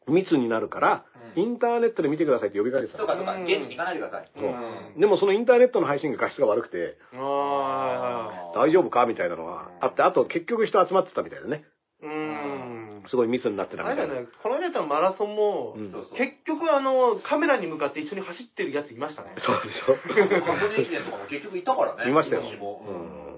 [0.09, 4.31] 密になるから、うんインターネットで見てくださいって呼びかけてたのそうかそうか、現地に行かないでください。
[4.35, 11.65] そううんでもそのインターネットの配信が画質が悪くて、あ大丈夫かみたいなのがあって、あと結局人集まってたみたいなね。
[12.03, 13.03] ーうん。
[13.09, 14.03] すごい密になってたみたいな。
[14.03, 19.35] あれだよね、この間やったマラソンも、うんそうそう結局あの、カメラに向かって一緒に走ってるやついましたね。
[19.39, 19.97] そうでしょ
[20.43, 22.11] 箱根駅伝とかも結局いたからね。
[22.11, 22.43] いましたよ。
[22.43, 23.33] 今年もうん。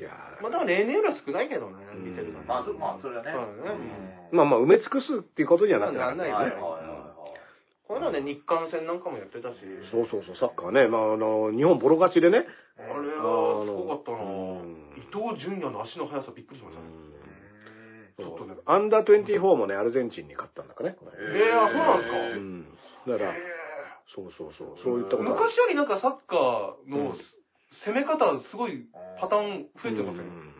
[0.00, 0.10] いや
[0.40, 2.40] まあだから例年よりは少ないけどね、うん見てるの。
[2.42, 3.30] まあ、そまあ、それはね。
[3.30, 3.78] そうだね
[4.32, 6.16] うんまあまあ埋め尽くすっていうことにはなってない。
[6.16, 6.62] ならないはいですね。
[6.62, 6.81] はいはい
[7.92, 9.60] この間ね、日韓戦なんかもやってたし。
[9.92, 10.88] そうそうそう、サッカーね。
[10.88, 12.48] まああの、日本ボロ勝ちでね。
[12.80, 16.88] あれはすごかったなうん伊東純也の足の速さびっくりしましたね。
[18.16, 18.56] ちょっとね。
[18.64, 20.96] アンダー24もね、アルゼンチンに勝ったんだかね。
[20.96, 22.64] えーあそうなんですかうん。
[23.12, 23.34] だから、
[24.16, 27.12] そうそうそう、そういったこと昔よりなんかサッカーの
[27.84, 28.88] 攻め方すごい
[29.20, 30.51] パターン増えてますよね。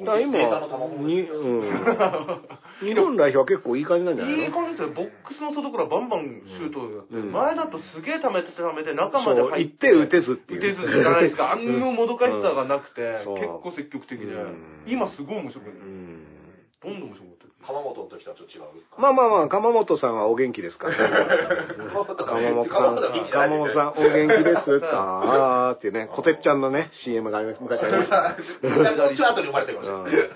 [0.00, 1.60] うんだから今データの賜物に、うん。
[2.80, 4.44] 日本代表は結構いい感じなんじゃないの？
[4.44, 4.88] いい感じですよ。
[4.94, 9.64] ボックスの外からバンバンシュートをやって、うん前だとすげえ溜めて溜めて中まで入っ。
[9.66, 10.60] 行ってて打てずっていう。
[10.60, 11.52] 打てずじゃないですか？
[11.52, 14.56] あんのもどかしさがなくて、うん結構積極的でうん、
[14.86, 16.09] 今すごい面白くて、うん
[16.82, 17.52] どんどん面白くなってる。
[17.60, 18.64] 鎌本の時とはちょっと違う。
[18.96, 20.96] まあまあまあ、鎌本さんはお元気ですから。
[20.96, 24.80] 鎌本鎌本さん、鎌本さんお元気です。
[24.84, 28.36] あーっていうね、こてっちゃんのね、CM が昔ありました。
[28.62, 30.30] もうちょい後に生まれてるかもしれない。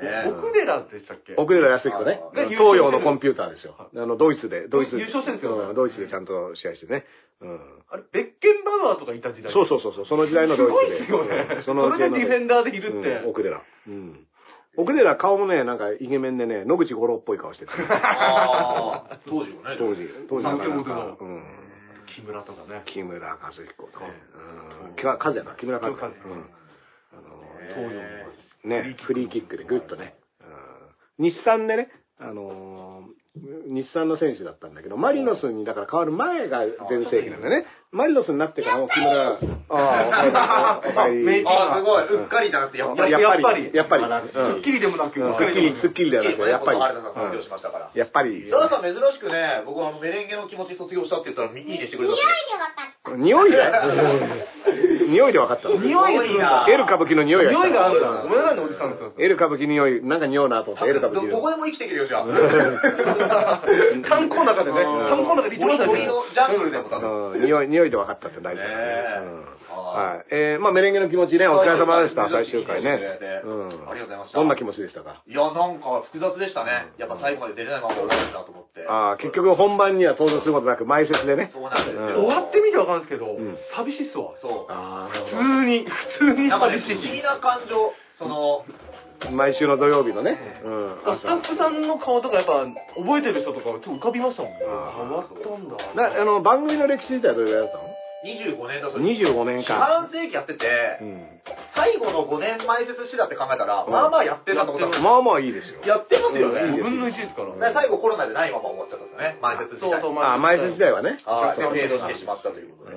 [0.00, 1.34] 奥寺でしたっけ？
[1.36, 3.74] 奥寺康彦ね、ね東洋のコンピューターですよ。
[3.76, 7.04] あの、ドイツで、ドイツ優勝してるんですようんドイツでちゃんと試合してね。
[7.42, 7.60] うん。
[7.90, 9.52] あれ、ベッケンバウアーとかいた時代。
[9.52, 11.06] そうそうそうそう、その時代のドイツで。
[11.06, 11.56] すごいですよね。
[11.56, 13.08] うんそれでディフェンダーでいるって。
[13.08, 13.60] うん奥寺。
[13.88, 14.26] うん。
[14.76, 17.72] 奥寺顔もね、なんかイケメンでね、野口五郎っぽい顔してた。
[17.90, 19.76] ああ、当時もね。
[19.78, 21.44] 当時、当時なかなか東京のうん。
[22.06, 22.82] 木村とかね。
[22.86, 25.06] 木村和彦とうん。
[25.06, 25.96] 和也か、木村和也。
[25.96, 26.50] 木村和也うん。
[27.12, 27.16] あ
[27.68, 27.94] 東洋の。
[28.64, 30.14] の、ね、フリーキックでグッとね。
[30.40, 37.66] うん日産でね、あのー日産の選手だったんだけど、マリノスにだから変わる前が全盛期なんだよね。
[37.92, 39.38] マリノスになってからも木村、
[39.70, 42.22] ああ、おすごい。
[42.22, 43.12] うっかりじゃなくて、やっぱり。
[43.12, 46.78] やっぱりやっぱり、すっきりでもなく、うんすっきり、すっきりではなくて、やっぱり。
[47.94, 53.16] やっぱり、佐田さん珍しくね、僕あのメレンゲの気持ち卒業したって言ったら、いいねしてくれたって。
[53.16, 53.58] 匂いで
[55.10, 55.76] 匂いで分かったの。
[55.76, 56.66] 匂いが。
[56.68, 58.08] エル歌舞伎の匂いが匂いがあるんだ。
[58.22, 59.12] ごめんなさいね、おじさんですよ。
[59.18, 62.26] エル歌舞伎の匂い、なんか匂うなと思って、エル歌舞伎のどこでも生きていけるよ、じゃあ。
[64.08, 66.06] 炭鉱の中でね、炭鉱の中で一番最初に。
[66.06, 68.74] 森のジャングルでも匂い、匂いで分かったって大事だね。
[69.70, 70.26] ははい。
[70.30, 72.98] えー、まあメレンゲの気持ちね、お疲れ様でした、はい最終回ね。
[73.44, 75.22] うんありがとうございましたどんな気持ちでしたか？
[75.26, 76.92] いや、なんか複雑でしたね。
[76.98, 78.86] やっぱ最後まで出れないまま終わるんだと思って。
[78.88, 81.50] ああ、結局本番には登場することなく、前説でね。
[81.52, 84.34] そうなんです終わってみてわかるんですけどん、寂しいっすわ。
[84.42, 84.66] そう。
[84.68, 85.86] あ普通に、
[86.18, 87.02] 普通になんかね、寂しい。
[87.02, 87.92] 不思議な感情。
[88.18, 88.68] その、あ、
[89.28, 90.38] 毎週の土曜日のね。
[90.64, 90.96] うん。
[91.20, 92.64] スタッフさんの顔とかやっぱ
[92.96, 94.58] 覚えてる人とかちょっと浮かびましたもんね。
[94.64, 96.14] 変わったんだ。
[96.14, 97.84] なあの、番組の歴史自体はどれぐらいだったの
[98.20, 99.00] ？25年だと。
[99.00, 100.66] 25年か半世紀やってて、
[101.00, 101.40] うん。
[101.74, 105.80] 最後の5年前説してたって考えたら、まあまあやってるなと思ったら、まあまあいいですよ。
[105.84, 106.60] やってますよね。
[106.60, 107.56] うんいい5分の1ですから。
[107.56, 109.38] で最後コロナでないまま終わっちゃったんですよね。
[109.40, 110.00] 前説時代。
[110.00, 111.20] そうそう、あ、前説時代はね。
[111.24, 112.96] あーそうで、フェードしてしまったということで。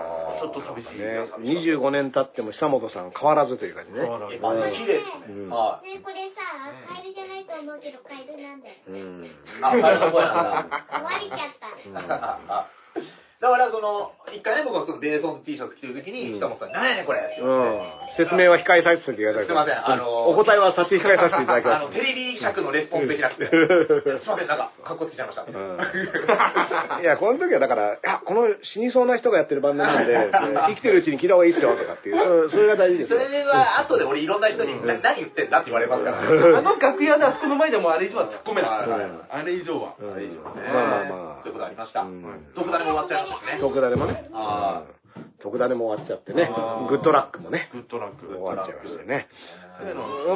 [0.00, 0.98] うんちょっと寂しい。
[0.98, 4.00] ね、25年経っても久本さん変わらずという感じね。
[4.00, 5.04] 変わらずえマジ綺麗で
[5.48, 5.94] はい。
[5.94, 6.40] ねこれさ、
[6.88, 8.74] カエルじゃないと思うけどカエルなんだよ。
[8.88, 9.30] うん。
[9.60, 10.86] あ、最初の声なんだ。
[10.90, 12.70] 終わりちゃった。
[13.40, 18.12] あだからその、一回ね、僕はそのベーソンズ T シャツ着てる時に、うん北本さんに、何やねんこれって言うわれ。
[18.16, 19.48] 説明は控えさせていただきます。
[19.48, 21.96] すいませんあのお答えは差し控えさせていただき あの、ます。
[21.96, 23.48] テレビ尺のレスポンスできなくて、
[24.20, 25.42] すいません、なんか、格好つけちゃいました。
[25.42, 30.30] うんいや、この時はだから、いや、この死にそうな人がやってるバンドなんで、
[30.68, 33.26] 生きてるうちに聞いた方がいいっすよとかっていう、そそれが大事ですそよ。
[33.26, 36.18] れは、後で俺いろんな人に、な何言ってんだって言われますから。
[36.18, 38.70] あの楽屋であそこの前でもあれ以上は突っ込めない。
[39.30, 39.94] あれ以上は。
[39.98, 42.22] うんあれ以上ねまあまあまあそういうことありましたうん。
[42.54, 43.58] 毒ダネも終わっちゃいましたしね。
[43.60, 44.28] 徳田でもね。
[44.32, 45.00] あうん
[45.42, 46.50] 徳田でも終わっちゃってね。
[46.88, 47.68] グッドラックもね。
[47.72, 48.26] グッドラック。
[48.26, 49.28] 終わっちゃいましてね。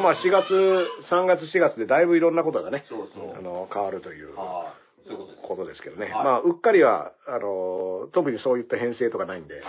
[0.03, 4.73] まあ4月、3月4月でだいぶいろんなことがね、そうそうあの、変わるというは
[5.07, 5.09] い。
[5.09, 5.47] そういうことです。
[5.49, 6.07] ことですけどね。
[6.07, 9.61] はいまあ、うっかりは、あの、特にそういった編成とかないんで。
[9.61, 9.65] はい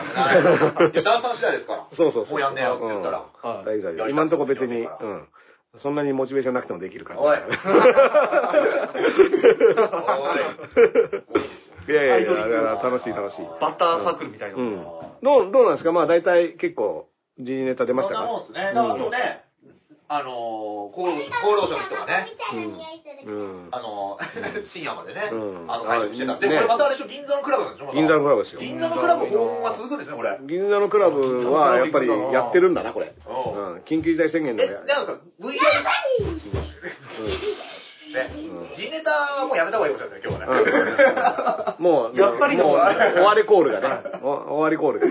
[0.93, 1.87] いや、ダンサー次第ですから。
[1.97, 2.31] そうそうそう。
[2.31, 3.25] もうやんねえよって言ったら。
[3.65, 5.27] 大丈夫今のところ別に、うん。
[5.79, 7.23] そんなにモチベーションなくてもできる感じ。
[7.23, 7.41] おい い
[11.93, 13.45] やいやいや、だから楽しい楽しい。
[13.61, 14.57] バッターサークルみたいな。
[14.57, 14.83] うん。
[15.21, 15.91] どう、どうなんですか？
[15.91, 17.07] まあ大体結構、
[17.39, 18.21] 時事ネタ出ましたか？
[18.21, 18.63] そんなもんですね。
[18.73, 19.41] だからね、
[20.07, 22.27] あのー、厚労省の人がね。
[23.71, 24.17] あの、
[24.71, 26.37] 深夜までね、うんあの、配信してた。
[26.37, 27.91] で、ねこれまたあれでしょ、銀座のクラブなんでしょ？
[27.91, 28.61] 銀座のクラブですよ。
[28.61, 30.37] 銀座のクラブ訪問は続くんですね、これ。
[30.45, 33.15] 銀座のクラブはやっぱりやってるんだな、これ。
[33.17, 33.81] ううん。
[33.89, 34.67] 緊急事態宣言え、で。
[34.69, 36.34] なんですか ?VR、
[38.77, 41.83] ね、G ネタはもうやめた方がいいかもしれないですね、今日はね。
[41.83, 43.87] もう、やっぱりもう、 終わりコールがね。
[44.21, 45.05] お終わりコールが。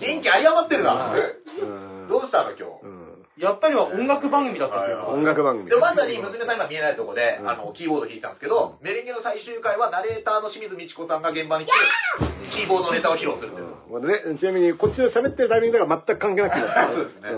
[0.00, 1.14] 元気有り余ってるな。
[1.14, 2.84] うんどうしたの、今日？
[2.84, 3.02] うん
[3.38, 5.06] やっぱりは音楽番組だったっていうか。
[5.08, 11.74] 音楽番組で、まさに娘さん今見えないとこで、うんあの、キーボード弾いてたんですけど、メレンゲの最終回はナレーターの清水美智子さんが現場に来て、
[12.54, 13.71] キーボードネタを披露するという。
[13.98, 16.60] うんね、ちなみに、こっちで喋ってるタイミングでは全く関係なくて。
[16.94, 17.30] そうですね。
[17.30, 17.34] ん。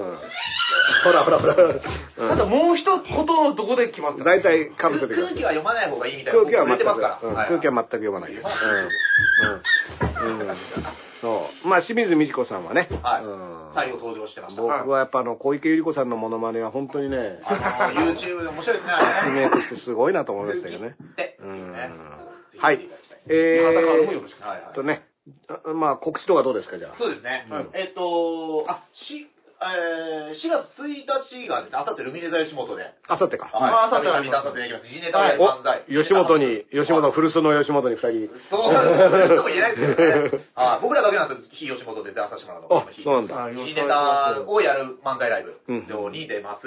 [1.04, 1.54] ほらほらほら。
[1.54, 5.34] ただもう一言のどこで決まった大体かぶせてください。
[5.34, 7.18] 空気は読まない方がいいみたいな空気は全く、ますから。
[7.22, 8.46] うんはい空気は全く読まないです。
[8.46, 10.30] うん。
[10.30, 10.40] うん。
[10.40, 10.56] うん。
[11.20, 11.68] そう。
[11.68, 13.24] まあ、清水美智子さんはね、はい。
[13.24, 13.74] うん。
[13.74, 14.62] 最後登場してました。
[14.62, 19.40] 僕はやっぱあの、小池百合子さんのモノマネは本当にね、あの、YouTube で面白いですね、あれね。
[19.40, 20.96] メイクしてすごいなと思いましたけどね。
[21.16, 21.72] で、うん。
[21.72, 21.90] ね
[22.58, 22.88] はい。
[23.28, 24.74] えー、はいはい。
[24.74, 25.06] とね、
[25.48, 26.96] あまあ、告知とかどうですか、じゃあ。
[26.98, 27.46] そうですね。
[27.50, 29.30] うんえっと、あ、し、
[29.72, 33.46] えー、4月1日がですね、あさってルミネ座吉本で、あさってか。
[33.48, 34.92] はい、あさってたびたび出させていただきます。
[34.92, 35.84] G ネタで漫才。
[35.88, 38.28] 吉本に、吉本、古巣の吉本に二人。
[38.50, 39.36] そうなんです。
[39.36, 40.44] とも言えないですけどね。
[40.54, 46.66] はい僕らだけなんです非吉本で出させてもらうのあそうなんだあ G ネタをやる漫才ライブうんに出ます。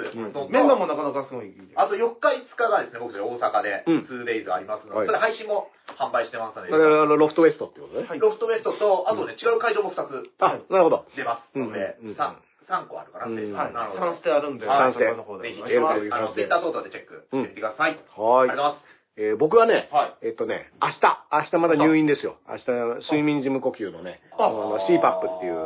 [0.50, 1.52] メンバーもなかなかすごい。
[1.76, 8.06] あと4日5日がですね、僕たち大阪でうん 2days ありますので、はいそれ配信も販売してますので、あのロフトウエストってことね。
[8.08, 11.06] はいロフトウエストと、あとね、違う会場も2つあ、なるほど。
[11.16, 12.34] 出ますので、うんうん 3,
[12.68, 13.72] 3個あるかな、うんはい。
[13.72, 17.98] なので3ステあるんで、三ステあの、ツイッター等々でチェックしてみてください。
[18.16, 18.88] はありがとうございます。
[19.20, 22.36] えー僕はね、はいえっとね、明日、明日まだ入院ですよ。
[22.48, 22.70] 明日、
[23.10, 25.58] 睡眠時無呼吸のね、あの CPAP っていう、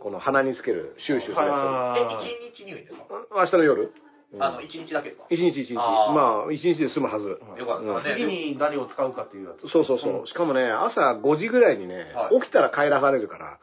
[0.00, 3.02] この鼻につける、シューシューするやはえ、1日入院ですか？
[3.08, 3.34] つ。
[3.34, 3.92] 明日の夜？
[4.38, 5.26] あの、1日だけですか？
[5.30, 5.74] 一日一日。
[5.74, 7.26] まあ、一日で済むはず。
[7.58, 8.14] よかったね。
[8.14, 9.68] 次に何を使うかっていうやつ。
[9.72, 10.26] そうそうそう。
[10.28, 13.58] しかもね、朝5時ぐらいにね、はい起きたら帰らされるから。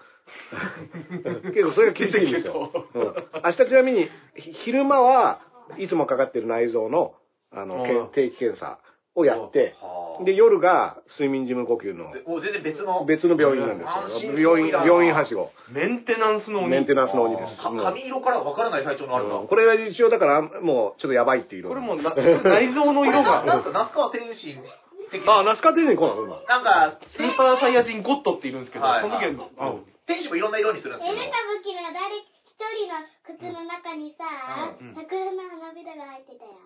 [1.53, 2.71] 結構それが厳しいんですよ。
[2.93, 3.03] うん、
[3.43, 5.39] 明日ちなみに、ひ昼間は
[5.77, 7.13] いつもかかってる内臓の、
[7.51, 8.79] あの、けんうん定期検査
[9.15, 13.05] をやって、はあで、夜が睡眠時無呼吸のぜもう全然別の。
[13.05, 13.85] 別の病院なんで
[14.19, 14.37] すよ。
[14.37, 15.51] 病院、病院はしご。
[15.71, 17.57] メンテナンスの鬼メンテナンスの鬼です。
[17.61, 19.35] か髪色からわからない体調のあるな。
[19.35, 21.69] うんこれが一応だから、もうちょっとやばいっていう色。
[21.69, 24.61] これもな内臓の色ななんが、か、那須川天心
[25.11, 25.53] 的あ、な。
[25.53, 26.41] ナスカテに来なの今。
[26.47, 29.73] なんか、スーパーサイヤ人ゴッドっているんですけど、はいその時は、あ
[30.11, 31.39] 天使もいろんな色にするんですけどエレタ。
[31.47, 34.27] ブキの誰一人の靴の中にさ、
[34.77, 36.61] うん桜の花びらが入ってたよ。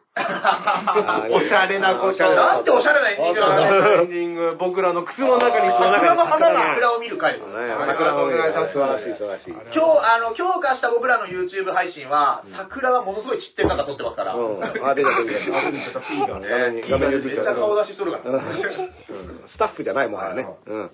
[1.31, 2.19] おしゃれなこと。
[2.19, 6.75] なんておしゃれなエンディングなんだエンディング、僕らの靴の中にの中に桜の花が。
[6.75, 7.45] 桜を見る回です。
[7.47, 9.51] 桜の上お願いします素晴らしい素晴らしい。
[9.51, 14.35] 今日、あの、強化した僕らの YouTube 配信は、桜はものすごい散ってる中撮ってますから。
[14.35, 14.63] うん。
[14.63, 16.01] あ、出た出た出た。
[16.01, 16.83] ピーがね。
[16.89, 18.31] 画面にめっちゃ顔出ししとるから。
[18.31, 18.41] うん
[19.47, 20.45] スタッフじゃないもはやね。
[20.65, 20.91] うん。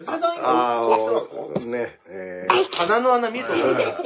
[0.00, 3.98] 娘さん今、あおいくつなんですかー、ね、え鼻の穴見ちゃダメだよ。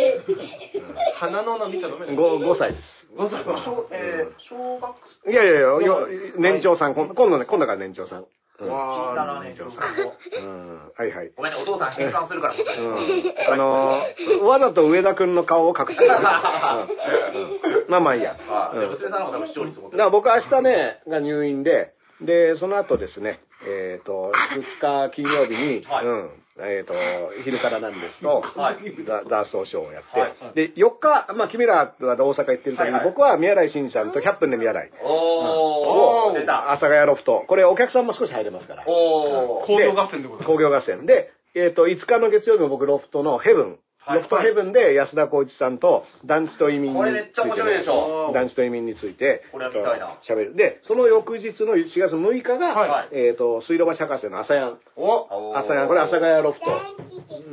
[1.20, 2.38] 鼻の穴見ちゃダメだー、よ。
[2.40, 2.82] 5, 5歳です。
[3.16, 3.64] ございます。
[3.70, 6.08] 小えー小学生いやいやいや、よ
[6.38, 8.26] 年長さん、今今度ね、今度から年長さん。
[8.58, 8.66] うん。
[8.66, 8.70] 聞い
[9.14, 9.76] たな、わね、ちょっと。
[9.76, 11.30] うんはいはい。
[11.36, 12.54] ごめんね、お父さん変換するから。
[12.54, 13.52] うん。
[13.52, 16.10] あのー、わざと上田くんの顔を隠してる。
[16.10, 16.24] うんうん
[17.88, 18.34] まあまあいいや。
[18.34, 18.78] はい。
[18.80, 19.98] でうん娘さんの方が多分視聴率持ってる。
[19.98, 24.32] だから僕は明日ね、が入院で、で、その後ですね、えっ、と、
[24.80, 26.06] 2日金曜日に、はい。
[26.06, 26.94] うん、えっ、と、
[27.44, 28.76] 昼からなんですと、はい。
[29.06, 30.54] ダダースオーショーをやって、はい。
[30.54, 33.04] で、4日、まあ、君らは大阪行ってる時に、はいはい。
[33.04, 36.72] 僕は宮台真司さんと100分で宮台おー、出た。
[36.72, 39.66] 阿佐ヶ谷ロフト、これお客さんも少し入れますから、おー。
[39.66, 40.52] 工業合戦でございます。
[40.52, 41.06] 工業合戦。
[41.06, 43.78] で、えっ、と、5日の月曜日も僕ロフトのヘブン、はい
[44.12, 48.32] ロフトヘブンで安田光一さんと団地と移民について、これめっちゃ面白いでしょ。
[48.34, 50.18] 団地と移民について、これは見たいな。
[50.28, 50.56] 喋る。
[50.56, 53.08] で、その翌日の4月6日が、はい。
[53.12, 54.78] えっ、と、水道橋博士の朝やん。
[54.96, 55.56] お。
[55.56, 56.66] 朝やん、これ阿佐ヶ谷ロフト。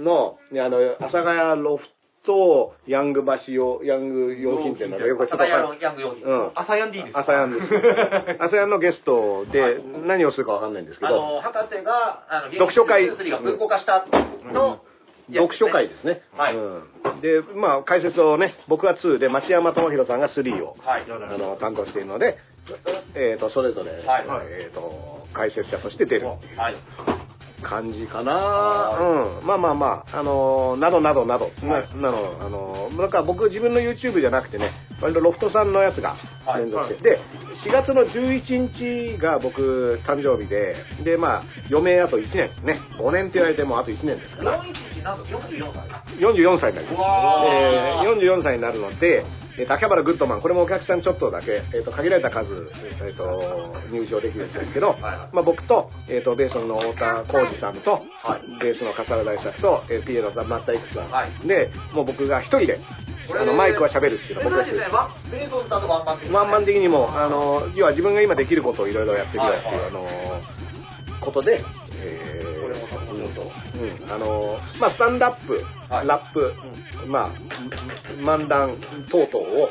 [0.04, 1.84] の、あの、阿佐ヶ谷ロフ
[2.24, 6.24] ト、ヤング橋用、ヤング用品店なのよくちょっと朝やのヤング用品。
[6.26, 6.52] うん。
[6.54, 7.22] 朝やんでいいですか？
[7.22, 7.66] 朝やんです。
[8.40, 13.06] 朝やんのゲストで、何をするかわかんないんですけど、あの、博士が、あの、読書会。
[13.06, 14.06] ゲーム3が文庫化した
[14.54, 14.82] の、
[15.28, 16.22] 読書会ですね。
[16.38, 17.22] はいうん。
[17.22, 21.06] で、まあ、解説をね、僕は2で、町山智博さんが3を、はい。
[21.10, 22.38] あの、担当しているので、
[23.16, 26.76] えっ、と、それぞれ、はいえっ、と、解説者として出るっていうはい。
[27.62, 28.98] 感じかな。
[29.00, 29.48] うん。
[29.48, 34.72] まあまあまあ、あのーなどなどなど、な、なの、あのーなんか僕自分の YouTube じゃなくてね、
[35.02, 36.16] 割とロフトさんのやつが
[36.46, 36.62] はい。
[36.62, 37.20] 連続して、で、
[37.66, 46.18] 4月の11日が僕誕生日で、で、まあ、余命あと1年、ね、5年って言われてもあと1年ですから、41なんと44歳。
[46.20, 47.48] 44歳になります。
[47.48, 49.26] えー44歳になるので、
[49.62, 52.50] えーと秋葉原グッドマン、これもお客さんちょっとだけ、えーと限られた数、
[53.06, 58.60] えーと入場できるんですけど、まあ、僕と,、えーとベースの太田浩二さんと、はい。
[58.60, 61.48] ベースの笠原大作と、えーピエロさん、マスター X さん、はい。
[61.48, 62.80] で、もう僕が一人で、
[63.40, 64.90] あのマイクは喋るっていうのは僕が珍しいです。
[64.90, 64.96] ね。
[64.96, 70.08] ワンベースを歌うとワンマン的にワンマン的にも、あの、要は自分が今できることをいろいろやってみようっていう、あの、
[71.22, 71.64] ことで、
[72.02, 72.51] えー
[73.76, 76.08] ううん、あの、まあ、スタンダップ、はい。
[76.08, 76.54] ラップ、
[77.08, 77.32] まあ、
[78.20, 78.78] 漫談
[79.10, 79.70] 等々を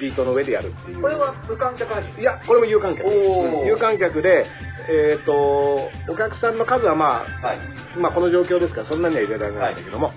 [0.00, 1.02] ビートの上でやるっていう。
[1.02, 3.08] これは無観客配信いや、これも有観客。
[3.08, 4.46] 有観客で、
[4.88, 5.32] えっ、と、
[6.08, 7.58] お客さんの数はまあ、はい。
[7.98, 10.12] まあこの状況ですからそんなには入れられないんだけども、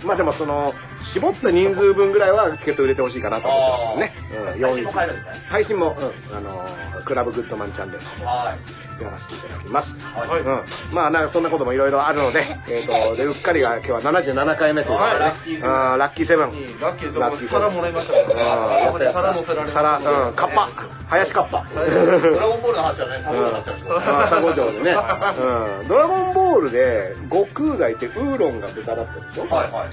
[0.00, 0.06] うん。
[0.06, 0.72] まあでもその、
[1.14, 4.12] 絞った人数分ぐらいはチケット売れてほしいかなと思ってますね。
[4.36, 8.90] うん、配信も買えるんですね配信も、うん、あの、クラブグッドマンチャンネルはい。
[9.02, 9.88] やらせていただきます。
[9.88, 10.94] はいうん。
[10.94, 16.50] まあなんかそんなこともいろいろあるので、えっ、と、で、うっかりが今日は77回目ということでね、はいラッキーセブンあー
[16.80, 17.20] ラッキーセブン。
[17.20, 19.12] ラッキー皿もらいましたから。
[19.12, 19.74] 皿乗せられました。
[19.74, 20.68] 皿、うん、カッパ。
[21.08, 21.64] 林カッパ。
[21.74, 23.96] ドラゴンボールの話はね、サボになっちゃうんですよ。
[23.96, 29.90] あー佐護城でね、うん、ドラゴンボールで悟空がいてウーロンが豚だったでしょ、はいはい。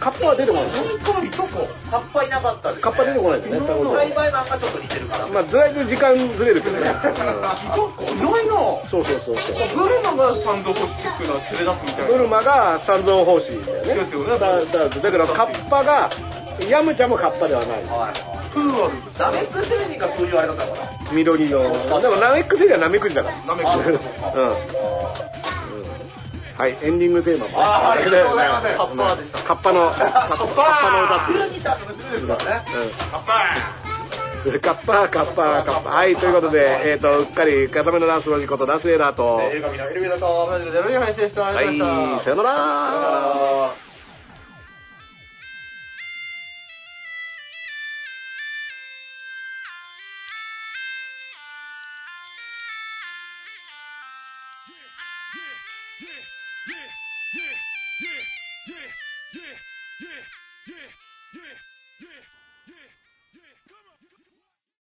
[0.00, 1.68] カッパは出てこないでしょ本当にどこ？
[1.92, 2.82] カッパいなかったです、ね。
[2.82, 3.44] カッパ出てこないん。
[3.44, 5.28] だよね栽培マンがちょっと似てるから。
[5.28, 9.44] まあだいぶ時間ずれるけどね、いないなうん、そうそうそうそう。
[9.76, 12.08] ブルマがサンドホッチックな連れ出すみたいな。
[12.08, 14.08] ブルマが三蔵法師だよね。
[14.08, 14.38] ですよね。
[14.40, 16.08] だだだけどカッパが
[16.60, 17.84] ヤムチャもカッパではない。
[17.84, 18.14] はい。
[18.54, 18.94] プーアル。
[19.18, 21.12] ナメック星人がそういうあれだったのかな。
[21.12, 21.62] 緑の。
[22.00, 23.44] でもナメック星人はナメクジだから。
[23.44, 23.98] ナメあクうん
[26.56, 27.54] はい、エンディングテーマもね。
[27.58, 31.38] あーありがとうございますねカッパでしたカッパの、カッパカッパの歌っていう。
[31.38, 32.66] クルニさんの娘ですからね。
[32.70, 35.94] うんカッパー、カッパー、カッパー。
[35.94, 36.60] はい、ということで、
[36.92, 41.66] えっ、と、うっかり、固めのダンスロジことダースエーダーと、映画見のエレベーターと、マジでゼロに配信してあはい。
[42.22, 43.93] さよなら。